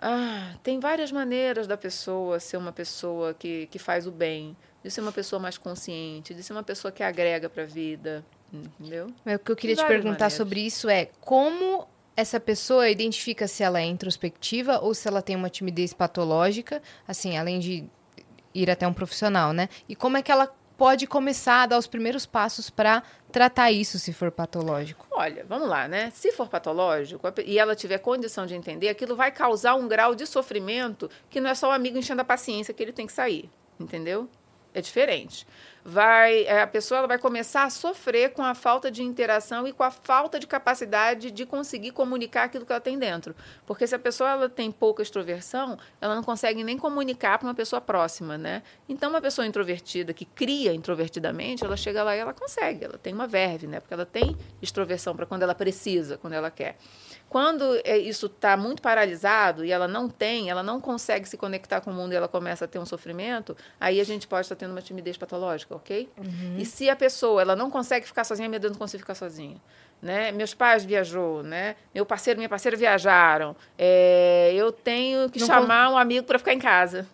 [0.00, 4.90] Ah, tem várias maneiras da pessoa ser uma pessoa que, que faz o bem, de
[4.90, 9.12] ser uma pessoa mais consciente, de ser uma pessoa que agrega para a vida, entendeu?
[9.24, 10.32] Mas o que eu queria te perguntar maneiras.
[10.32, 11.86] sobre isso é como
[12.18, 17.38] essa pessoa identifica se ela é introspectiva ou se ela tem uma timidez patológica, assim,
[17.38, 17.84] além de
[18.52, 19.68] ir até um profissional, né?
[19.88, 24.00] E como é que ela pode começar a dar os primeiros passos para tratar isso
[24.00, 25.06] se for patológico?
[25.12, 26.10] Olha, vamos lá, né?
[26.10, 30.26] Se for patológico e ela tiver condição de entender, aquilo vai causar um grau de
[30.26, 33.48] sofrimento que não é só o amigo enchendo a paciência que ele tem que sair,
[33.78, 34.28] entendeu?
[34.74, 35.46] É diferente.
[35.90, 39.82] Vai, é, a pessoa vai começar a sofrer com a falta de interação e com
[39.82, 43.34] a falta de capacidade de conseguir comunicar aquilo que ela tem dentro.
[43.66, 47.54] Porque se a pessoa ela tem pouca extroversão, ela não consegue nem comunicar para uma
[47.54, 48.62] pessoa próxima, né?
[48.86, 53.14] Então, uma pessoa introvertida que cria introvertidamente, ela chega lá e ela consegue, ela tem
[53.14, 53.80] uma verve, né?
[53.80, 56.76] Porque ela tem extroversão para quando ela precisa, quando ela quer.
[57.28, 61.80] Quando é, isso está muito paralisado e ela não tem, ela não consegue se conectar
[61.80, 64.56] com o mundo e ela começa a ter um sofrimento, aí a gente pode estar
[64.56, 66.08] tendo uma timidez patológica, ok?
[66.58, 69.56] E se a pessoa ela não consegue ficar sozinha, meu Deus, não consigo ficar sozinha.
[70.00, 70.30] Né?
[70.30, 71.74] Meus pais viajou, né?
[71.92, 73.56] Meu parceiro, minha parceira viajaram.
[73.76, 77.04] É, eu tenho que Não chamar um amigo para ficar em casa.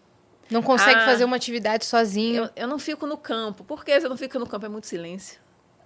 [0.51, 2.45] Não consegue Ah, fazer uma atividade sozinho.
[2.45, 3.65] Eu, eu não fico no campo.
[3.65, 4.67] Por que você não fica no campo?
[4.67, 5.41] É muito silêncio.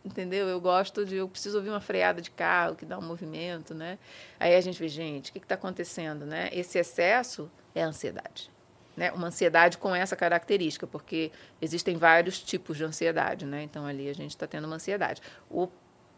[0.05, 0.49] Entendeu?
[0.49, 1.17] Eu gosto de.
[1.17, 3.99] Eu preciso ouvir uma freada de carro que dá um movimento, né?
[4.41, 6.49] Aí a gente vê, gente, o que está acontecendo, né?
[6.53, 8.51] Esse excesso é ansiedade.
[8.99, 9.13] Né?
[9.13, 11.31] Uma ansiedade com essa característica, porque
[11.63, 13.63] existem vários tipos de ansiedade, né?
[13.63, 15.23] Então ali a gente está tendo uma ansiedade.
[15.49, 15.69] O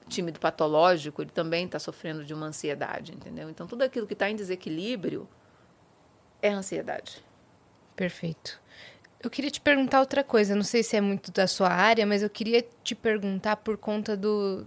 [0.08, 3.50] tímido patológico, ele também está sofrendo de uma ansiedade, entendeu?
[3.50, 5.28] Então tudo aquilo que está em desequilíbrio
[6.40, 7.22] é ansiedade.
[7.94, 8.58] Perfeito.
[9.22, 12.22] Eu queria te perguntar outra coisa, não sei se é muito da sua área, mas
[12.22, 14.66] eu queria te perguntar por conta do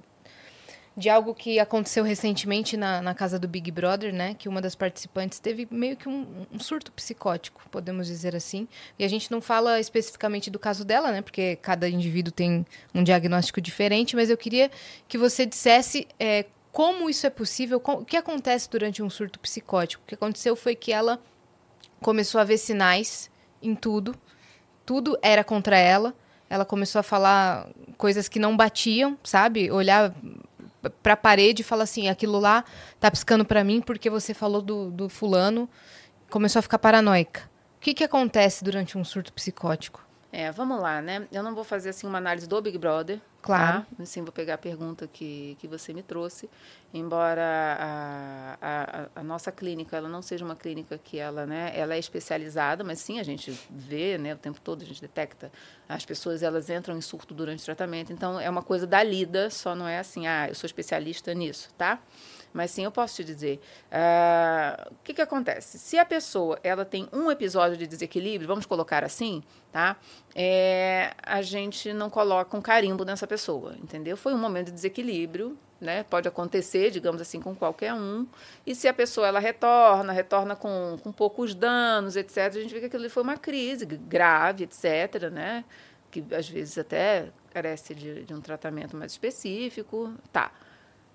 [0.95, 4.35] de algo que aconteceu recentemente na, na casa do Big Brother, né?
[4.35, 8.67] Que uma das participantes teve meio que um, um surto psicótico, podemos dizer assim.
[8.97, 11.21] E a gente não fala especificamente do caso dela, né?
[11.21, 14.69] Porque cada indivíduo tem um diagnóstico diferente, mas eu queria
[15.07, 20.03] que você dissesse é, como isso é possível, o que acontece durante um surto psicótico.
[20.03, 21.19] O que aconteceu foi que ela
[22.01, 23.31] começou a ver sinais
[23.63, 24.15] em tudo.
[24.85, 26.13] Tudo era contra ela.
[26.47, 27.67] Ela começou a falar
[27.97, 29.71] coisas que não batiam, sabe?
[29.71, 30.13] Olhar
[30.89, 32.63] pra parede e falar assim: aquilo lá
[32.99, 35.69] tá piscando pra mim porque você falou do, do fulano.
[36.29, 37.49] Começou a ficar paranoica.
[37.77, 40.05] O que, que acontece durante um surto psicótico?
[40.31, 41.27] É, vamos lá, né?
[41.31, 43.21] Eu não vou fazer assim uma análise do Big Brother.
[43.43, 43.81] Claro.
[43.81, 44.03] Tá?
[44.03, 46.49] Assim, vou pegar a pergunta que, que você me trouxe.
[46.93, 47.41] Embora
[47.77, 51.99] a, a, a nossa clínica ela não seja uma clínica que ela, né, ela é
[51.99, 55.51] especializada, mas sim a gente vê, né, o tempo todo a gente detecta
[55.89, 58.13] as pessoas elas entram em surto durante o tratamento.
[58.13, 61.69] Então é uma coisa da lida, só não é assim, ah, eu sou especialista nisso,
[61.77, 61.99] tá?
[62.53, 63.59] Mas sim, eu posso te dizer.
[63.91, 65.79] ah, o que, que acontece?
[65.79, 69.41] Se a pessoa ela tem um episódio de desequilíbrio, vamos colocar assim,
[69.71, 69.97] tá?
[70.35, 74.15] É, a gente não coloca um carimbo nessa pessoa, entendeu?
[74.15, 76.03] Foi um momento de desequilíbrio, né?
[76.03, 78.25] Pode acontecer, digamos assim, com qualquer um.
[78.65, 82.79] E se a pessoa ela retorna, retorna com, com poucos danos, etc., a gente vê
[82.79, 85.65] que aquilo foi uma crise grave, etc., né?
[86.09, 90.13] Que às vezes até carece de, de um tratamento mais específico.
[90.31, 90.51] Tá.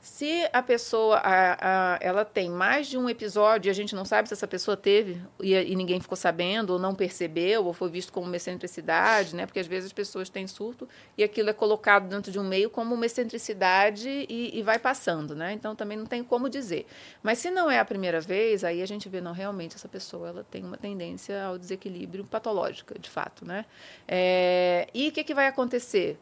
[0.00, 4.04] Se a pessoa a, a, ela tem mais de um episódio e a gente não
[4.04, 7.90] sabe se essa pessoa teve e, e ninguém ficou sabendo, ou não percebeu, ou foi
[7.90, 9.44] visto como uma excentricidade, né?
[9.44, 12.70] Porque às vezes as pessoas têm surto e aquilo é colocado dentro de um meio
[12.70, 15.52] como uma excentricidade e, e vai passando, né?
[15.52, 16.86] Então também não tem como dizer.
[17.20, 20.28] Mas se não é a primeira vez, aí a gente vê, não, realmente essa pessoa
[20.28, 23.64] ela tem uma tendência ao desequilíbrio patológica, de fato, né?
[24.06, 26.18] É, e o que, que vai acontecer?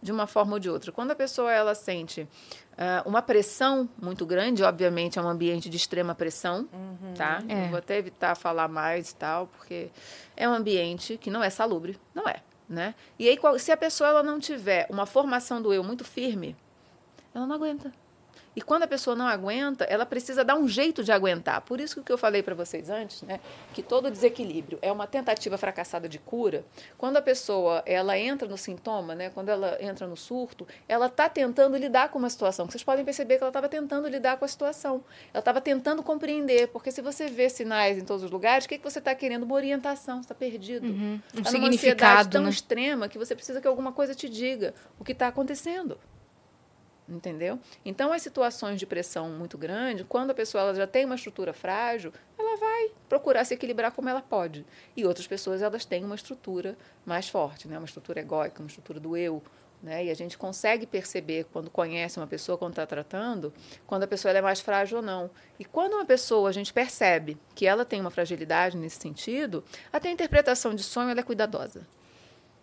[0.00, 0.92] De uma forma ou de outra.
[0.92, 5.76] Quando a pessoa ela sente uh, uma pressão muito grande, obviamente é um ambiente de
[5.76, 6.68] extrema pressão,
[7.16, 7.42] tá?
[7.48, 7.64] É.
[7.64, 9.90] Eu vou até evitar falar mais e tal, porque
[10.36, 12.36] é um ambiente que não é salubre, não é,
[12.68, 12.94] né?
[13.18, 16.56] E aí qual- se a pessoa ela não tiver uma formação do eu muito firme,
[17.34, 17.92] ela não aguenta.
[18.58, 21.60] E quando a pessoa não aguenta, ela precisa dar um jeito de aguentar.
[21.60, 23.38] Por isso que eu falei para vocês antes, né,
[23.72, 26.64] que todo desequilíbrio é uma tentativa fracassada de cura.
[26.96, 31.28] Quando a pessoa ela entra no sintoma, né, quando ela entra no surto, ela está
[31.28, 32.66] tentando lidar com uma situação.
[32.68, 35.04] Vocês podem perceber que ela estava tentando lidar com a situação.
[35.32, 38.76] Ela estava tentando compreender, porque se você vê sinais em todos os lugares, o que,
[38.76, 39.44] que você está querendo?
[39.44, 40.84] Uma orientação, você está perdido.
[40.84, 42.50] Um Tá numa ansiedade significado, tão né?
[42.50, 45.96] extrema que você precisa que alguma coisa te diga o que está acontecendo.
[47.08, 47.58] Entendeu?
[47.86, 51.54] Então, as situações de pressão muito grande, quando a pessoa ela já tem uma estrutura
[51.54, 54.66] frágil, ela vai procurar se equilibrar como ela pode.
[54.94, 56.76] E outras pessoas, elas têm uma estrutura
[57.06, 57.78] mais forte, né?
[57.78, 59.42] uma estrutura egóica, uma estrutura do eu
[59.82, 60.06] Né?
[60.06, 63.54] E a gente consegue perceber quando conhece uma pessoa, quando está tratando,
[63.86, 65.30] quando a pessoa é mais frágil ou não.
[65.58, 70.08] E quando uma pessoa a gente percebe que ela tem uma fragilidade nesse sentido, até
[70.08, 71.86] a interpretação de sonho é cuidadosa.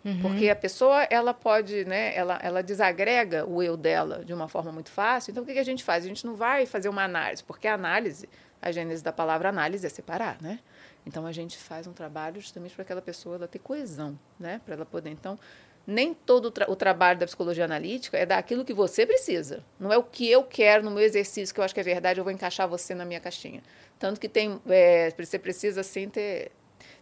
[0.06, 0.22] Uhum.
[0.22, 4.72] Porque a pessoa ela pode, né, ela, ela desagrega o eu dela de uma forma
[4.72, 5.32] muito fácil.
[5.32, 6.06] Então o que, a gente faz?
[6.06, 8.30] A gente não vai fazer uma análise, porque a análise,
[8.62, 10.60] a gênese da palavra análise é separar, né?
[11.08, 14.62] Então a gente faz um trabalho justamente para aquela pessoa ela ter coesão, né?
[14.64, 15.40] Para ela poder então
[15.88, 19.64] nem todo o, tra o, trabalho da psicologia analítica é daquilo que você precisa.
[19.80, 22.20] Não é o que eu quero no meu exercício, que eu acho que é verdade,
[22.20, 23.62] eu vou encaixar você na minha caixinha.
[24.00, 26.52] Tanto que tem, é, você precisa, assim, ter,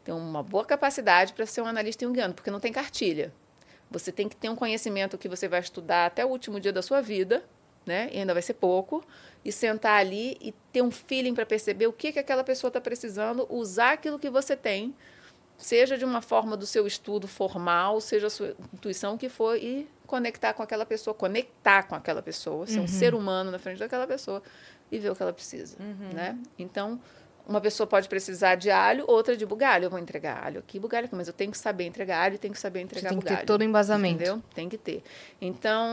[0.04, 3.34] tem uma boa capacidade para ser um analista junguiano, porque não tem cartilha.
[3.90, 6.82] Você tem que ter um conhecimento que você vai estudar até o último dia da
[6.82, 7.44] sua vida,
[7.86, 8.10] né?
[8.12, 9.04] E ainda vai ser pouco,
[9.44, 12.82] e sentar ali e ter um feeling para perceber o que, que aquela pessoa está
[12.82, 14.96] precisando, usar aquilo que você tem,
[15.58, 19.88] seja de uma forma do seu estudo formal, seja a sua intuição que for, e
[20.08, 22.84] conectar com aquela pessoa, conectar com aquela pessoa, ser uhum.
[22.86, 24.42] um ser humano na frente daquela pessoa
[24.92, 26.14] e ver o que ela precisa, uhum.
[26.14, 26.38] né?
[26.58, 27.00] Então,
[27.48, 29.86] uma pessoa pode precisar de alho, outra de bugalho.
[29.86, 32.38] Eu vou entregar alho aqui, bugalho aqui, mas eu tenho que saber entregar alho e
[32.38, 33.38] tenho que saber entregar Você tem bugalho.
[33.38, 34.16] que ter todo o embasamento.
[34.16, 34.42] Entendeu?
[34.56, 35.04] Tem que ter.
[35.42, 35.86] Então,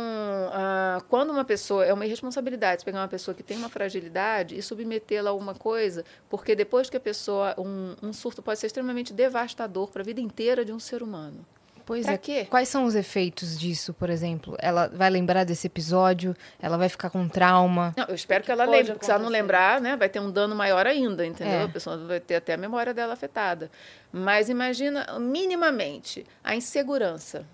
[0.53, 1.85] ah, quando uma pessoa...
[1.85, 6.05] É uma irresponsabilidade pegar uma pessoa que tem uma fragilidade e submetê-la a uma coisa,
[6.29, 7.55] porque depois que a pessoa...
[7.59, 11.45] Um, um surto pode ser extremamente devastador para a vida inteira de um ser humano.
[11.91, 12.19] Pois pra é.
[12.19, 12.47] Quê?
[12.49, 14.57] Quais são os efeitos disso, por exemplo?
[14.61, 16.37] Ela vai lembrar desse episódio?
[16.63, 17.93] Ela vai ficar com trauma?
[17.97, 20.21] Não, eu espero que, que ela lembre, porque se ela não lembrar, né, vai ter
[20.21, 21.63] um dano maior ainda, entendeu?
[21.63, 21.65] É.
[21.65, 23.73] A pessoa vai ter até a memória dela afetada.
[24.13, 27.45] Mas imagina, minimamente, a insegurança.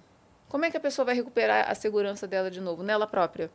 [0.51, 2.83] Como é que a pessoa vai recuperar a segurança dela de novo?
[2.83, 3.51] Nela própria.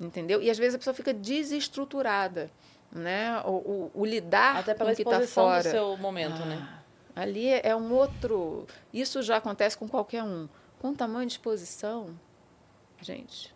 [0.00, 0.40] Entendeu?
[0.40, 2.48] E às vezes a pessoa fica desestruturada.
[2.92, 3.36] Né?
[3.44, 5.64] O, o, o lidar Até pela com o que está fora.
[5.64, 6.46] do seu momento, ah.
[6.46, 6.79] né?
[7.20, 8.66] Ali é um outro.
[8.92, 10.48] Isso já acontece com qualquer um.
[10.78, 12.18] Com tamanho de exposição,
[13.02, 13.54] gente,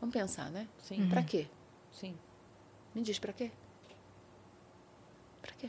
[0.00, 0.66] vamos pensar, né?
[0.82, 1.06] Sim.
[1.06, 1.46] Para quê?
[1.92, 2.16] Sim.
[2.94, 3.50] Me diz para quê?
[5.42, 5.68] Para quê?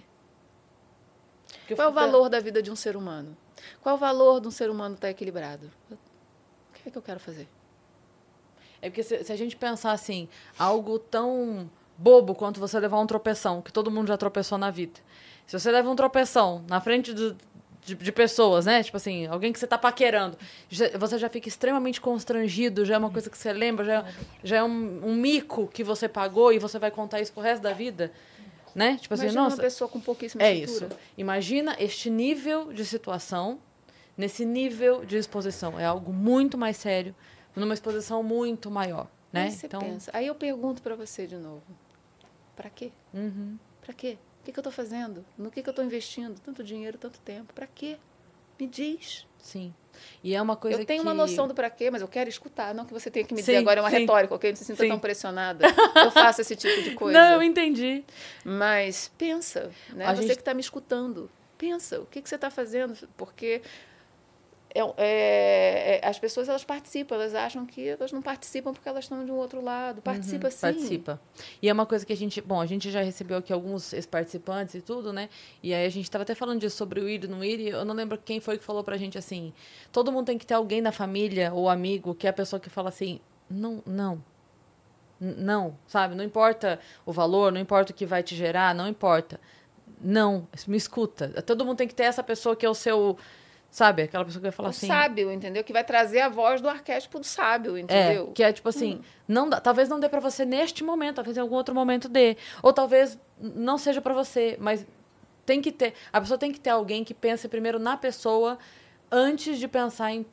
[1.76, 3.36] Qual é o valor da vida de um ser humano?
[3.82, 5.70] Qual é o valor de um ser humano estar equilibrado?
[5.92, 5.98] O
[6.76, 7.50] que é que eu quero fazer?
[8.82, 13.08] É porque se, se a gente pensar assim, algo tão bobo quanto você levar um
[13.08, 15.02] tropeção, que todo mundo já tropeçou na vida.
[15.48, 17.36] Se você leva um tropeção na frente do,
[17.86, 18.84] de, de, pessoas, né?
[18.84, 20.38] Tipo assim, alguém que você tá paquerando,
[20.70, 24.06] já, você já fica extremamente constrangido, já é uma coisa que você lembra, já,
[24.44, 27.64] já é um, um, mico que você pagou e você vai contar isso pro resto
[27.64, 28.12] da vida.
[28.76, 28.98] Né?
[28.98, 29.56] Tipo Imagina assim, nossa.
[29.56, 30.88] uma pessoa com pouquíssima É estrutura.
[30.88, 31.00] isso.
[31.18, 33.58] Imagina este nível de situação,
[34.18, 35.80] nesse nível de exposição.
[35.80, 37.16] É algo muito mais sério,
[37.56, 39.08] numa exposição muito maior.
[39.32, 39.46] Né?
[39.46, 39.80] Aí então...
[39.80, 40.12] pensa.
[40.14, 41.64] Aí eu pergunto para você de novo.
[42.54, 42.92] Para quê?
[43.14, 43.58] Uhum.
[43.82, 44.18] Para quê?
[44.48, 45.26] Que, que eu estou fazendo?
[45.38, 46.40] No que, que eu estou investindo?
[46.40, 47.54] Tanto dinheiro, tanto tempo.
[47.54, 47.98] Para quê?
[48.60, 49.28] Me diz.
[49.38, 49.74] Sim.
[50.24, 51.08] E é uma coisa Eu tenho que...
[51.08, 52.74] uma noção do para quê, mas eu quero escutar.
[52.74, 54.00] Não que você tenha que me dizer sim, agora é uma sim.
[54.00, 54.52] retórica, ok?
[54.52, 54.90] Não se sinta sim.
[54.90, 55.66] tão pressionada.
[55.96, 57.18] Eu faço esse tipo de coisa.
[57.18, 58.04] Não, eu entendi.
[58.46, 60.06] Mas pensa, né?
[60.06, 60.36] A você gente...
[60.36, 61.30] que está me escutando.
[61.58, 62.96] Pensa, o que, que você está fazendo?
[63.18, 63.62] Porque
[64.78, 69.06] é, é, é, as pessoas elas participam, elas acham que elas não participam porque elas
[69.06, 70.04] estão de um outro lado.
[70.04, 70.62] Participa uhum, sim.
[70.62, 71.22] Participa.
[71.60, 72.40] E é uma coisa que a gente.
[72.42, 75.30] Bom, a gente já recebeu aqui alguns participantes e tudo, né?
[75.64, 77.60] E aí a gente estava até falando disso sobre o ir e não ir.
[77.60, 79.52] E eu não lembro quem foi que falou pra gente assim:
[79.92, 82.70] todo mundo tem que ter alguém na família ou amigo que é a pessoa que
[82.70, 84.24] fala assim: não, não.
[85.20, 86.14] Não, sabe?
[86.14, 89.40] Não importa o valor, não importa o que vai te gerar, não importa.
[90.00, 91.30] Não, me escuta.
[91.42, 93.18] Todo mundo tem que ter essa pessoa que é o seu
[93.78, 94.02] Sabe?
[94.02, 94.88] Aquela pessoa que vai falar o assim.
[94.88, 95.64] sábio, entendeu?
[95.64, 98.30] Que vai trazer a voz do arquétipo do sábio, entendeu?
[98.32, 99.02] É, que é tipo assim, hum.
[99.28, 102.38] não dá, talvez não dê para você neste momento, talvez em algum outro momento dê.
[102.64, 104.84] Ou talvez não seja para você, mas
[105.46, 105.94] tem que ter.
[106.12, 108.58] A pessoa tem que ter alguém que pense primeiro na pessoa
[109.12, 110.26] antes de pensar em,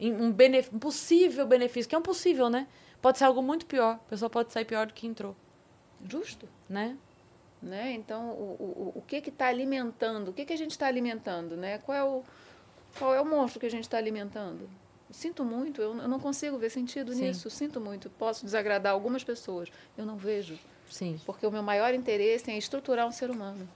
[0.00, 2.66] em um, benef, um possível benefício, que é um possível, né?
[3.02, 3.96] Pode ser algo muito pior.
[3.96, 5.36] A pessoa pode sair pior do que entrou.
[6.08, 6.48] Justo.
[6.66, 6.96] Né?
[7.60, 7.92] Né?
[7.92, 10.30] Então, o, o, o que está alimentando?
[10.30, 11.58] O que, que a gente está alimentando?
[11.58, 11.76] Né?
[11.78, 12.22] Qual, é o,
[12.98, 14.68] qual é o monstro que a gente está alimentando?
[15.10, 17.26] Sinto muito, eu, eu, não consigo ver sentido Sim.
[17.26, 17.48] nisso.
[17.48, 18.10] Sinto muito.
[18.10, 19.68] Posso desagradar algumas pessoas.
[19.96, 20.58] Eu não vejo.
[20.90, 21.20] Sim.
[21.24, 23.68] Porque o meu maior interesse é estruturar um ser humano.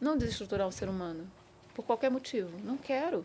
[0.00, 1.30] Não desestruturar um ser humano.
[1.74, 2.50] Por qualquer motivo.
[2.64, 3.24] Não quero.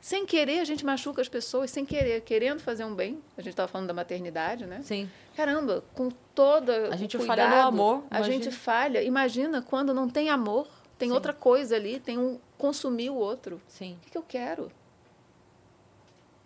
[0.00, 3.22] Sem querer, a gente machuca as pessoas, sem querer, querendo fazer um bem.
[3.36, 4.80] A gente estava falando da maternidade, né?
[4.82, 5.08] Sim.
[5.36, 8.04] Caramba, com toda a gente cuidado, falha no amor.
[8.10, 9.02] A gente falha.
[9.02, 10.68] Imagina quando não tem amor,
[11.02, 11.14] tem Sim.
[11.16, 13.60] outra coisa ali, tem um consumir o outro.
[13.66, 13.94] Sim.
[13.94, 14.70] O que, que eu quero?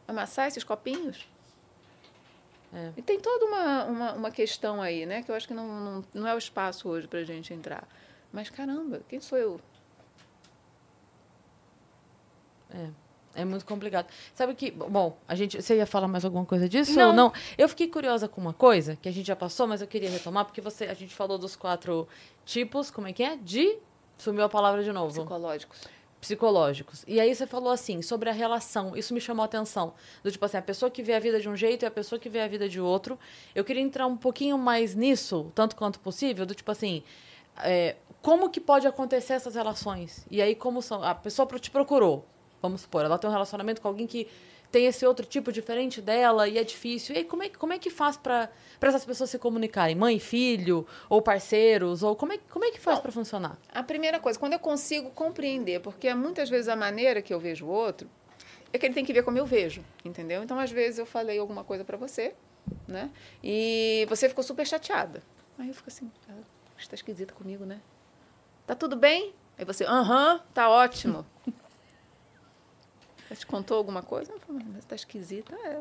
[0.09, 1.29] Amassar esses copinhos?
[2.73, 2.91] É.
[2.97, 5.23] E tem toda uma, uma, uma, questão aí, né?
[5.23, 7.87] Que eu acho que não, não, não é o espaço hoje para a gente entrar.
[8.33, 9.61] Mas caramba, quem sou eu?
[12.71, 12.89] É.
[13.35, 14.07] É muito complicado.
[14.33, 17.09] Sabe que, bom, a gente, você ia falar mais alguma coisa disso Não.
[17.09, 17.33] ou não?
[17.59, 20.47] Eu fiquei curiosa com uma coisa que a gente já passou, mas eu queria retomar
[20.47, 22.09] porque você, a gente falou dos quatro
[22.47, 23.37] tipos, como é que é?
[23.37, 23.79] De
[24.19, 25.13] sumiu a palavra de novo.
[25.13, 25.81] Psicológicos.
[26.21, 27.05] Psicológicos.
[27.07, 28.97] E aí você falou assim sobre a relação.
[28.97, 29.95] Isso me chamou a atenção.
[30.23, 32.19] Do tipo assim, a pessoa que vê a vida de um jeito e a pessoa
[32.19, 33.19] que vê a vida de outro.
[33.55, 37.03] Eu queria entrar um pouquinho mais nisso, tanto quanto possível, do tipo assim,
[37.59, 40.27] é, como que pode acontecer essas relações?
[40.31, 41.03] E aí como são?
[41.03, 42.25] A pessoa te procurou.
[42.61, 44.27] Vamos supor, ela tem um relacionamento com alguém que
[44.77, 47.15] tem esse outro tipo diferente dela e é difícil.
[47.15, 48.51] E aí, como é, que- como é que faz para
[48.83, 49.97] essas pessoas se comunicarem?
[49.97, 52.03] Mãe, filho, ou parceiros?
[52.03, 53.57] Ou como é, como é que faz para funcionar?
[53.73, 57.65] A primeira coisa, quando eu consigo compreender, porque muitas vezes a maneira que eu vejo
[57.65, 58.07] o outro
[58.71, 60.43] é que ele tem que ver como eu vejo, entendeu?
[60.43, 62.35] Então, às vezes, eu falei alguma coisa pra você,
[62.87, 63.09] né?
[63.43, 65.23] E você ficou super chateada.
[65.59, 66.35] Aí eu fico assim, ah,
[66.77, 67.81] você tá esquisita comigo, né?
[68.67, 69.33] Tá tudo bem?
[69.57, 71.25] Aí você, aham, tá ótimo.
[73.29, 74.33] Ela te contou alguma coisa?
[74.33, 75.55] Eu falei, mas tá esquisita.
[75.65, 75.81] É,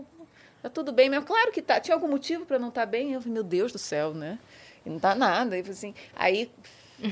[0.64, 1.26] tá tudo bem mesmo.
[1.26, 1.80] Claro que tá.
[1.80, 3.14] Tinha algum motivo para não estar bem?
[3.14, 4.40] Eu falei, meu Deus do céu, né?
[4.86, 5.52] E não tá nada.
[5.52, 6.52] Falei assim, aí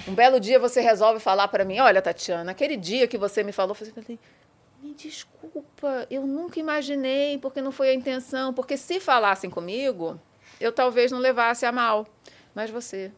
[0.08, 3.52] um belo dia você resolve falar para mim, olha, Tatiana, aquele dia que você me
[3.52, 4.20] falou, eu falei,
[4.82, 8.54] me desculpa, eu nunca imaginei, porque não foi a intenção.
[8.54, 10.20] Porque se falassem comigo,
[10.60, 12.08] eu talvez não levasse a mal.
[12.56, 13.12] Mas você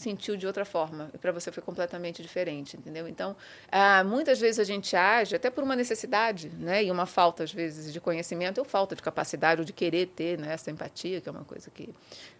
[0.00, 1.10] sentiu de outra forma.
[1.14, 3.06] E para você foi completamente diferente, entendeu?
[3.06, 3.36] Então,
[3.70, 6.82] ah, muitas vezes a gente age até por uma necessidade, né?
[6.82, 10.38] E uma falta, às vezes, de conhecimento ou falta de capacidade ou de querer ter
[10.38, 10.54] né?
[10.54, 11.90] essa empatia, que é uma coisa que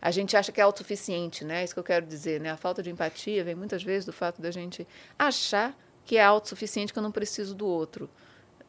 [0.00, 1.62] a gente acha que é autossuficiente, né?
[1.62, 2.50] Isso que eu quero dizer, né?
[2.50, 4.86] A falta de empatia vem muitas vezes do fato da gente
[5.18, 8.08] achar que é autossuficiente, que eu não preciso do outro.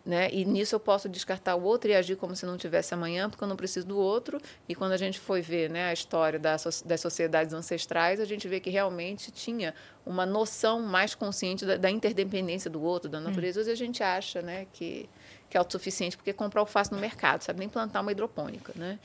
[0.03, 0.29] Né?
[0.31, 3.43] E nisso eu posso descartar o outro e agir como se não tivesse amanhã, porque
[3.43, 4.41] eu não preciso do outro.
[4.67, 8.25] E quando a gente foi ver né, a história da, so- das sociedades ancestrais, a
[8.25, 13.19] gente vê que realmente tinha uma noção mais consciente da, da interdependência do outro, da
[13.19, 13.61] natureza.
[13.61, 15.07] Hoje a gente acha né, que,
[15.51, 18.71] que é autossuficiente porque comprar alface no mercado, sabe nem plantar uma hidropônica.
[18.73, 18.97] Né?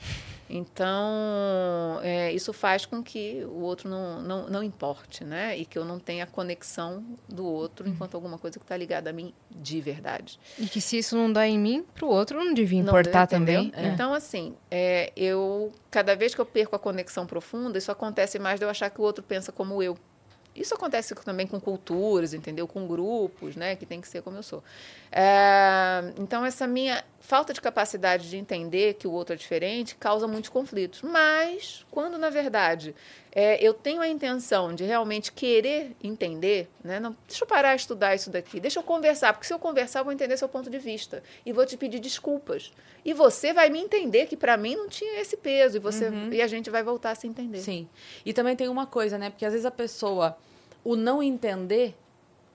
[0.49, 5.57] Então, é, isso faz com que o outro não, não, não importe, né?
[5.57, 9.09] E que eu não tenha a conexão do outro enquanto alguma coisa que está ligada
[9.09, 10.39] a mim de verdade.
[10.57, 13.63] E que se isso não dá em mim, pro outro não devia Não, importar entendeu?
[13.63, 13.73] também.
[13.75, 13.89] É.
[13.89, 18.57] Então, assim, é, eu cada vez que eu perco a conexão profunda, isso acontece mais
[18.57, 19.97] de eu achar que o outro pensa como eu.
[20.57, 22.67] Isso acontece também com culturas, entendeu?
[22.67, 23.75] Com grupos, né?
[23.75, 24.63] Que tem que ser como eu sou.
[25.11, 30.27] É, então, essa minha falta de capacidade de entender que o outro é diferente causa
[30.27, 31.01] muitos conflitos.
[31.01, 32.95] Mas, quando, na verdade,
[33.31, 36.99] é, eu tenho a intenção de realmente querer entender, né?
[36.99, 39.99] Não, deixa eu parar de estudar isso daqui, deixa eu conversar, porque se eu conversar,
[39.99, 41.21] eu vou entender seu ponto de vista.
[41.45, 42.71] E vou te pedir desculpas.
[43.05, 45.77] E você vai me entender que, para mim, não tinha esse peso.
[45.77, 47.59] E, você, e a gente vai voltar a se entender.
[47.59, 47.87] Sim.
[48.25, 49.29] E também tem uma coisa, né?
[49.29, 50.37] Porque às vezes a pessoa,
[50.89, 51.95] o não entender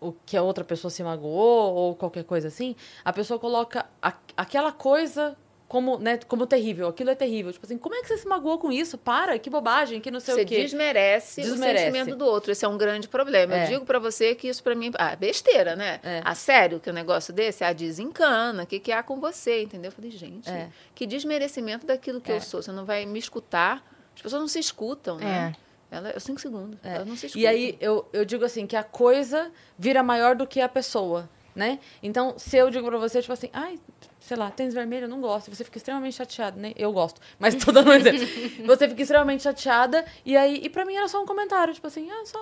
[0.00, 4.14] o que a outra pessoa se magoou ou qualquer coisa assim, a pessoa coloca a-
[4.36, 5.36] aquela coisa
[5.68, 6.88] como, né, como terrível.
[6.88, 7.50] Aquilo é terrível.
[7.52, 8.98] Tipo assim, como é que você se magoou com isso?
[8.98, 10.62] Para, que bobagem, que não sei Você o quê.
[10.62, 11.84] desmerece, Desmerece.
[11.84, 12.52] o sentimento do outro.
[12.52, 13.54] Esse é um grande problema.
[13.54, 13.64] É.
[13.64, 15.98] Eu digo pra você que isso pra mim ah, é besteira, né?
[16.02, 16.20] É.
[16.24, 17.64] A sério que o negócio desse?
[17.64, 18.64] Ah, desencana.
[18.64, 19.62] O que, que há com você?
[19.62, 19.88] Entendeu?
[19.90, 20.68] Eu falei, gente, É.
[20.94, 22.36] que desmerecimento daquilo que É.
[22.36, 22.60] eu sou.
[22.62, 23.82] Você não vai me escutar.
[24.14, 25.54] As pessoas não se escutam, né?
[25.92, 25.96] É.
[25.96, 26.78] Ela, é cinco segundos.
[26.82, 27.38] Ela não se escuta.
[27.38, 31.28] E aí eu, eu digo assim, que a coisa vira maior do que a pessoa,
[31.54, 31.78] né?
[32.02, 33.78] Então, se eu digo pra você, tipo assim, ai,
[34.18, 35.54] sei lá, tênis vermelho, eu não gosto.
[35.54, 36.72] Você fica extremamente chateada, né?
[36.76, 37.20] Eu gosto.
[37.38, 38.26] Mas tô dando um exemplo.
[38.66, 40.04] Você fica extremamente chateada.
[40.24, 42.38] E aí, e pra mim era só um comentário, tipo assim, ah, só.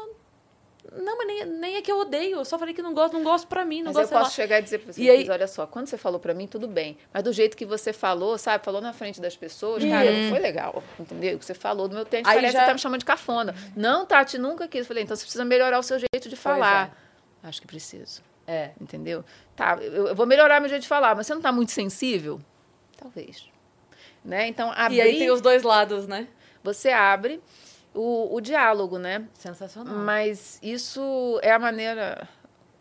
[0.93, 2.39] Não, mas nem, nem é que eu odeio.
[2.39, 4.21] Eu só falei que não gosto, não gosto pra mim, não Mas eu gosto, lá.
[4.23, 6.35] posso chegar e dizer pra você, E aí- "Cris, olha só, quando você falou pra
[6.35, 6.99] mim, tudo bem.
[7.15, 8.65] Mas do jeito que você falou, sabe?
[8.65, 10.83] Falou na frente das pessoas, cara, não foi legal.
[10.99, 11.37] Entendeu?
[11.37, 13.05] O que você falou do meu tênis, Aí parece já- que tá me chamando de
[13.05, 13.55] cafona.
[13.77, 14.81] Não, Tati, nunca quis.
[14.81, 16.97] Eu falei, então você precisa melhorar o seu jeito de falar.
[17.43, 18.21] Acho que preciso.
[18.47, 18.71] É.
[18.81, 19.25] Entendeu?
[19.55, 22.41] Tá, eu, eu vou melhorar meu jeito de falar, mas você não tá muito sensível?
[22.97, 23.49] Talvez.
[24.25, 24.49] Né?
[24.49, 26.27] Então, abrir, E aí tem os dois lados, né?
[26.63, 27.41] você abre
[27.95, 29.27] o, o diálogo, né?
[29.35, 29.95] Sensacional.
[29.95, 32.29] Mas isso é a maneira.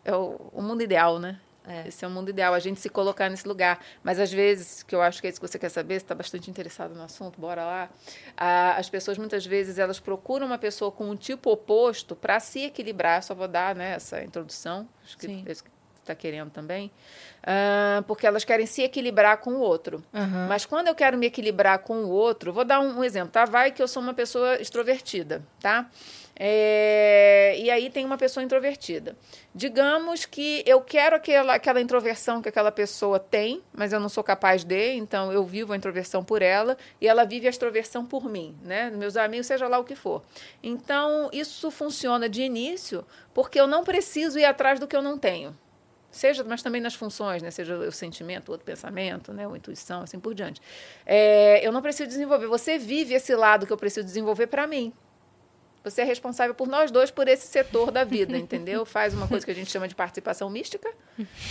[0.04, 1.38] É o, o mundo ideal, né?
[1.66, 1.86] É.
[1.86, 3.80] Esse é o mundo ideal, a gente se colocar nesse lugar.
[4.02, 6.14] Mas às vezes, que eu acho que é isso que você quer saber, você está
[6.14, 7.90] bastante interessado no assunto, bora lá.
[8.36, 12.64] Ah, as pessoas muitas vezes elas procuram uma pessoa com um tipo oposto para se
[12.64, 13.22] equilibrar.
[13.22, 15.44] Só vou dar né, essa introdução, acho que Sim.
[16.10, 16.90] Está querendo também.
[17.42, 20.02] Ah, porque elas querem se equilibrar com o outro.
[20.12, 20.46] Aham.
[20.48, 23.44] Mas quando eu quero me equilibrar com o outro, vou dar um, um exemplo, tá?
[23.44, 25.88] Vai que eu sou uma pessoa extrovertida, tá?
[26.42, 29.14] É, e aí tem uma pessoa introvertida.
[29.54, 34.24] Digamos que eu quero aquela, aquela introversão que aquela pessoa tem, mas eu não sou
[34.24, 38.24] capaz de, então eu vivo a introversão por ela e ela vive a extroversão por
[38.24, 38.90] mim, né?
[38.90, 40.22] Meus amigos, seja lá o que for.
[40.62, 43.04] Então, isso funciona de início
[43.34, 45.54] porque eu não preciso ir atrás do que eu não tenho.
[46.10, 47.50] Seja, mas também nas funções, né?
[47.50, 49.46] Seja o sentimento, o outro pensamento, né?
[49.46, 50.60] Ou intuição, assim por diante.
[51.06, 52.46] É, eu não preciso desenvolver.
[52.48, 54.92] Você vive esse lado que eu preciso desenvolver para mim.
[55.84, 58.84] Você é responsável por nós dois, por esse setor da vida, entendeu?
[58.84, 60.90] Faz uma coisa que a gente chama de participação mística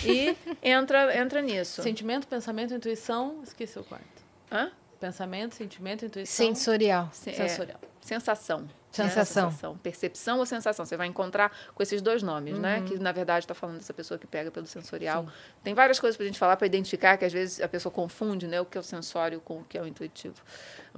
[0.06, 1.81] e entra, entra nisso.
[1.81, 3.40] Sentimento, pensamento, intuição.
[3.44, 4.06] Esqueci o quarto.
[4.52, 4.72] Hã?
[4.99, 6.45] Pensamento, sentimento, intuição.
[6.48, 7.10] Sensorial.
[7.14, 7.80] Se- é, Sensorial.
[8.02, 8.69] sensação.
[8.91, 9.74] Sensação.
[9.74, 9.80] Né?
[9.84, 10.86] Percepção ou sensação.
[10.86, 12.82] Você vai encontrar com esses dois nomes, né?
[12.88, 15.28] Que, na verdade, está falando dessa pessoa que pega pelo sensorial.
[15.64, 18.48] Tem várias coisas para a gente falar para identificar, que às vezes a pessoa confunde
[18.48, 18.60] né?
[18.60, 20.41] o que é o sensório com o que é o intuitivo.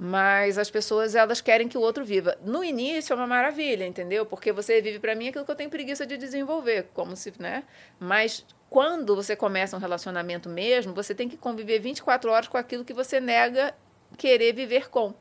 [0.00, 2.36] Mas as pessoas, elas querem que o outro viva.
[2.42, 4.24] No início é uma maravilha, entendeu?
[4.24, 6.88] Porque você vive para mim aquilo que eu tenho preguiça de desenvolver.
[6.94, 7.64] Como se, né?
[8.00, 12.84] Mas quando você começa um relacionamento mesmo, você tem que conviver 24 horas com aquilo
[12.84, 13.74] que você nega
[14.16, 15.14] querer viver com.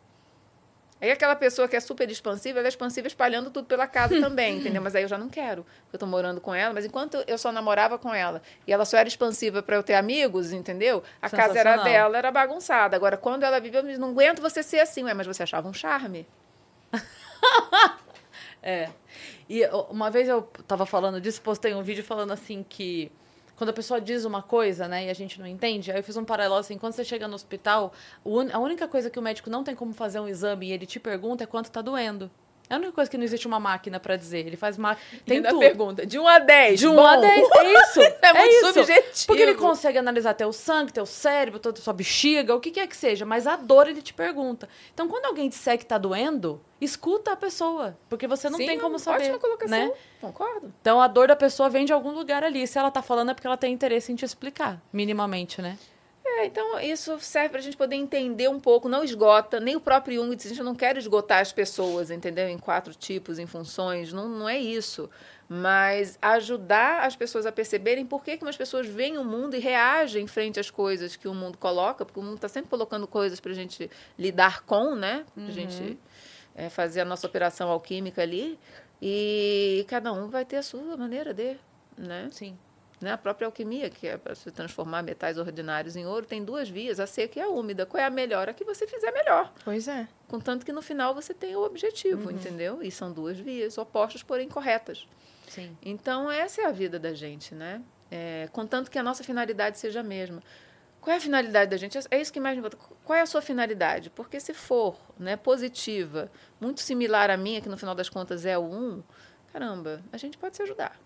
[1.01, 4.59] Aí aquela pessoa que é super expansiva, ela é expansiva espalhando tudo pela casa também,
[4.59, 4.81] entendeu?
[4.81, 7.37] Mas aí eu já não quero, porque eu tô morando com ela, mas enquanto eu
[7.37, 11.01] só namorava com ela e ela só era expansiva para eu ter amigos, entendeu?
[11.21, 12.95] A casa era dela, era bagunçada.
[12.95, 15.67] Agora, quando ela vive, eu me- não aguento você ser assim, ué, mas você achava
[15.67, 16.27] um charme.
[18.63, 18.89] É.
[19.49, 23.11] E uma vez eu tava falando disso, postei um vídeo falando assim que
[23.61, 26.17] quando a pessoa diz uma coisa, né, e a gente não entende, aí eu fiz
[26.17, 27.93] um paralelo assim, quando você chega no hospital,
[28.51, 30.99] a única coisa que o médico não tem como fazer um exame e ele te
[30.99, 32.31] pergunta é quanto tá doendo.
[32.71, 34.47] É a única coisa que não existe uma máquina pra dizer.
[34.47, 34.95] Ele faz uma
[35.25, 35.59] tem tudo.
[35.59, 36.79] pergunta, de 1 a 10.
[36.79, 37.05] De 1 bom.
[37.05, 38.01] a 10, é isso.
[38.01, 38.73] É muito isso.
[38.73, 39.27] subjetivo.
[39.27, 42.87] Porque ele consegue analisar teu sangue, teu cérebro, toda a sua bexiga, o que quer
[42.87, 44.69] que seja, mas a dor ele te pergunta.
[44.93, 48.77] Então, quando alguém disser que tá doendo, escuta a pessoa, porque você não Sim, tem
[48.77, 49.77] como é uma saber, Ótima colocação.
[49.77, 49.91] né?
[50.21, 50.73] Concordo.
[50.81, 52.65] Então, a dor da pessoa vem de algum lugar ali.
[52.65, 55.77] Se ela tá falando é porque ela tem interesse em te explicar, minimamente, né?
[56.37, 59.81] É, então isso serve para a gente poder entender um pouco, não esgota, nem o
[59.81, 62.47] próprio Jung disse, a gente não quer esgotar as pessoas, entendeu?
[62.47, 65.09] Em quatro tipos, em funções, não, não é isso.
[65.49, 69.59] Mas ajudar as pessoas a perceberem por que, que umas pessoas veem o mundo e
[69.59, 73.41] reagem frente às coisas que o mundo coloca, porque o mundo está sempre colocando coisas
[73.41, 75.25] para a gente lidar com, né?
[75.35, 75.99] Para a gente
[76.55, 78.57] é, fazer a nossa operação alquímica ali.
[79.01, 81.57] E cada um vai ter a sua maneira de,
[81.97, 82.29] né?
[82.31, 82.57] Sim.
[83.01, 83.11] Né?
[83.11, 86.99] A própria alquimia, que é para se transformar metais ordinários em ouro, tem duas vias,
[86.99, 87.85] a seca e a úmida.
[87.85, 88.47] Qual é a melhor?
[88.47, 89.51] A que você fizer melhor.
[89.65, 90.07] Pois é.
[90.27, 92.81] Contanto que no final você tenha o objetivo, entendeu?
[92.83, 95.07] E são duas vias opostas, porém corretas.
[95.47, 95.75] Sim.
[95.81, 97.81] Então, essa é a vida da gente, né?
[98.09, 100.43] É, contanto que a nossa finalidade seja a mesma.
[101.01, 101.97] Qual é a finalidade da gente?
[102.11, 102.77] É isso que mais me importa.
[103.03, 104.11] Qual é a sua finalidade?
[104.11, 108.55] Porque se for né, positiva, muito similar à minha, que no final das contas é
[108.57, 109.03] o um,
[109.51, 110.99] caramba, a gente pode se ajudar.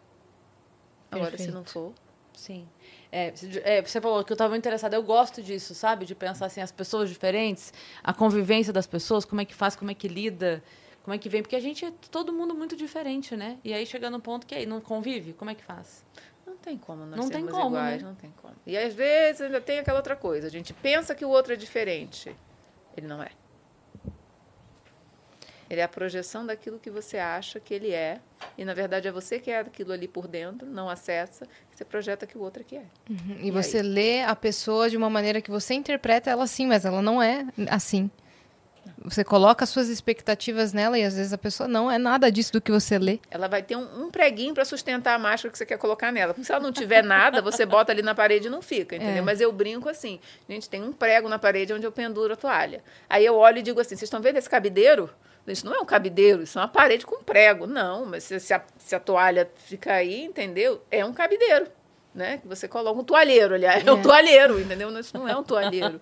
[1.11, 1.93] Agora, se não for,
[2.33, 2.67] Sim.
[3.11, 4.95] É, você- é, você falou que eu estava interessada.
[4.95, 6.05] Eu gosto disso, sabe?
[6.05, 7.73] De pensar assim, as pessoas diferentes,
[8.03, 10.61] a convivência das pessoas, como é que faz, como é que lida,
[11.01, 11.41] como é que vem.
[11.41, 13.57] Porque a gente é todo mundo muito diferente, né?
[13.63, 16.03] E aí chega num ponto que aí não convive, como é que faz?
[16.45, 18.07] Não tem como nós Não tem como, iguais, né?
[18.09, 18.53] não tem como.
[18.65, 20.47] E às vezes ainda tem aquela outra coisa.
[20.47, 22.35] A gente pensa que o outro é diferente.
[22.97, 23.29] Ele não é.
[25.75, 28.21] Ele é a projeção daquilo que você acha que ele é.
[28.57, 31.45] E na verdade é você que é aquilo ali por dentro, não acessa.
[31.69, 32.85] Você projeta que o outro é que é.
[33.41, 37.01] E, você lê a pessoa de uma maneira que você interpreta ela assim, mas ela
[37.01, 38.09] não é assim.
[39.03, 42.61] Você coloca suas expectativas nela e às vezes a pessoa não é nada disso do
[42.61, 43.19] que você lê.
[43.29, 46.33] Ela vai ter um, um preguinho para sustentar a máscara que você quer colocar nela.
[46.33, 49.17] Porque se ela não tiver nada, você bota ali na parede e não fica, entendeu?
[49.17, 49.21] É.
[49.21, 50.21] Mas eu brinco assim.
[50.47, 52.81] Gente, tem um prego na parede onde eu penduro a toalha.
[53.09, 55.09] Aí eu olho e digo assim: vocês estão vendo esse cabideiro?
[55.47, 57.67] Isso não é um cabideiro, isso é uma parede com prego.
[57.67, 60.81] Não, mas se, se a, se a toalha fica aí, entendeu?
[60.89, 61.67] É um cabideiro.
[62.13, 62.37] Né?
[62.37, 63.85] Que você coloca um toalheiro, aliás.
[63.85, 64.89] É, um toalheiro, entendeu?
[64.89, 65.99] Não, Isso não é um toalheiro.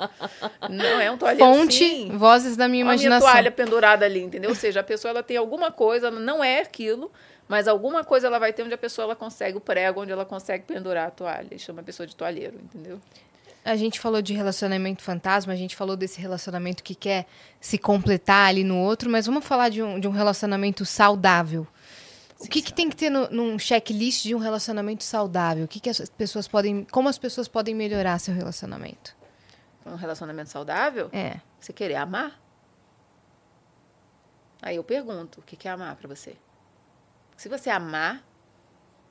[0.70, 1.44] Não é um toalheiro.
[1.54, 2.16] Fonte, sim.
[2.16, 3.32] vozes da minha Olha a minha imaginação.
[3.32, 4.52] toalha pendurada ali, entendeu?
[4.52, 7.12] Ou seja, a pessoa ela tem alguma coisa, não é aquilo,
[7.48, 10.24] mas alguma coisa ela vai ter onde a pessoa ela consegue o prego, onde ela
[10.24, 11.48] consegue pendurar a toalha.
[11.52, 13.02] E chama a pessoa de toalheiro, entendeu?
[13.66, 17.26] A gente falou de relacionamento fantasma, a gente falou desse relacionamento que quer
[17.62, 21.66] se completar ali no outro, mas vamos falar de um, de um relacionamento saudável.
[22.40, 25.64] o que, que tem que ter no, num checklist de um relacionamento saudável?
[25.64, 26.84] O que, que as pessoas podem.
[26.92, 29.16] Como as pessoas podem melhorar seu relacionamento?
[29.86, 31.40] Um relacionamento saudável, É.
[31.60, 32.42] você querer amar.
[34.62, 36.36] Aí eu pergunto, o que que é amar para você?
[37.36, 38.24] Se você amar,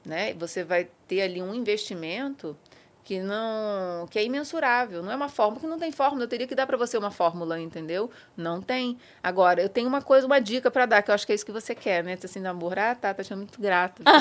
[0.05, 2.57] né, você vai ter ali um investimento
[3.05, 6.47] que não que é imensurável, não é uma fórmula que não tem fórmula, eu teria
[6.47, 8.11] que dar para você uma fórmula, entendeu?
[8.37, 8.99] Não tem.
[9.23, 11.45] Agora, eu tenho uma coisa, uma dica para dar, que eu acho que é isso
[11.45, 12.15] que você quer, né?
[12.15, 14.03] Diz assim, namoro, ah, tá, tá, te muito grata.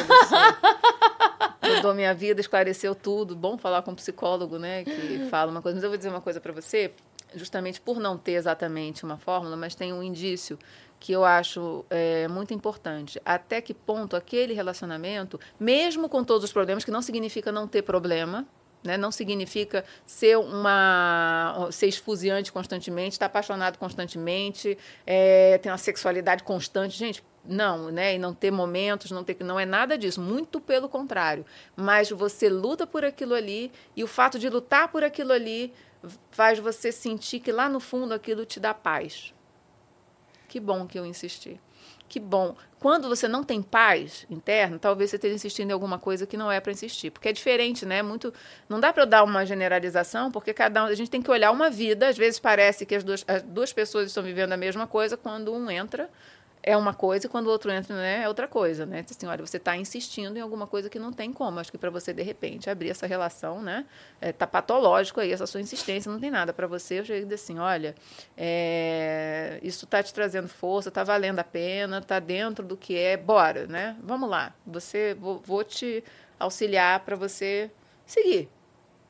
[1.76, 3.36] Mudou minha vida, esclareceu tudo.
[3.36, 5.76] Bom falar com um psicólogo, né, que fala uma coisa.
[5.76, 6.91] Mas eu vou dizer uma coisa para você.
[7.36, 10.58] justamente por não ter exatamente uma fórmula, mas tem um indício
[10.99, 13.22] que eu acho é, muito importante.
[13.24, 17.82] Até que ponto aquele relacionamento, mesmo com todos os problemas, que não significa não ter
[17.82, 18.45] problema,
[18.84, 18.98] né?
[18.98, 26.98] não significa ser uma ser esfuziante constantemente, estar apaixonado constantemente, é, ter uma sexualidade constante.
[26.98, 28.16] Gente, não, né?
[28.16, 31.45] E não ter momentos, não ter não é nada disso, muito pelo contrário.
[31.76, 35.74] Mas você luta por aquilo ali e o fato de lutar por aquilo ali
[36.32, 39.34] faz você sentir que lá no fundo aquilo te dá paz.
[40.48, 41.60] Que bom que eu insisti.
[42.11, 42.57] Que bom.
[42.77, 46.51] Quando você não tem paz interna, talvez você esteja insistindo em alguma coisa que não
[46.51, 48.01] é para insistir, porque é diferente, né?
[48.01, 48.33] Muito,
[48.67, 51.51] não dá para eu dar uma generalização, porque cada um, a gente tem que olhar
[51.51, 52.09] uma vida.
[52.09, 55.53] Às vezes parece que as duas, as duas pessoas estão vivendo a mesma coisa quando
[55.53, 56.09] um entra
[56.63, 59.03] é uma coisa e quando o outro entra né, é outra coisa, né?
[59.09, 61.59] Assim, olha, você está insistindo em alguma coisa que não tem como.
[61.59, 63.85] Acho que para você, de repente, abrir essa relação, né?
[64.19, 66.99] É, tá patológico aí, essa sua insistência, não tem nada para você.
[66.99, 67.95] Eu chego assim, olha,
[68.38, 73.17] é, isso está te trazendo força, está valendo a pena, está dentro do que é,
[73.17, 73.97] bora, né?
[74.03, 76.03] Vamos lá, você, vou, vou te
[76.39, 77.71] auxiliar para você
[78.05, 78.49] seguir,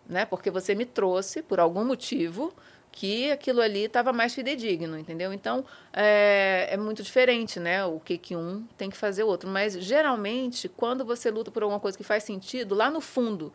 [0.07, 0.25] né?
[0.25, 2.53] Porque você me trouxe, por algum motivo,
[2.91, 5.31] que aquilo ali estava mais fidedigno, entendeu?
[5.31, 5.63] Então,
[5.93, 7.85] é, é, muito diferente, né?
[7.85, 9.49] O que, que um tem que fazer o outro.
[9.49, 13.53] Mas, geralmente, quando você luta por alguma coisa que faz sentido, lá no fundo,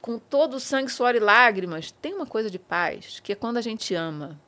[0.00, 3.58] com todo o sangue, suor e lágrimas, tem uma coisa de paz, que é quando
[3.58, 4.40] a gente ama,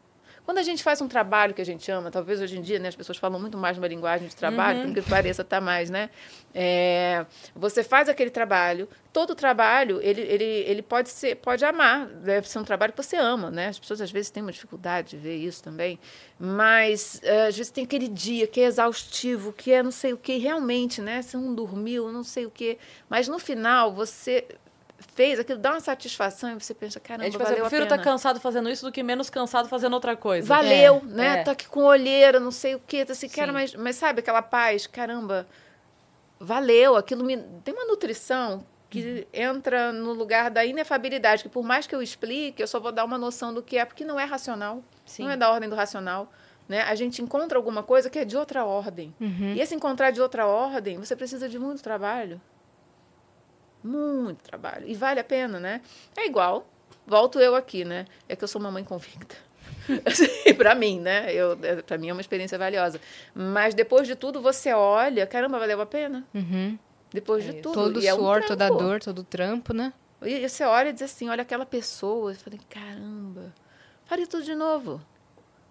[0.50, 2.88] quando a gente faz um trabalho que a gente ama, talvez hoje em dia né,
[2.88, 4.92] as pessoas falam muito mais uma linguagem de trabalho, uhum.
[4.92, 6.10] que pareça tá mais, né?
[6.52, 7.24] É,
[7.54, 12.58] você faz aquele trabalho, todo trabalho ele, ele, ele pode ser pode amar, deve ser
[12.58, 13.68] um trabalho que você ama, né?
[13.68, 16.00] As pessoas às vezes têm uma dificuldade de ver isso também,
[16.36, 20.18] mas é, às vezes tem aquele dia que é exaustivo, que é não sei o
[20.18, 21.22] que, realmente, né?
[21.22, 22.76] Você não dormiu, não sei o que,
[23.08, 24.44] mas no final você
[25.14, 27.98] fez, aquilo dá uma satisfação e você pensa, caramba, é, tipo, valeu eu prefiro estar
[27.98, 30.46] tá cansado fazendo isso do que menos cansado fazendo outra coisa.
[30.46, 31.40] Valeu, é, né?
[31.40, 31.44] É.
[31.44, 34.42] Tô aqui com olheira, não sei o quê, tá assim, cara, mas, mas sabe aquela
[34.42, 35.46] paz, caramba,
[36.38, 39.40] valeu, aquilo me tem uma nutrição que uhum.
[39.40, 43.04] entra no lugar da inefabilidade, que por mais que eu explique, eu só vou dar
[43.04, 45.24] uma noção do que é, porque não é racional, Sim.
[45.24, 46.30] não é da ordem do racional.
[46.68, 46.82] Né?
[46.82, 49.14] A gente encontra alguma coisa que é de outra ordem.
[49.20, 49.54] Uhum.
[49.54, 52.40] E esse encontrar de outra ordem, você precisa de muito trabalho.
[53.82, 54.86] Muito trabalho.
[54.86, 55.80] E vale a pena, né?
[56.16, 56.66] É igual.
[57.06, 58.06] Volto eu aqui, né?
[58.28, 59.36] É que eu sou uma mãe convicta.
[60.04, 61.32] Assim, para mim, né?
[61.32, 63.00] Eu, é, para mim é uma experiência valiosa.
[63.34, 66.24] Mas depois de tudo, você olha, caramba, valeu a pena.
[66.34, 66.78] Uhum.
[67.12, 67.74] Depois de é, tudo.
[67.74, 69.92] Todo o é suor, um toda a dor, todo o trampo, né?
[70.22, 72.32] E você olha e diz assim, olha aquela pessoa.
[72.32, 73.52] Eu falei, caramba,
[74.04, 75.00] faria tudo de novo.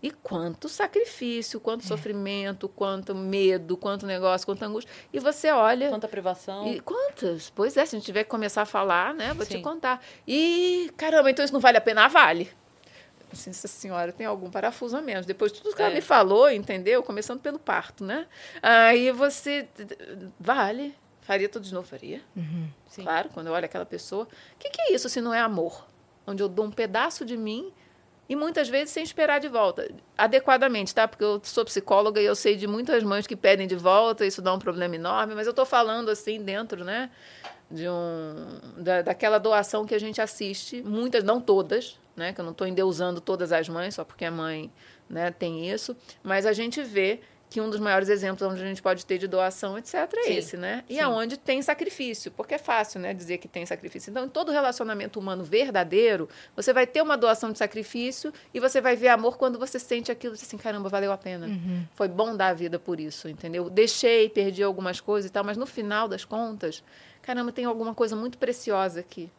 [0.02, 1.88] E quanto sacrifício, quanto é.
[1.88, 4.92] sofrimento, quanto medo, quanto negócio, quanto angústia.
[5.12, 5.90] E você olha.
[5.90, 6.66] Quanta privação.
[6.68, 7.50] E quantas?
[7.50, 9.34] Pois é, se a gente tiver que começar a falar, né?
[9.34, 9.58] Vou Sim.
[9.58, 10.02] te contar.
[10.26, 12.08] E, caramba, então isso não vale a pena?
[12.08, 12.50] Vale.
[13.32, 15.26] Assim, essa senhora tem algum parafuso a menos.
[15.26, 15.86] Depois de tudo que é.
[15.86, 17.04] ela me falou, entendeu?
[17.04, 18.26] Começando pelo parto, né?
[18.62, 19.68] Aí você.
[20.40, 20.96] Vale.
[21.22, 21.88] Faria tudo de novo?
[21.88, 22.22] Faria.
[22.36, 22.70] Uhum.
[22.96, 24.24] Claro, quando eu olho aquela pessoa.
[24.24, 25.86] O que, que é isso se não é amor?
[26.26, 27.72] Onde eu dou um pedaço de mim
[28.30, 31.08] e muitas vezes sem esperar de volta, adequadamente, tá?
[31.08, 34.40] Porque eu sou psicóloga e eu sei de muitas mães que pedem de volta, isso
[34.40, 37.10] dá um problema enorme, mas eu estou falando assim dentro, né?
[37.72, 42.32] De um, da, daquela doação que a gente assiste, muitas, não todas, né?
[42.32, 44.72] Que eu não estou endeusando todas as mães, só porque a mãe
[45.10, 48.82] né, tem isso, mas a gente vê que um dos maiores exemplos onde a gente
[48.82, 50.34] pode ter de doação, etc., é Sim.
[50.36, 50.84] esse, né?
[50.88, 54.12] E aonde tem sacrifício, porque é fácil, né, dizer que tem sacrifício.
[54.12, 58.80] Então, em todo relacionamento humano verdadeiro, você vai ter uma doação de sacrifício e você
[58.80, 61.48] vai ver amor quando você sente aquilo, assim, caramba, valeu a pena.
[61.48, 61.86] Uhum.
[61.96, 63.68] Foi bom dar a vida por isso, entendeu?
[63.68, 66.84] Deixei, perdi algumas coisas e tal, mas no final das contas,
[67.24, 69.32] caramba, tem alguma coisa muito preciosa aqui.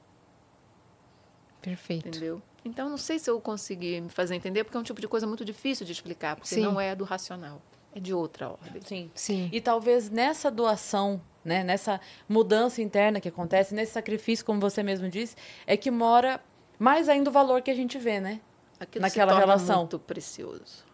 [1.62, 2.08] Perfeito.
[2.08, 2.42] Entendeu?
[2.64, 5.28] Então, não sei se eu consegui me fazer entender, porque é um tipo de coisa
[5.28, 6.62] muito difícil de explicar, porque Sim.
[6.62, 7.62] não é do racional
[7.94, 8.82] é de outra ordem.
[8.84, 9.10] Sim.
[9.14, 9.48] Sim.
[9.52, 15.08] E talvez nessa doação, né, nessa mudança interna que acontece, nesse sacrifício, como você mesmo
[15.08, 15.36] disse,
[15.66, 16.40] é que mora
[16.78, 18.40] mais ainda o valor que a gente vê, né?
[18.78, 19.78] Aquilo Naquela se torna relação.
[19.80, 20.84] muito precioso.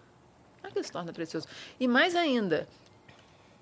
[0.62, 1.46] Aquilo se torna precioso.
[1.78, 2.66] E mais ainda,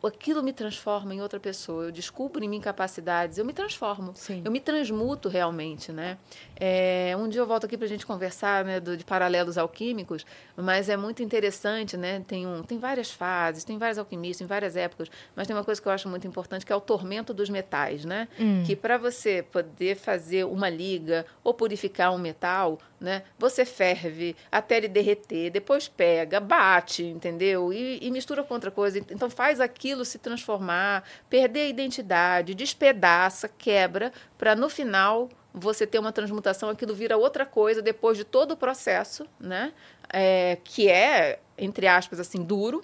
[0.07, 1.85] aquilo me transforma em outra pessoa.
[1.85, 4.13] Eu descubro em mim capacidades, eu me transformo.
[4.15, 4.43] Sim.
[4.45, 6.19] Eu me transmuto realmente, né?
[6.57, 10.25] É, um dia eu volto aqui para a gente conversar né, do, de paralelos alquímicos,
[10.57, 12.23] mas é muito interessante, né?
[12.27, 15.81] Tem, um, tem várias fases, tem vários alquimistas, em várias épocas, mas tem uma coisa
[15.81, 18.29] que eu acho muito importante, que é o tormento dos metais, né?
[18.39, 18.63] Hum.
[18.65, 23.23] Que para você poder fazer uma liga ou purificar um metal, né?
[23.39, 27.73] Você ferve até ele derreter, depois pega, bate, entendeu?
[27.73, 28.99] E, e mistura com outra coisa.
[28.99, 35.99] Então faz aquilo se transformar, perder a identidade, despedaça, quebra, para no final você ter
[36.01, 39.73] uma transmutação, aquilo vira outra coisa depois de todo o processo, né?
[40.13, 42.83] É, que é, entre aspas, assim, duro,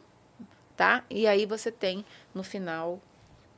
[0.76, 1.02] tá?
[1.10, 3.00] E aí você tem, no final,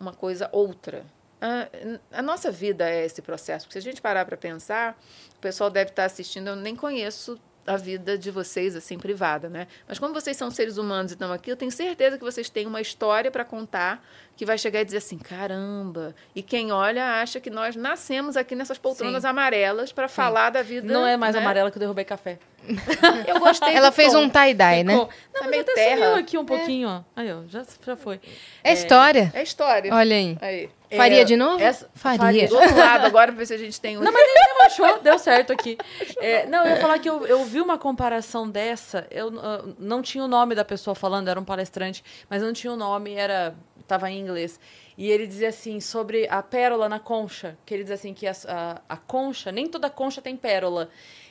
[0.00, 1.04] uma coisa outra.
[1.42, 3.66] A, a nossa vida é esse processo.
[3.66, 4.96] Porque se a gente parar para pensar,
[5.36, 7.36] o pessoal deve estar assistindo, eu nem conheço
[7.66, 9.66] a vida de vocês assim privada, né?
[9.86, 12.66] Mas como vocês são seres humanos e estão aqui, eu tenho certeza que vocês têm
[12.66, 14.04] uma história para contar
[14.42, 16.16] que vai chegar e dizer assim, caramba.
[16.34, 19.28] E quem olha acha que nós nascemos aqui nessas poltronas Sim.
[19.28, 20.92] amarelas para falar da vida.
[20.92, 21.40] Não é mais né?
[21.40, 22.40] amarela que eu derrubei café.
[23.26, 23.74] Eu gostei.
[23.74, 24.20] Ela do fez tom.
[24.20, 24.92] um tie-dye, né?
[24.92, 25.96] Ficou- Tá Não, mas meio até terra.
[25.96, 27.00] sumiu aqui um pouquinho, ó.
[27.16, 28.20] Aí, ó, já, já foi.
[28.62, 29.32] É história.
[29.34, 29.92] É história.
[29.92, 30.38] Olha aí.
[30.40, 30.70] Aí.
[30.96, 31.60] Faria É, de novo?
[31.60, 32.18] essa- Faria.
[32.20, 32.48] faria.
[32.48, 34.00] Do outro lado agora, pra ver se a gente tem um.
[34.02, 35.76] Não, mas ele mesmo achou, deu certo aqui.
[36.18, 40.00] É, não, eu ia falar que eu, eu vi uma comparação dessa, eu ah, não
[40.02, 43.54] tinha o nome da pessoa falando, era um palestrante, mas não tinha o nome, era
[43.92, 44.58] estava em inglês.
[44.96, 48.32] E ele dizia assim, sobre a pérola na concha, que ele dizia assim, que a,
[48.48, 50.88] a, a concha, nem toda concha tem pérola,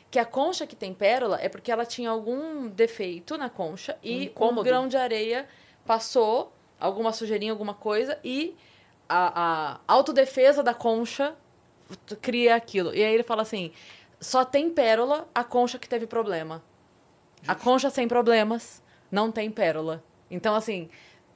[0.10, 4.32] que a concha que tem pérola é porque ela tinha algum defeito na concha e
[4.40, 5.48] um grão de areia
[5.86, 8.56] passou, alguma sujeirinha, alguma coisa, e
[9.08, 11.36] a, a autodefesa da concha
[12.22, 12.94] cria aquilo.
[12.94, 13.72] E aí ele fala assim:
[14.20, 16.62] só tem pérola a concha que teve problema.
[17.48, 20.04] A concha sem problemas não tem pérola.
[20.30, 20.90] Então, assim,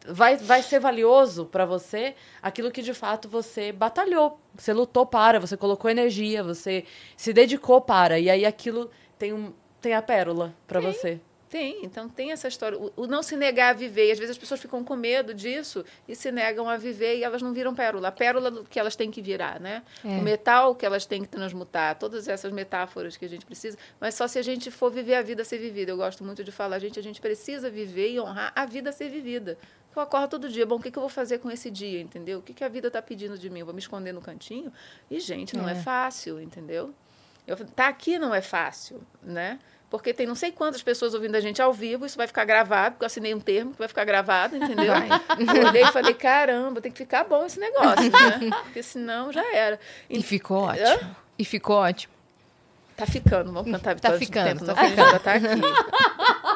[0.07, 5.39] vai, vai ser valioso pra você aquilo que de fato você batalhou, você lutou para,
[5.39, 6.85] você colocou energia, você
[7.17, 8.19] se dedicou para.
[8.19, 11.19] E aí aquilo tem, um, tem a pérola pra você.
[11.49, 12.77] Tem, então tem essa história.
[12.77, 14.09] O, o não se negar a viver.
[14.09, 17.23] E às vezes as pessoas ficam com medo disso e se negam a viver e
[17.23, 18.07] elas não viram pérola.
[18.07, 19.83] A pérola que elas têm que virar, né?
[20.03, 20.07] É.
[20.07, 21.97] O metal que elas têm que transmutar.
[21.97, 23.77] Todas essas metáforas que a gente precisa.
[23.99, 25.91] Mas só se a gente for viver a vida a ser vivida.
[25.91, 28.93] Eu gosto muito de falar, gente, a gente precisa viver e honrar a vida a
[28.93, 29.57] ser vivida.
[29.95, 30.65] Eu acordo todo dia.
[30.65, 32.39] Bom, o que, que eu vou fazer com esse dia, entendeu?
[32.39, 33.59] O que, que a vida está pedindo de mim?
[33.59, 34.73] Eu vou me esconder no cantinho?
[35.09, 35.75] E, gente, não é, É.
[35.75, 36.93] fácil, entendeu?
[37.47, 39.59] Eu, tá aqui não é fácil, né?
[39.97, 42.93] Porque tem não sei quantas pessoas ouvindo a gente ao vivo, isso vai ficar gravado,
[42.95, 44.93] porque eu assinei um termo que vai ficar gravado, entendeu?
[44.93, 48.51] Eu olhei e falei, caramba, tem que ficar bom esse negócio, né?
[48.63, 49.79] Porque senão já era.
[50.09, 50.71] E ficou Hã?
[50.71, 51.15] ótimo.
[51.37, 52.13] E ficou ótimo.
[52.95, 55.45] Tá ficando, vamos cantar Tá Vitória do ficando, Tempo, tá não, a já tá aqui.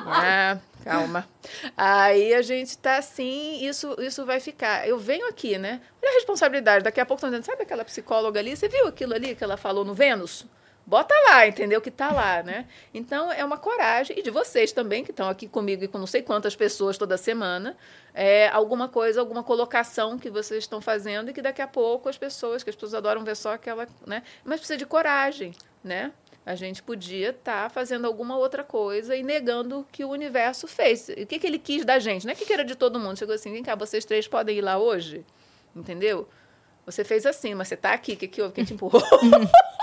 [0.08, 1.28] Ah, calma.
[1.76, 4.88] Aí a gente tá assim, isso, isso vai ficar.
[4.88, 5.82] Eu venho aqui, né?
[6.02, 6.84] Olha a responsabilidade.
[6.84, 8.56] Daqui a pouco estão dizendo, sabe aquela psicóloga ali?
[8.56, 10.46] Você viu aquilo ali que ela falou no Vênus?
[10.90, 11.80] Bota lá, entendeu?
[11.80, 12.66] Que tá lá, né?
[12.92, 16.08] Então é uma coragem, e de vocês também, que estão aqui comigo e com não
[16.08, 17.78] sei quantas pessoas toda semana,
[18.12, 22.18] é, alguma coisa, alguma colocação que vocês estão fazendo e que daqui a pouco as
[22.18, 24.24] pessoas, que as pessoas adoram ver só aquela, né?
[24.44, 25.54] Mas precisa de coragem,
[25.84, 26.12] né?
[26.44, 31.08] A gente podia estar fazendo alguma outra coisa e negando o que o universo fez.
[31.10, 32.26] O que, que ele quis da gente?
[32.26, 33.16] Não é que era de todo mundo.
[33.16, 35.24] Chegou assim, vem cá, vocês três podem ir lá hoje?
[35.76, 36.28] Entendeu?
[36.84, 38.56] Você fez assim, mas você tá aqui, o que, que houve?
[38.56, 39.04] Quem te empurrou?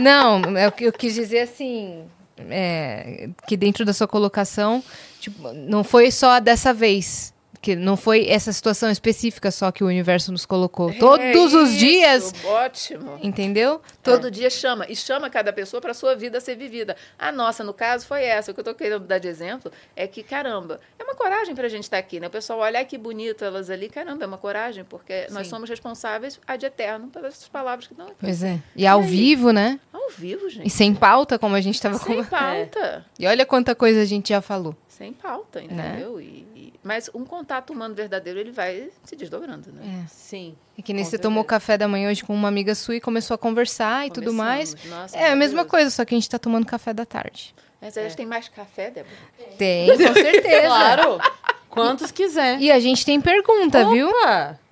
[0.00, 2.04] Não, é que eu quis dizer assim.
[2.48, 4.82] é, que dentro da sua colocação,
[5.20, 7.32] tipo, não foi só dessa vez.
[7.62, 10.94] Que não foi essa situação específica só que o universo nos colocou.
[10.94, 12.32] Todos É os isso, dias.
[12.42, 13.18] Ótimo.
[13.22, 13.82] Entendeu?
[14.02, 14.86] Todo dia chama.
[14.88, 16.96] E chama cada pessoa para a sua vida ser vivida.
[17.18, 18.50] A nossa, no caso, foi essa.
[18.50, 21.66] O que eu estou querendo dar de exemplo é que, caramba, é uma coragem para
[21.66, 22.28] a gente estar aqui, né?
[22.28, 23.90] O pessoal olha "Ai, que bonito elas ali.
[23.90, 25.50] Caramba, é uma coragem, porque nós Sim.
[25.50, 28.16] somos responsáveis ad eterno pelas palavras que estão aqui.
[28.20, 28.58] Pois é.
[28.74, 29.10] E ao E aí?
[29.10, 29.78] vivo, né?
[29.92, 30.70] Ao vivo, E gente.
[30.70, 32.24] sem pauta, como a gente estava Sem com.
[32.24, 33.04] pauta.
[33.18, 34.74] E olha quanta coisa a gente já falou.
[35.00, 35.66] Sem pauta, Né?
[35.70, 36.20] entendeu?
[36.20, 40.02] E, e- mas um contato humano verdadeiro, ele vai se desdobrando, né?
[40.04, 40.06] É.
[40.08, 40.54] Sim.
[40.78, 43.34] É que nem você tomou café da manhã hoje com uma amiga sua e começou
[43.34, 44.74] a conversar e tudo mais.
[44.74, 44.98] Começamos.
[45.00, 47.54] Nossa, É a mesma coisa, só que a gente tá tomando café da tarde.
[47.80, 49.16] Mas a gente tem mais café, Débora?
[49.56, 50.66] Tem, com certeza.
[50.66, 51.18] Claro.
[51.70, 52.60] Quantos quiser.
[52.60, 54.06] E a gente tem pergunta, viu?
[54.10, 54.50] Opa!
[54.50, 54.69] Então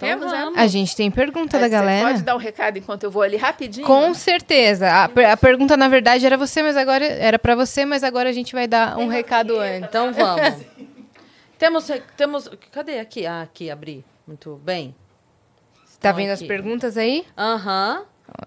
[0.00, 0.38] Temos, né?
[0.44, 0.58] vamos.
[0.58, 2.06] A gente tem pergunta da Você galera.
[2.08, 3.86] Pode dar um recado enquanto eu vou ali rapidinho?
[3.86, 4.88] Com certeza.
[4.88, 8.32] A, a pergunta, na verdade, era você, mas agora era para você, mas agora a
[8.32, 9.88] gente vai dar um recado antes.
[9.88, 10.64] Então vamos.
[11.58, 12.50] temos, temos.
[12.72, 13.26] Cadê aqui?
[13.26, 14.04] Ah, aqui, abri.
[14.26, 14.94] Muito bem.
[16.00, 16.48] Tá Estão vendo as aqui.
[16.48, 17.26] perguntas aí?
[17.36, 18.04] Aham.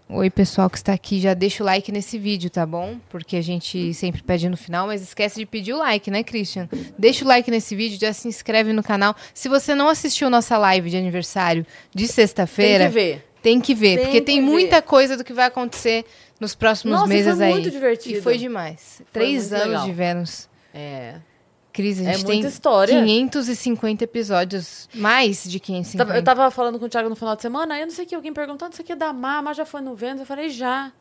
[0.10, 2.98] Oi, pessoal que está aqui, já deixa o like nesse vídeo, tá bom?
[3.10, 6.70] Porque a gente sempre pede no final, mas esquece de pedir o like, né, Christian?
[6.98, 9.16] Deixa o like nesse vídeo, já se inscreve no canal.
[9.34, 13.26] Se você não assistiu nossa live de aniversário de Tem sexta-feira, que ver.
[13.42, 14.46] tem que ver, Tem porque que tem ver.
[14.46, 16.06] muita coisa do que vai acontecer
[16.40, 17.52] nos próximos Nossa, meses foi aí.
[17.52, 18.18] muito divertido.
[18.20, 19.02] E foi demais.
[19.12, 19.86] Três muito anos legal.
[19.86, 20.50] de Vênus.
[20.74, 21.16] É.
[21.74, 23.04] Cris, a É gente muita tem história.
[23.04, 26.06] 550 episódios, mais de 550.
[26.06, 28.06] Tava- Eu tava falando com o Thiago no final de semana, aí eu não sei
[28.06, 30.20] o que, alguém perguntando, isso aqui é da Má, Má já foi no Vênus?
[30.22, 30.92] Eu falei, já.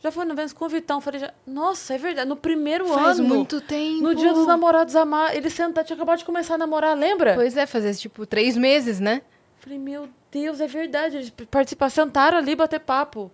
[0.00, 0.98] Já foi no Vênus com o Vitão?
[0.98, 1.32] Eu falei, já.
[1.46, 3.28] Nossa, é verdade, no primeiro Faz ano.
[3.28, 4.02] muito tempo.
[4.02, 7.34] No dia dos namorados, a Má, ele senta, tinha acabado de começar a namorar, lembra?
[7.34, 9.22] Pois é, fazer tipo três meses, né?
[9.60, 11.16] Falei, meu Deus, é verdade.
[11.16, 13.30] Eles participar, sentaram ali, bater papo.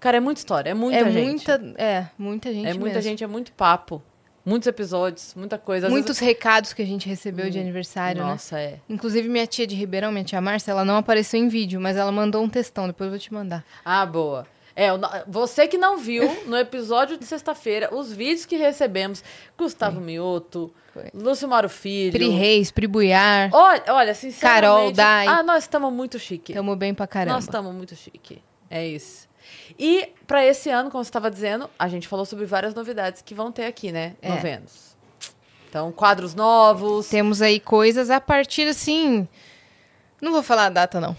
[0.00, 1.24] Cara, é muita história, é muita é gente.
[1.48, 3.02] muita, é, muita gente é muita mesmo.
[3.02, 4.00] gente, é muito papo.
[4.48, 5.90] Muitos episódios, muita coisa.
[5.90, 8.26] Muitos recados que a gente recebeu de aniversário, vezes...
[8.26, 8.32] né?
[8.32, 8.80] Nossa, é.
[8.88, 12.10] Inclusive, minha tia de Ribeirão, minha tia Márcia, ela não apareceu em vídeo, mas ela
[12.10, 13.62] mandou um textão, depois eu vou te mandar.
[13.84, 14.46] Ah, boa.
[14.74, 14.88] É,
[15.26, 19.22] você que não viu no episódio de sexta-feira os vídeos que recebemos,
[19.58, 21.10] Gustavo Mioto, Foi.
[21.12, 22.12] Lúcio Mauro Filho.
[22.12, 24.62] Pri Reis, Pri Buiar, Olha, olha, sinceramente.
[24.62, 25.26] Carol, Dai.
[25.26, 26.54] Ah, nós estamos muito chique.
[26.54, 27.34] tamo bem pra caramba.
[27.34, 28.40] Nós estamos muito chique.
[28.70, 29.27] É isso.
[29.78, 33.34] E para esse ano, como você estava dizendo, a gente falou sobre várias novidades que
[33.34, 34.14] vão ter aqui, né?
[34.22, 34.28] É.
[34.28, 34.96] No Vênus.
[35.68, 37.08] Então, quadros novos.
[37.08, 39.28] Temos aí coisas a partir, assim...
[40.20, 41.16] Não vou falar a data, não.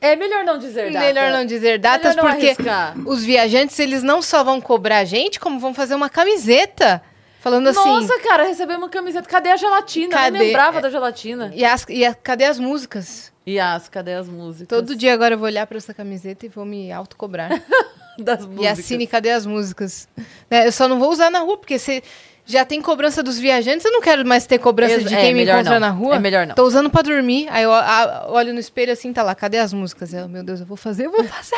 [0.00, 1.04] É melhor não dizer data.
[1.04, 2.96] Melhor não dizer datas, não porque arriscar.
[3.06, 7.02] os viajantes, eles não só vão cobrar a gente, como vão fazer uma camiseta.
[7.40, 7.80] Falando assim...
[7.88, 9.28] Nossa, cara, recebemos uma camiseta.
[9.28, 10.06] Cadê a gelatina?
[10.06, 10.38] Eu Cadê?
[10.38, 11.50] nem lembrava da gelatina.
[11.54, 13.31] E, as, e a- cadê as músicas?
[13.44, 14.68] E as, cadê as músicas?
[14.68, 17.50] Todo dia agora eu vou olhar pra essa camiseta e vou me autocobrar.
[18.18, 18.78] das E músicas.
[18.78, 20.08] assine, cadê as músicas?
[20.50, 22.02] Né, eu só não vou usar na rua, porque se
[22.44, 25.32] já tem cobrança dos viajantes, eu não quero mais ter cobrança Ex- de é, quem
[25.34, 25.88] me melhor encontra não.
[25.88, 26.14] na rua.
[26.16, 26.54] É melhor não.
[26.54, 29.72] Tô usando pra dormir, aí eu a- olho no espelho assim, tá lá, cadê as
[29.72, 30.12] músicas?
[30.12, 31.56] Eu, meu Deus, eu vou fazer, eu vou fazer!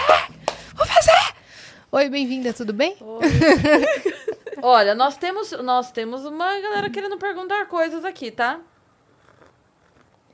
[0.75, 1.35] Vou fazer!
[1.93, 2.97] Oi, bem-vinda, tudo bem?
[4.63, 8.59] Olha, nós temos, nós temos uma galera querendo perguntar coisas aqui, tá?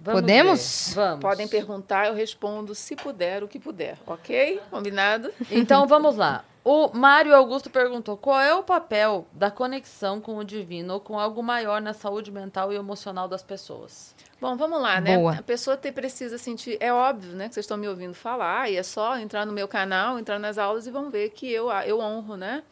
[0.01, 0.89] Vamos Podemos?
[0.89, 0.95] ver.
[0.95, 1.21] Vamos.
[1.21, 3.99] Podem perguntar, eu respondo se puder, o que puder.
[4.07, 4.61] Ok?
[4.71, 5.31] Combinado?
[5.51, 6.45] Então vamos lá.
[6.65, 11.19] O Mário Augusto perguntou: qual é o papel da conexão com o divino ou com
[11.19, 14.15] algo maior na saúde mental e emocional das pessoas?
[14.41, 15.17] Bom, vamos lá, né?
[15.17, 15.35] Boa.
[15.35, 16.77] A pessoa te, precisa sentir.
[16.81, 17.49] É óbvio, né?
[17.49, 20.59] Que vocês estão me ouvindo falar, e é só entrar no meu canal, entrar nas
[20.59, 22.63] aulas e vão ver que eu, eu honro, né?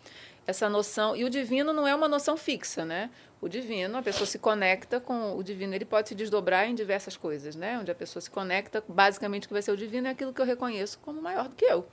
[0.48, 1.14] Essa noção.
[1.14, 3.10] E o divino não é uma noção fixa, né?
[3.38, 7.18] O divino, a pessoa se conecta com o divino, ele pode se desdobrar em diversas
[7.18, 7.78] coisas, né?
[7.78, 10.40] Onde a pessoa se conecta, basicamente o que vai ser o divino é aquilo que
[10.40, 11.86] eu reconheço como maior do que eu,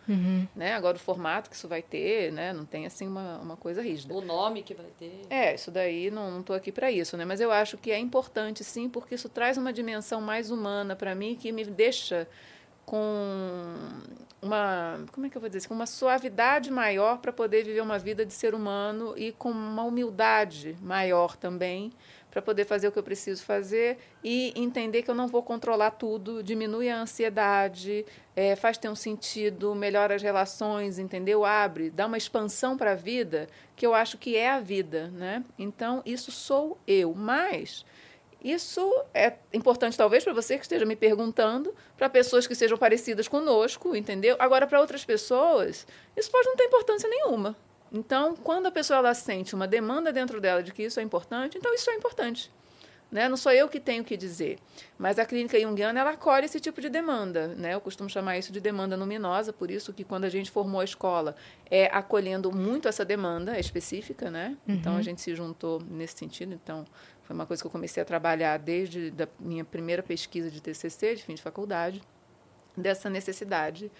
[0.56, 0.74] né?
[0.74, 2.54] Agora o formato que isso vai ter, né?
[2.54, 4.14] Não tem assim uma, uma coisa rígida.
[4.14, 5.22] O nome que vai ter.
[5.30, 7.26] É, isso daí não estou aqui para isso, né?
[7.26, 11.14] Mas eu acho que é importante, sim, porque isso traz uma dimensão mais humana para
[11.14, 12.26] mim que me deixa
[12.86, 13.76] com
[14.42, 17.98] uma, como é que eu vou dizer, com uma suavidade maior para poder viver uma
[17.98, 21.92] vida de ser humano e com uma humildade maior também
[22.36, 25.92] para poder fazer o que eu preciso fazer e entender que eu não vou controlar
[25.92, 28.06] tudo, diminui a ansiedade,
[28.36, 31.46] é, faz ter um sentido, melhora as relações, entendeu?
[31.46, 35.46] Abre, dá uma expansão para a vida que eu acho que é a vida, né?
[35.58, 37.86] Então isso sou eu, mas
[38.46, 43.28] isso é importante, talvez, para você que esteja me perguntando, para pessoas que sejam parecidas
[43.28, 44.36] conosco, entendeu?
[44.38, 47.56] Agora, para outras pessoas, isso pode não ter importância nenhuma.
[47.92, 51.58] Então, quando a pessoa ela sente uma demanda dentro dela de que isso é importante,
[51.58, 52.52] então isso é importante.
[53.12, 53.30] Né?
[53.30, 54.60] Não sou eu que tenho que dizer.
[54.98, 57.48] Mas a clínica junguiana ela acolhe esse tipo de demanda.
[57.48, 57.74] Né?
[57.74, 60.84] Eu costumo chamar isso de demanda luminosa, por isso que quando a gente formou a
[60.84, 61.36] escola,
[61.70, 64.30] é acolhendo muito essa demanda específica.
[64.30, 64.58] Né?
[64.68, 66.54] Então a gente se juntou nesse sentido.
[66.54, 66.86] Então
[67.26, 71.16] foi uma coisa que eu comecei a trabalhar desde a minha primeira pesquisa de TCC,
[71.16, 72.02] de fim de faculdade,
[72.78, 73.92] dessa necessidade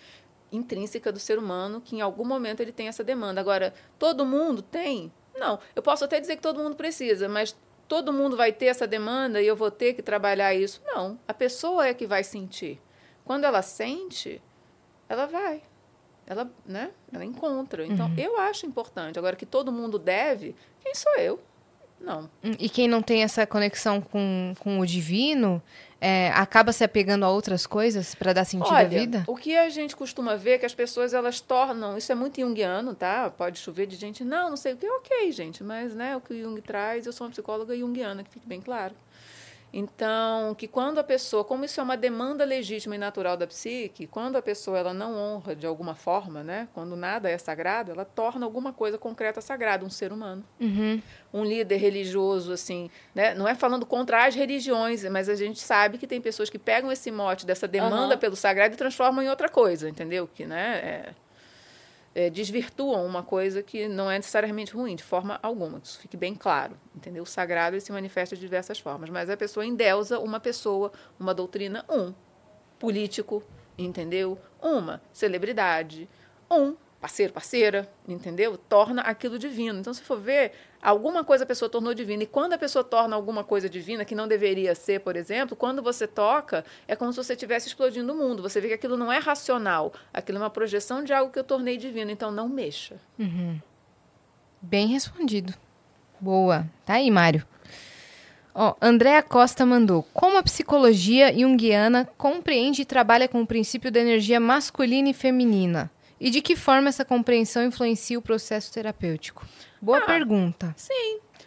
[0.52, 3.42] intrínseca do ser humano que em algum momento ele tem essa demanda.
[3.42, 5.12] Agora, todo mundo tem?
[5.36, 5.60] Não.
[5.76, 7.56] Eu posso até dizer que todo mundo precisa, mas
[7.88, 10.82] todo mundo vai ter essa demanda e eu vou ter que trabalhar isso?
[10.86, 11.20] Não.
[11.28, 12.80] A pessoa é que vai sentir.
[13.26, 14.40] Quando ela sente,
[15.10, 15.64] ela vai.
[16.28, 16.92] Ela, né?
[17.12, 17.86] Ela encontra.
[17.86, 19.18] Então, eu acho importante.
[19.18, 21.40] Agora, que todo mundo deve, quem sou eu?
[22.06, 22.30] Não.
[22.60, 25.62] E quem não tem essa conexão com, com o divino,
[26.00, 29.24] é, acaba se apegando a outras coisas para dar sentido à Olha, vida?
[29.28, 32.40] o que a gente costuma ver é que as pessoas elas tornam, isso é muito
[32.40, 33.32] junguiano, tá?
[33.32, 36.34] Pode chover de gente, não, não sei o que, ok, gente, mas né, o que
[36.34, 38.94] o Jung traz, eu sou uma psicóloga junguiana, que fique bem claro.
[39.78, 44.08] Então, que quando a pessoa, como isso é uma demanda legítima e natural da psique,
[44.08, 46.70] quando a pessoa ela não honra de alguma forma, né?
[46.74, 51.02] Quando nada é sagrado, ela torna alguma coisa concreta sagrada, um ser humano Uhum.
[51.34, 53.34] um líder religioso, assim, né?
[53.34, 56.90] não é falando contra as religiões, mas a gente sabe que tem pessoas que pegam
[56.90, 58.18] esse mote dessa demanda Aham.
[58.18, 60.30] pelo sagrado e transformam em outra coisa, entendeu?
[60.34, 61.10] Que, né, é,
[62.16, 66.16] é, desvirtuam uma coisa que não é necessariamente ruim, de forma alguma, que isso fique
[66.16, 67.24] bem claro, entendeu?
[67.24, 71.84] O sagrado se manifesta de diversas formas, mas a pessoa endeusa uma pessoa, uma doutrina,
[71.90, 72.14] um
[72.80, 73.44] político,
[73.78, 74.40] entendeu?
[74.62, 76.08] Uma celebridade,
[76.50, 78.58] um parceiro, parceira, entendeu?
[78.58, 79.80] Torna aquilo divino.
[79.80, 80.54] Então, se for ver,
[80.86, 82.24] alguma coisa a pessoa tornou divina.
[82.24, 85.82] E quando a pessoa torna alguma coisa divina, que não deveria ser, por exemplo, quando
[85.82, 88.44] você toca, é como se você estivesse explodindo o mundo.
[88.44, 89.92] Você vê que aquilo não é racional.
[90.14, 92.12] Aquilo é uma projeção de algo que eu tornei divino.
[92.12, 92.98] Então, não mexa.
[94.62, 95.54] Bem respondido.
[96.20, 96.68] Boa.
[96.86, 97.46] Tá aí, Mário.
[98.54, 100.04] Ó, Andréa Costa mandou.
[100.14, 105.92] Como a psicologia junguiana compreende e trabalha com o princípio da energia masculina e feminina?
[106.20, 109.46] E de que forma essa compreensão influencia o processo terapêutico?
[109.86, 110.74] Boa Ah, pergunta.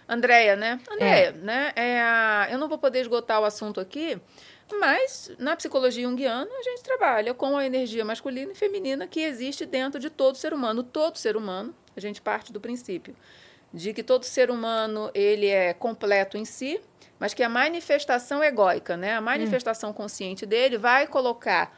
[0.09, 0.81] Andréia, né?
[0.90, 1.73] Andréia, né?
[1.74, 4.16] É a- eu não vou poder esgotar o assunto aqui,
[4.78, 9.66] mas na psicologia junguiana a gente trabalha com a energia masculina e feminina que existe
[9.66, 10.82] dentro de todo ser humano.
[10.85, 13.15] Todo ser humano, a gente parte do princípio
[13.74, 16.81] de que todo ser humano ele é completo em si,
[17.19, 19.15] mas que a manifestação egóica, né?
[19.15, 21.77] A manifestação consciente dele vai colocar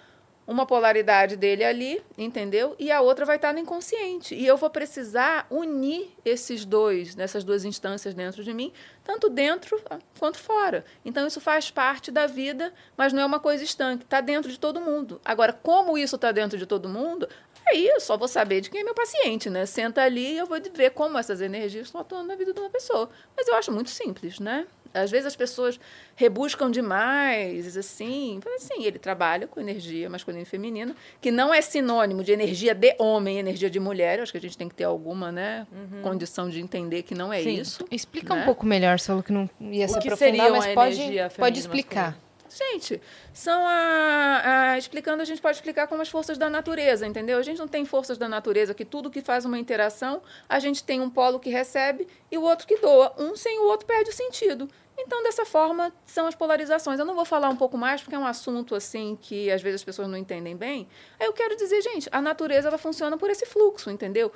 [0.51, 2.75] uma polaridade dele ali, entendeu?
[2.77, 4.35] E a outra vai estar no inconsciente.
[4.35, 8.73] E eu vou precisar unir esses dois, nessas duas instâncias dentro de mim,
[9.05, 9.81] tanto dentro
[10.19, 10.85] quanto fora.
[11.05, 14.59] Então isso faz parte da vida, mas não é uma coisa estanque, está dentro de
[14.59, 15.21] todo mundo.
[15.25, 17.29] Agora, como isso está dentro de todo mundo,
[17.69, 19.65] aí eu só vou saber de quem é meu paciente, né?
[19.67, 22.71] Senta ali e eu vou ver como essas energias estão atuando na vida de uma
[22.71, 23.09] pessoa.
[23.37, 24.67] Mas eu acho muito simples, né?
[24.93, 25.79] Às vezes as pessoas
[26.17, 28.41] rebuscam demais, assim.
[28.45, 32.75] Mas, assim, ele trabalha com energia masculina e feminina, que não é sinônimo de energia
[32.75, 34.19] de homem e energia de mulher.
[34.19, 35.67] Eu acho que a gente tem que ter alguma né,
[36.03, 37.61] condição de entender que não é Sim.
[37.61, 37.87] isso.
[37.91, 38.43] Explica né?
[38.43, 41.01] um pouco melhor, falou que não ia se O que aprofundar, seria mas uma pode,
[41.01, 42.05] energia pode feminina explicar.
[42.07, 42.30] masculina?
[42.53, 43.01] Gente,
[43.33, 47.39] são a, a- explicando, a gente pode explicar como as forças da natureza, entendeu?
[47.39, 50.83] A gente não tem forças da natureza que tudo que faz uma interação, a gente
[50.83, 53.15] tem um polo que recebe e o outro que doa.
[53.19, 54.69] Um sem o outro perde o sentido.
[54.99, 56.99] Então, dessa forma, são as polarizações.
[56.99, 59.81] Eu não vou falar um pouco mais, porque é um assunto assim que às vezes
[59.81, 60.89] as pessoas não entendem bem.
[61.19, 64.33] Aí eu quero dizer, gente, a natureza ela funciona por esse fluxo, entendeu?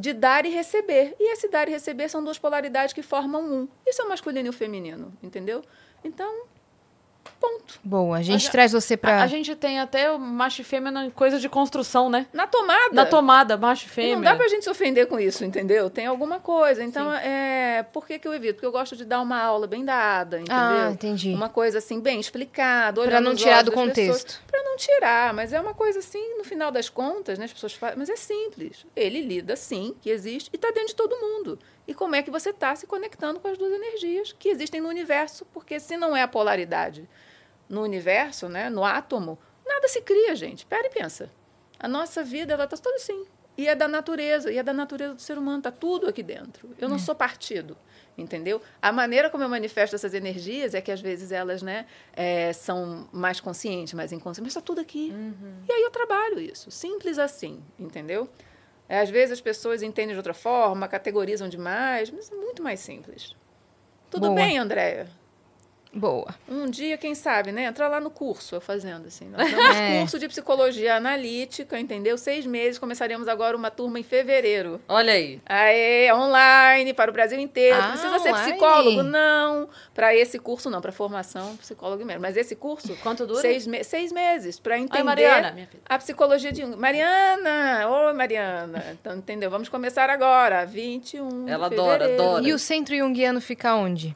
[0.00, 1.14] de dar e receber.
[1.20, 3.68] E esse dar e receber são duas polaridades que formam um.
[3.86, 5.62] Isso é o masculino e o feminino, entendeu?
[6.02, 6.42] Então,
[7.40, 7.78] ponto.
[7.84, 9.22] Boa, a gente A- traz você A, pra...
[9.22, 12.26] a gente tem até o macho e fêmea na coisa de construção, né?
[12.32, 12.88] Na tomada.
[12.92, 14.16] Na tomada, macho e E fêmea.
[14.16, 15.88] não dá pra gente se ofender com isso, entendeu?
[15.90, 16.82] Tem alguma coisa.
[16.82, 18.54] Então, é, por que, que eu evito?
[18.54, 20.56] Porque eu gosto de dar uma aula bem dada, entendeu?
[20.56, 21.32] Ah, entendi.
[21.34, 23.88] Uma coisa assim, bem explicada, Pra olhando não nos tirar do das pessoas.
[24.22, 24.42] contexto.
[24.50, 27.72] Para não tirar, mas é uma coisa assim, no final das contas, né, as pessoas
[27.74, 28.84] falam, mas é simples.
[28.94, 31.58] Ele lida sim, que existe, e está dentro de todo mundo.
[31.88, 34.88] E como é que você está se conectando com as duas energias que existem no
[34.88, 35.46] universo?
[35.52, 37.08] Porque se não é a polaridade
[37.68, 40.64] no universo, né, no átomo, nada se cria, gente.
[40.66, 41.30] Pera e pensa.
[41.78, 43.26] A nossa vida, ela está toda assim.
[43.58, 46.68] E é da natureza, e é da natureza do ser humano, está tudo aqui dentro.
[46.78, 47.74] Eu não sou partido,
[48.16, 48.60] entendeu?
[48.82, 53.08] A maneira como eu manifesto essas energias é que às vezes elas né, é, são
[53.10, 55.10] mais conscientes, mais inconscientes, mas está tudo aqui.
[55.66, 58.28] E aí eu trabalho isso, simples assim, entendeu?
[58.88, 62.80] É, Às vezes as pessoas entendem de outra forma, categorizam demais, mas é muito mais
[62.80, 63.34] simples.
[64.10, 64.34] Tudo Boa.
[64.34, 65.08] bem, Andréia?
[65.98, 66.26] Boa.
[66.48, 67.64] Um dia, quem sabe, né?
[67.64, 69.28] Entrar lá no curso, eu fazendo assim.
[69.30, 70.00] Nós É.
[70.00, 72.18] curso de psicologia analítica, entendeu?
[72.18, 74.80] Seis meses, começaremos agora uma turma em fevereiro.
[74.88, 75.40] Olha aí.
[75.46, 77.78] Aê, online, para o Brasil inteiro.
[77.80, 78.50] Ah, Precisa ser online.
[78.52, 79.02] psicólogo?
[79.02, 79.68] Não.
[79.94, 80.80] Para esse curso, não.
[80.82, 82.20] Para formação, psicólogo mesmo.
[82.20, 83.40] Mas esse curso, Quanto dura?
[83.40, 85.52] seis, me seis meses, para entender Oi, Mariana.
[85.52, 85.82] Minha filha.
[85.88, 86.76] a psicologia de Jung.
[86.76, 87.88] Mariana!
[87.88, 88.84] Oi, Mariana.
[88.92, 89.48] Então, entendeu?
[89.50, 92.22] Vamos começar agora, 21 Ela de adora, fevereiro.
[92.22, 92.44] adora.
[92.48, 94.14] E o centro junguiano fica onde?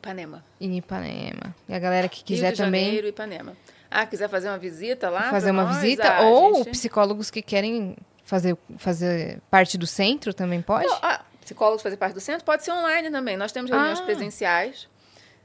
[0.00, 0.42] Ipanema.
[0.60, 1.54] Em Ipanema.
[1.68, 3.52] E a galera que Rio quiser de também Janeiro, Ipanema.
[3.90, 5.30] Ah, quiser fazer uma visita lá?
[5.30, 5.76] fazer uma nós?
[5.76, 10.86] visita, Ah, ou gente- psicólogos que querem fazer, fazer parte do centro também pode?
[10.86, 13.36] Não, ah, psicólogos fazer parte do centro pode ser online também.
[13.36, 14.04] Nós temos reuniões Ah.
[14.04, 14.88] presenciais,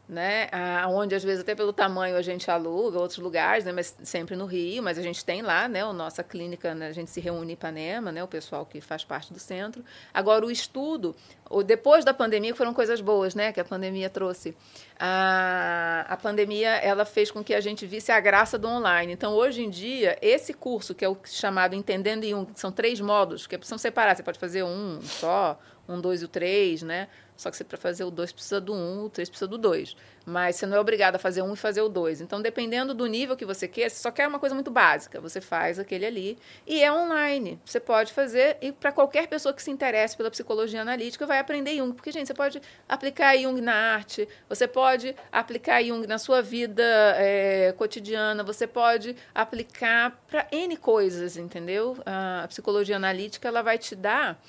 [0.08, 0.48] né?
[0.52, 3.72] Ah, onde às vezes até pelo tamanho a gente aluga outros lugares, né?
[3.72, 4.84] Mas sempre no Rio.
[4.84, 5.82] Mas a gente tem lá, né?
[5.82, 6.88] A nossa clínica, né?
[6.90, 8.24] a gente se reúne em Ipanema, né?
[8.24, 9.84] O pessoal que faz parte do centro.
[10.14, 11.16] Agora o estudo,
[11.50, 13.52] o depois da pandemia foram coisas boas, né?
[13.52, 14.56] Que a pandemia trouxe.
[15.00, 19.14] A, a pandemia ela fez com que a gente visse a graça do online.
[19.14, 23.00] Então hoje em dia esse curso que é o chamado Entendendo Jung, que são três
[23.00, 24.16] módulos que precisam separar.
[24.16, 27.08] Você pode fazer um só, um, dois e o três, né?
[27.38, 29.96] Só que você para fazer o dois precisa do um, o três precisa do dois.
[30.26, 32.20] Mas você não é obrigado a fazer um e fazer o dois.
[32.20, 35.40] Então, dependendo do nível que você quer, você só quer uma coisa muito básica, você
[35.40, 36.38] faz aquele ali.
[36.66, 37.60] E é online.
[37.64, 41.76] Você pode fazer, e para qualquer pessoa que se interesse pela psicologia analítica, vai aprender
[41.76, 41.94] Jung.
[41.94, 46.84] Porque, gente, você pode aplicar Jung na arte, você pode aplicar Jung na sua vida
[47.18, 51.98] é, cotidiana, você pode aplicar para N coisas, entendeu?
[52.06, 54.42] A psicologia analítica ela vai te dar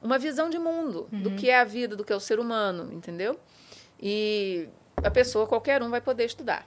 [0.00, 2.92] uma visão de mundo, do que é a vida, do que é o ser humano,
[2.92, 3.40] entendeu?
[3.98, 4.68] E
[5.02, 6.66] a pessoa, qualquer um, vai poder estudar.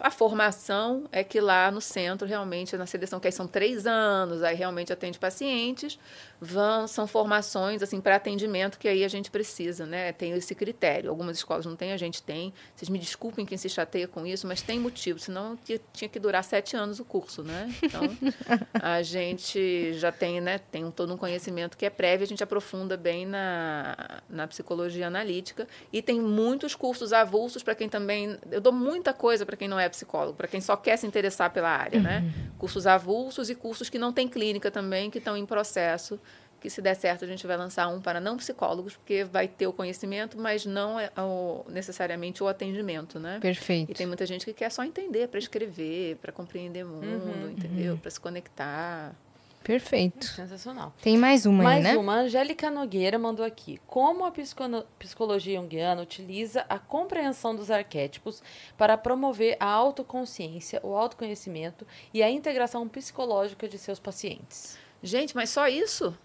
[0.00, 4.42] A formação é que lá no centro, realmente, na seleção, que aí são três anos,
[4.42, 5.98] aí realmente atende pacientes,
[6.40, 10.12] vão, são formações assim para atendimento que aí a gente precisa, né?
[10.12, 11.10] Tem esse critério.
[11.10, 12.52] Algumas escolas não têm, a gente tem.
[12.74, 16.18] Vocês me desculpem quem se chateia com isso, mas tem motivo, senão ti- tinha que
[16.18, 17.72] durar sete anos o curso, né?
[17.82, 18.02] Então,
[18.80, 20.58] a gente já tem, né?
[20.58, 25.06] Tem um, todo um conhecimento que é prévio, a gente aprofunda bem na, na psicologia
[25.06, 28.36] analítica e tem muitos cursos avulsos para quem também.
[28.50, 31.50] Eu dou muita coisa para quem não é psicólogo, para quem só quer se interessar
[31.50, 32.24] pela área, né?
[32.58, 36.18] Cursos avulsos e cursos que não têm clínica também, que estão em processo.
[36.60, 39.66] Que se der certo a gente vai lançar um para não psicólogos, porque vai ter
[39.66, 43.38] o conhecimento, mas não é o- necessariamente o atendimento, né?
[43.40, 43.90] Perfeito.
[43.90, 47.96] E tem muita gente que quer só entender, para escrever, para compreender o mundo, entendeu?
[47.98, 49.14] Para se conectar.
[49.62, 50.24] Perfeito.
[50.26, 50.94] Sensacional.
[51.02, 51.98] Tem mais uma Mais aí, né?
[51.98, 53.80] uma, a Angélica Nogueira mandou aqui.
[53.84, 54.32] Como a
[54.98, 58.42] psicologia junguiana utiliza a compreensão dos arquétipos
[58.78, 61.84] para promover a autoconsciência, o autoconhecimento
[62.14, 64.78] e a integração psicológica de seus pacientes?
[65.02, 66.16] Gente, mas só isso?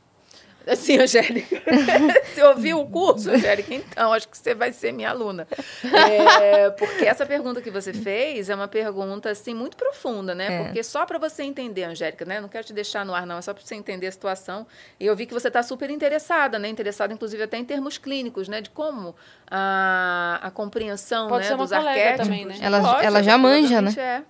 [0.67, 1.61] Assim, Angélica,
[2.33, 3.73] você ouviu o curso, Angélica?
[3.73, 5.47] Então, acho que você vai ser minha aluna.
[5.83, 10.53] É, porque essa pergunta que você fez é uma pergunta, assim, muito profunda, né?
[10.61, 10.63] É.
[10.63, 12.39] Porque só para você entender, Angélica, né?
[12.39, 13.37] Não quero te deixar no ar, não.
[13.37, 14.67] É só para você entender a situação.
[14.99, 16.69] E eu vi que você está super interessada, né?
[16.69, 18.61] Interessada, inclusive, até em termos clínicos, né?
[18.61, 19.15] De como
[19.49, 22.27] a, a compreensão Pode né, ser uma dos arquétipos...
[22.27, 22.55] também, né?
[22.61, 23.91] Ela- ela já manja, né?
[23.97, 24.21] É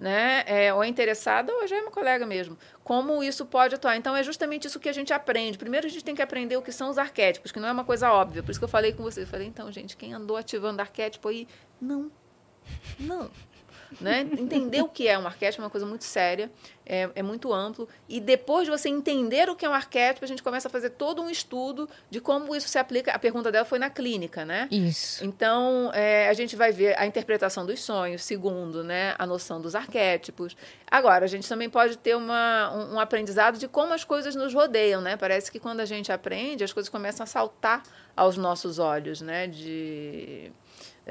[0.00, 0.42] né?
[0.46, 2.56] É, ou é interessada ou já é uma colega mesmo.
[2.82, 3.96] Como isso pode atuar.
[3.96, 5.58] Então, é justamente isso que a gente aprende.
[5.58, 7.84] Primeiro, a gente tem que aprender o que são os arquétipos, que não é uma
[7.84, 8.42] coisa óbvia.
[8.42, 9.26] Por isso que eu falei com vocês.
[9.26, 11.46] Eu falei, então, gente, quem andou ativando arquétipo aí?
[11.80, 12.10] Não.
[12.98, 13.30] Não.
[14.00, 14.20] Né?
[14.38, 16.50] Entender o que é um arquétipo é uma coisa muito séria,
[16.86, 17.88] é, é muito amplo.
[18.08, 20.90] E depois de você entender o que é um arquétipo, a gente começa a fazer
[20.90, 23.12] todo um estudo de como isso se aplica.
[23.12, 24.68] A pergunta dela foi na clínica, né?
[24.70, 25.24] Isso.
[25.24, 29.74] Então, é, a gente vai ver a interpretação dos sonhos, segundo, né, a noção dos
[29.74, 30.56] arquétipos.
[30.90, 34.52] Agora, a gente também pode ter uma, um, um aprendizado de como as coisas nos
[34.52, 35.16] rodeiam, né?
[35.16, 37.82] Parece que quando a gente aprende, as coisas começam a saltar
[38.16, 39.46] aos nossos olhos, né?
[39.46, 40.50] De,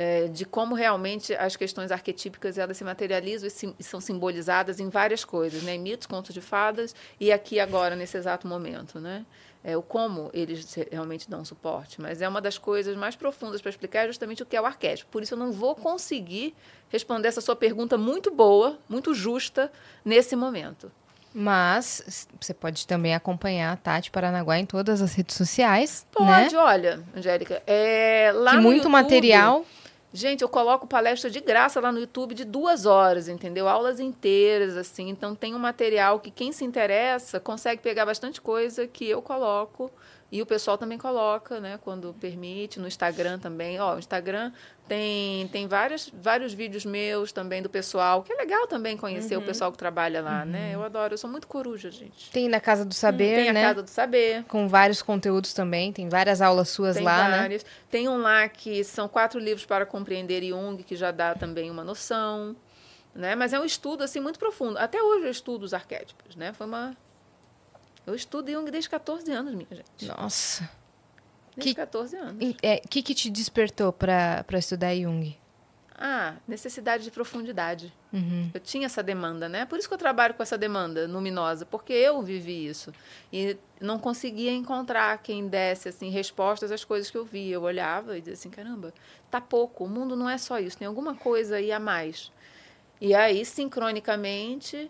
[0.02, 4.80] é, de como realmente as questões arquetípicas elas se materializam e, sim- e são simbolizadas
[4.80, 5.76] em várias coisas, né?
[5.76, 9.26] Em mitos, contos de fadas e aqui agora, nesse exato momento, né?
[9.62, 12.00] é, o como eles realmente dão suporte.
[12.00, 14.66] Mas é uma das coisas mais profundas para explicar é justamente o que é o
[14.66, 15.12] arquétipo.
[15.12, 16.56] Por isso eu não vou conseguir
[16.88, 19.70] responder essa sua pergunta muito boa, muito justa,
[20.06, 20.90] nesse momento.
[21.34, 26.44] Mas você pode também acompanhar a Tati Paranaguá em todas as redes sociais, né?
[26.44, 29.66] Pode, olha, Angélica, é, lá Que no muito YouTube- material.
[30.11, 33.69] Gente, eu coloco palestra de graça lá no YouTube de duas horas, entendeu?
[33.69, 35.07] Aulas inteiras, assim.
[35.07, 39.91] Então, tem um material que quem se interessa consegue pegar bastante coisa que eu coloco
[40.31, 41.80] e o pessoal também coloca, né?
[41.84, 42.80] Quando permite.
[42.80, 43.80] No Instagram também.
[43.80, 44.51] Ó, o Instagram
[44.88, 49.43] tem, tem várias, vários vídeos meus também do pessoal, que é legal também conhecer Uhum.
[49.43, 50.72] o pessoal que trabalha lá, né?
[50.73, 51.14] Eu adoro.
[51.14, 52.30] Eu sou muito coruja, gente.
[52.31, 53.61] Tem na Casa do Saber, tem a né?
[53.61, 54.43] Casa do Saber.
[54.43, 55.91] Com vários conteúdos também.
[55.91, 57.38] Tem várias aulas suas Tem lá, né?
[57.39, 57.65] vários.
[57.89, 61.84] Tem um lá que são quatro livros para compreender Jung, que já dá também uma
[61.84, 62.56] noção.
[63.15, 63.35] Né?
[63.35, 64.77] Mas é um estudo assim muito profundo.
[64.77, 66.35] Até hoje eu estudo os arquétipos.
[66.35, 66.53] Né?
[66.53, 66.95] Foi uma...
[68.06, 70.06] Eu estudo Jung desde 14 anos, minha gente.
[70.08, 70.70] Nossa.
[71.56, 72.44] Desde Que- 14 anos.
[72.44, 75.38] O é, que, que te despertou pra estudar Jung?
[76.02, 77.94] Ah, necessidade de profundidade.
[78.14, 78.50] Uhum.
[78.54, 79.66] Eu tinha essa demanda, né?
[79.66, 82.94] Por isso que eu trabalho com essa demanda luminosa, porque eu vivi isso.
[83.34, 87.56] E não conseguia encontrar quem desse assim respostas às coisas que eu via.
[87.56, 88.94] Eu olhava e dizia assim, caramba,
[89.30, 92.32] tá pouco, o mundo não é só isso, tem alguma coisa aí a mais.
[93.02, 94.90] E aí, sincronicamente,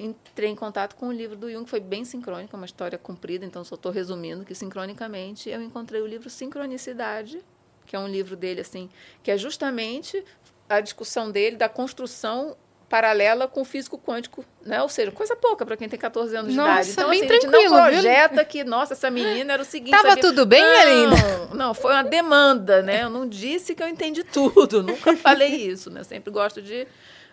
[0.00, 3.44] entrei em contato com o livro do Jung, foi bem sincrônico, é uma história comprida,
[3.44, 7.44] então só estou resumindo que sincronicamente eu encontrei o livro Sincronicidade,
[7.86, 8.88] que é um livro dele assim,
[9.22, 10.24] que é justamente
[10.68, 12.56] a discussão dele da construção
[12.88, 14.82] paralela com o físico quântico, né?
[14.82, 16.90] Ou seja, coisa pouca para quem tem 14 anos Nossa, de idade.
[16.90, 17.92] Então, bem assim, a gente tranquilo, não viu?
[17.92, 19.92] projeta que, nossa, essa menina era o seguinte...
[19.92, 20.22] Tava sabia?
[20.22, 21.54] tudo bem, não, Aline?
[21.54, 23.04] Não, foi uma demanda, né?
[23.04, 26.00] Eu não disse que eu entendi tudo, nunca falei isso, né?
[26.00, 26.86] Eu sempre gosto de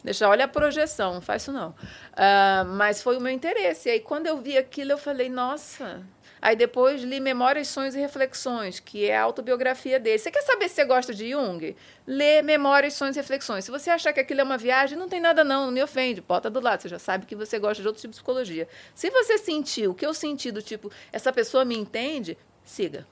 [0.04, 1.76] deixar, olha a projeção, não faz isso não.
[2.14, 3.90] Ah, mas foi o meu interesse.
[3.90, 6.04] E aí, quando eu vi aquilo, eu falei, nossa...
[6.40, 10.20] Aí depois li Memórias, Sonhos e Reflexões, que é a autobiografia dele.
[10.20, 11.76] Você quer saber se você gosta de Jung?
[12.06, 13.66] Lê Memórias, Sonhos e Reflexões.
[13.66, 16.22] Se você achar que aquilo é uma viagem, não tem nada não, não me ofende.
[16.22, 18.68] Bota do lado, você já sabe que você gosta de outro tipo de psicologia.
[18.94, 23.08] Se você sentiu o que eu senti do tipo, essa pessoa me entende, siga.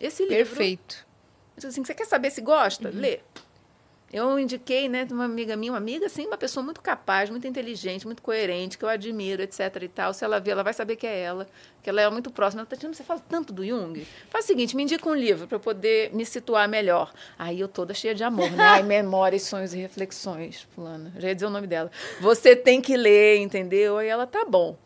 [0.00, 1.06] Esse livro Perfeito.
[1.62, 2.88] assim, você quer saber se gosta?
[2.88, 3.20] Lê.
[4.10, 8.06] Eu indiquei, né, uma amiga minha, uma amiga, assim, uma pessoa muito capaz, muito inteligente,
[8.06, 10.14] muito coerente, que eu admiro, etc e tal.
[10.14, 11.46] Se ela ver, ela vai saber que é ela,
[11.82, 12.62] que ela é muito próxima.
[12.62, 14.06] Ela tá dizendo, você fala tanto do Jung?
[14.30, 17.12] Faz o seguinte, me indica um livro para eu poder me situar melhor.
[17.38, 18.64] Aí eu toda cheia de amor, né?
[18.64, 21.12] Ai, memórias, sonhos e reflexões, fulana.
[21.18, 21.90] Já ia dizer o nome dela.
[22.20, 23.98] Você tem que ler, entendeu?
[23.98, 24.78] Aí ela, tá bom.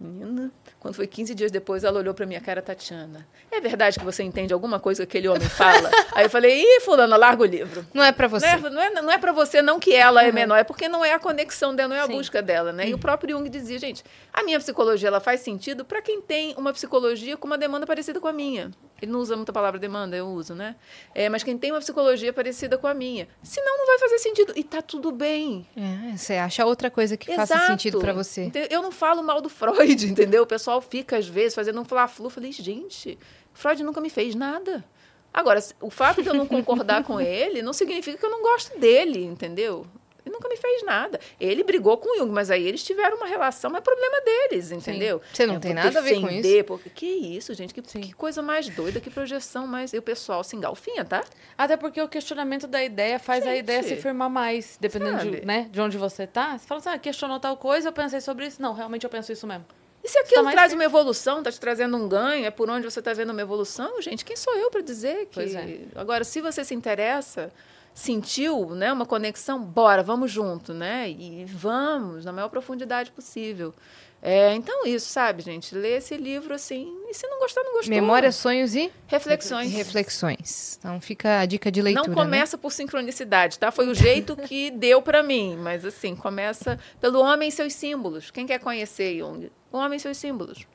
[0.00, 3.26] Menina, quando foi 15 dias depois, ela olhou para minha cara, Tatiana.
[3.50, 5.90] É verdade que você entende alguma coisa que aquele homem fala?
[6.14, 7.84] Aí eu falei, ih, fulana, larga o livro.
[7.92, 8.46] Não é pra você.
[8.56, 10.88] Não é, não é, não é para você, não que ela é menor, é porque
[10.88, 12.88] não é a conexão dela, não é a busca dela, né?
[12.88, 16.54] E o próprio Jung dizia, gente, a minha psicologia ela faz sentido para quem tem
[16.56, 18.70] uma psicologia com uma demanda parecida com a minha.
[19.00, 20.74] Ele não usa muita palavra demanda, eu uso, né?
[21.14, 23.28] É, mas quem tem uma psicologia parecida com a minha.
[23.42, 24.52] Senão não vai fazer sentido.
[24.56, 25.66] E tá tudo bem.
[25.76, 27.70] É, você acha outra coisa que faça Exato.
[27.70, 28.50] sentido pra você.
[28.70, 30.42] Eu não falo mal do Freud, entendeu?
[30.42, 32.28] O pessoal fica, às vezes, fazendo um fla-flu.
[32.28, 33.16] Falei, gente,
[33.52, 34.84] Freud nunca me fez nada.
[35.32, 38.78] Agora, o fato de eu não concordar com ele não significa que eu não gosto
[38.78, 39.86] dele, entendeu?
[40.28, 41.18] Ele nunca me fez nada.
[41.40, 44.70] Ele brigou com o Jung, mas aí eles tiveram uma relação, mas é problema deles,
[44.70, 45.20] entendeu?
[45.32, 47.72] Você não É tem nada a ver com defender, Porque, que isso, gente?
[47.72, 49.92] Que, que coisa mais doida, que projeção mais...
[49.92, 51.24] E o pessoal se engalfinha, tá?
[51.56, 55.46] Até porque o questionamento da ideia faz a Gente, ideia se firmar mais, dependendo de,
[55.46, 56.58] né, de onde você tá.
[56.58, 58.60] Você fala assim, ah, questionou tal coisa, eu pensei sobre isso.
[58.60, 59.64] Não, realmente eu penso isso mesmo.
[60.02, 60.84] E se aquilo mais traz firme.
[60.84, 64.00] uma evolução, tá te trazendo um ganho, é por onde você está vendo uma evolução,
[64.00, 65.40] gente, quem sou eu para dizer que.
[65.40, 65.80] É.
[65.94, 67.52] Agora, se você se interessa,
[67.98, 71.10] sentiu né, uma conexão, bora, vamos junto, né?
[71.10, 73.74] E vamos, na maior profundidade possível.
[74.22, 75.74] É, então, isso, sabe, gente?
[75.74, 77.92] Lê esse livro assim, e se não gostar, não gostou.
[77.92, 79.72] Memória, sonhos e Reflexões.
[79.72, 80.76] reflexões.
[80.78, 82.06] Então fica a dica de leitura.
[82.06, 82.22] Não né?
[82.22, 83.72] começa por sincronicidade, tá?
[83.72, 88.30] Foi o jeito que deu para mim, mas assim, começa pelo homem e seus símbolos.
[88.30, 89.50] Quem quer conhecer Jung?
[89.72, 90.66] O homem e seus símbolos.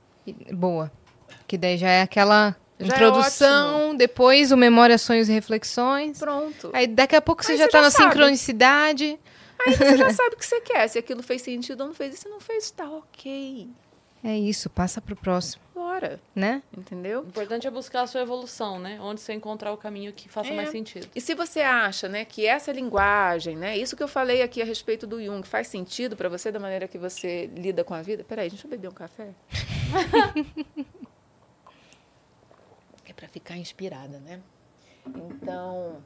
[0.51, 0.91] Boa.
[1.47, 6.19] Que daí já é aquela Já é introdução, depois o Memória, Sonhos e Reflexões.
[6.19, 6.69] Pronto.
[6.73, 8.09] Aí daqui a pouco você Aí já tá já na sabe.
[8.11, 9.19] sincronicidade.
[9.65, 10.87] Aí você já sabe o que você quer.
[10.87, 12.13] Se aquilo fez sentido ou não fez.
[12.15, 13.69] E se não fez, tá ok.
[14.25, 16.17] É isso, passa pro próximo, Bora.
[16.33, 16.63] né?
[16.77, 17.23] Entendeu?
[17.23, 18.97] O importante é buscar a sua evolução, né?
[19.01, 20.55] Onde você encontrar o caminho que faça É.
[20.55, 21.09] mais sentido.
[21.13, 24.65] E se você acha, né, que essa linguagem, né, isso que eu falei aqui a
[24.65, 28.23] respeito do Jung, faz sentido para você da maneira que você lida com a vida?
[28.23, 29.27] Peraí, deixa eu beber um café.
[33.33, 34.39] é ficar inspirada, né?
[35.05, 36.01] Então,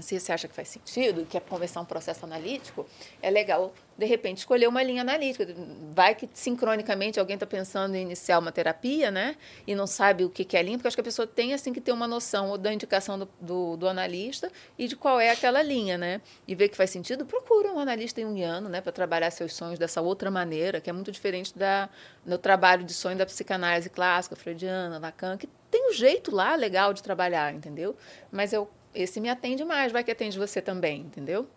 [0.00, 2.86] se você acha que faz sentido, quer começar um processo analítico,
[3.20, 5.46] é legal, de repente, escolher uma linha analítica.
[5.92, 9.36] Vai que sincronicamente alguém está pensando em iniciar uma terapia, né?
[9.66, 11.80] E não sabe o que é linha, porque acho que a pessoa tem assim que
[11.80, 15.98] ter uma noção da indicação do, do, do analista e de qual é aquela linha,
[15.98, 16.22] né?
[16.48, 18.80] E ver que faz sentido, procura um analista junguiano, né?
[18.80, 21.90] Para trabalhar seus sonhos dessa outra maneira, que é muito diferente da,
[22.24, 26.92] do trabalho de sonho da psicanálise clássica, freudiana, Lacan, que tem um jeito lá legal
[26.92, 27.96] de trabalhar, entendeu?
[28.30, 31.48] Mas eu esse me atende mais, vai que atende você também, entendeu?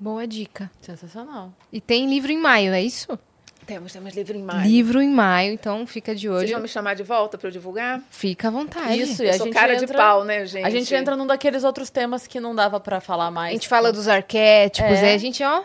[0.00, 0.70] Boa dica.
[0.80, 1.52] Sensacional.
[1.70, 3.18] E tem livro em maio, é isso?
[3.66, 4.66] Temos, temos livro em maio.
[4.66, 6.52] Livro em maio, então fica de Vocês olho.
[6.52, 8.00] vão me chamar de volta para eu divulgar?
[8.08, 8.98] Fica à vontade.
[9.02, 10.64] Isso, e eu a sou gente cara de entra- pau, né, gente?
[10.64, 13.50] A gente entra num daqueles outros temas que não dava pra falar mais.
[13.50, 15.10] A gente fala dos arquétipos, É.
[15.10, 15.62] aí a gente, ó,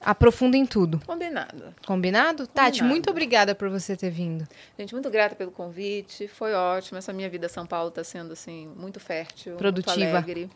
[0.00, 1.00] aprofunda em tudo.
[1.06, 1.74] Combinado.
[1.86, 2.46] Combinado?
[2.46, 2.88] Tati, Combinado.
[2.90, 4.46] muito obrigada por você ter vindo.
[4.78, 6.26] Gente, muito grata pelo convite.
[6.28, 6.98] Foi ótimo.
[6.98, 9.96] Essa minha vida São Paulo está sendo assim muito fértil, Produtiva.
[9.96, 10.50] muito alegre.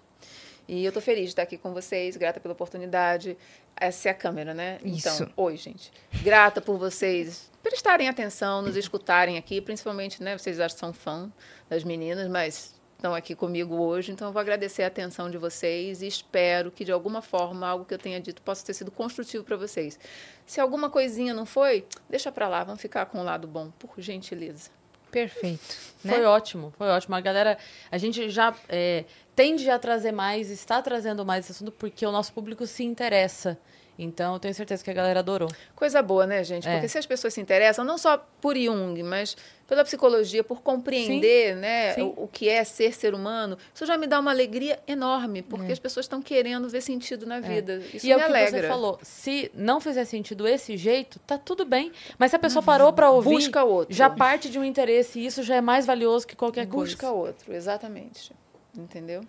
[0.67, 3.37] E eu tô feliz de estar aqui com vocês, grata pela oportunidade.
[3.77, 4.79] Essa é a câmera, né?
[4.83, 5.09] Isso.
[5.23, 5.93] Então, oi, gente.
[6.23, 10.37] Grata por vocês prestarem atenção, nos escutarem aqui, principalmente, né?
[10.39, 11.31] Vocês já são fã
[11.69, 12.75] das meninas, mas
[13.05, 16.87] estão aqui comigo hoje, então eu vou agradecer a atenção de vocês e espero que
[16.87, 19.99] de alguma forma algo que eu tenha dito possa ter sido construtivo para vocês.
[20.47, 24.01] Se alguma coisinha não foi, deixa para lá, vamos ficar com o lado bom, por
[24.01, 24.71] gentileza.
[25.11, 25.77] Perfeito.
[25.99, 26.27] Foi né?
[26.27, 27.15] ótimo, foi ótimo.
[27.15, 27.59] A galera,
[27.91, 29.05] a gente já é,
[29.37, 33.59] tende a trazer mais, está trazendo mais esse assunto porque o nosso público se interessa.
[33.99, 35.49] Então, eu tenho certeza que a galera adorou.
[35.77, 36.67] Coisa boa, né, gente?
[36.67, 36.73] É.
[36.73, 41.57] Porque se as pessoas se interessam, não só por Jung, mas pela psicologia, por compreender
[41.57, 42.03] né, Sim.
[42.17, 45.71] o, o que é ser ser humano, isso já me dá uma alegria enorme, porque
[45.71, 45.73] É.
[45.73, 47.83] as pessoas estão querendo ver sentido na vida.
[47.93, 48.61] Isso e me é o que alegra.
[48.63, 48.99] você falou.
[49.03, 51.91] Se não fizer sentido esse jeito, tá tudo bem.
[52.19, 53.95] Mas se a pessoa parou pra ouvir, Busca outro.
[53.95, 55.19] já parte de um interesse.
[55.21, 57.13] E isso já é mais valioso que qualquer Busca coisa.
[57.29, 58.33] outro, exatamente.
[58.77, 59.23] Entendeu?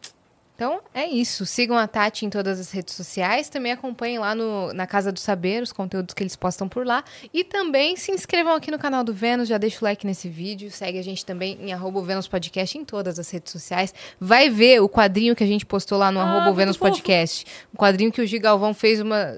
[0.56, 1.46] Então é isso.
[1.46, 3.50] Sigam a Tati em todas as redes sociais.
[3.50, 7.04] Também acompanhem lá no, na Casa do Saber os conteúdos que eles postam por lá.
[7.34, 9.50] E também se inscrevam aqui no canal do Vênus.
[9.50, 10.72] Já deixa o like nesse vídeo.
[10.72, 13.94] Segue a gente também em arroba Vênus Podcast em todas as redes sociais.
[14.20, 16.78] Vai ver o quadrinho que a gente postou lá no Ah, arroba Vênus.
[16.78, 17.46] Podcast.
[17.74, 19.38] Um quadrinho que o Gigalvão fez uma,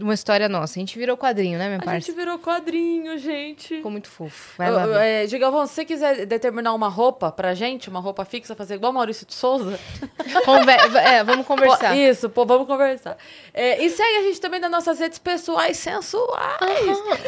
[0.00, 0.78] uma história nossa.
[0.78, 2.00] A gente virou quadrinho, né, minha A parça?
[2.06, 3.76] gente virou quadrinho, gente.
[3.76, 4.54] Ficou muito fofo.
[4.58, 8.54] Vai lá Eu- é, se você quiser determinar uma roupa pra gente, uma roupa fixa,
[8.54, 9.78] fazer igual Maurício de Souza,
[10.44, 11.90] Conver- é, vamos conversar.
[11.90, 13.16] Pô, Isso, pô, vamos conversar.
[13.52, 16.58] É, e segue a gente também nas nossas redes pessoais sensuais.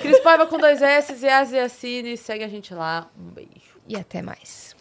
[0.02, 2.16] Cris Paiva com dois S e As e Assine.
[2.16, 3.08] Segue a gente lá.
[3.18, 3.50] Um beijo.
[3.88, 4.75] E até mais.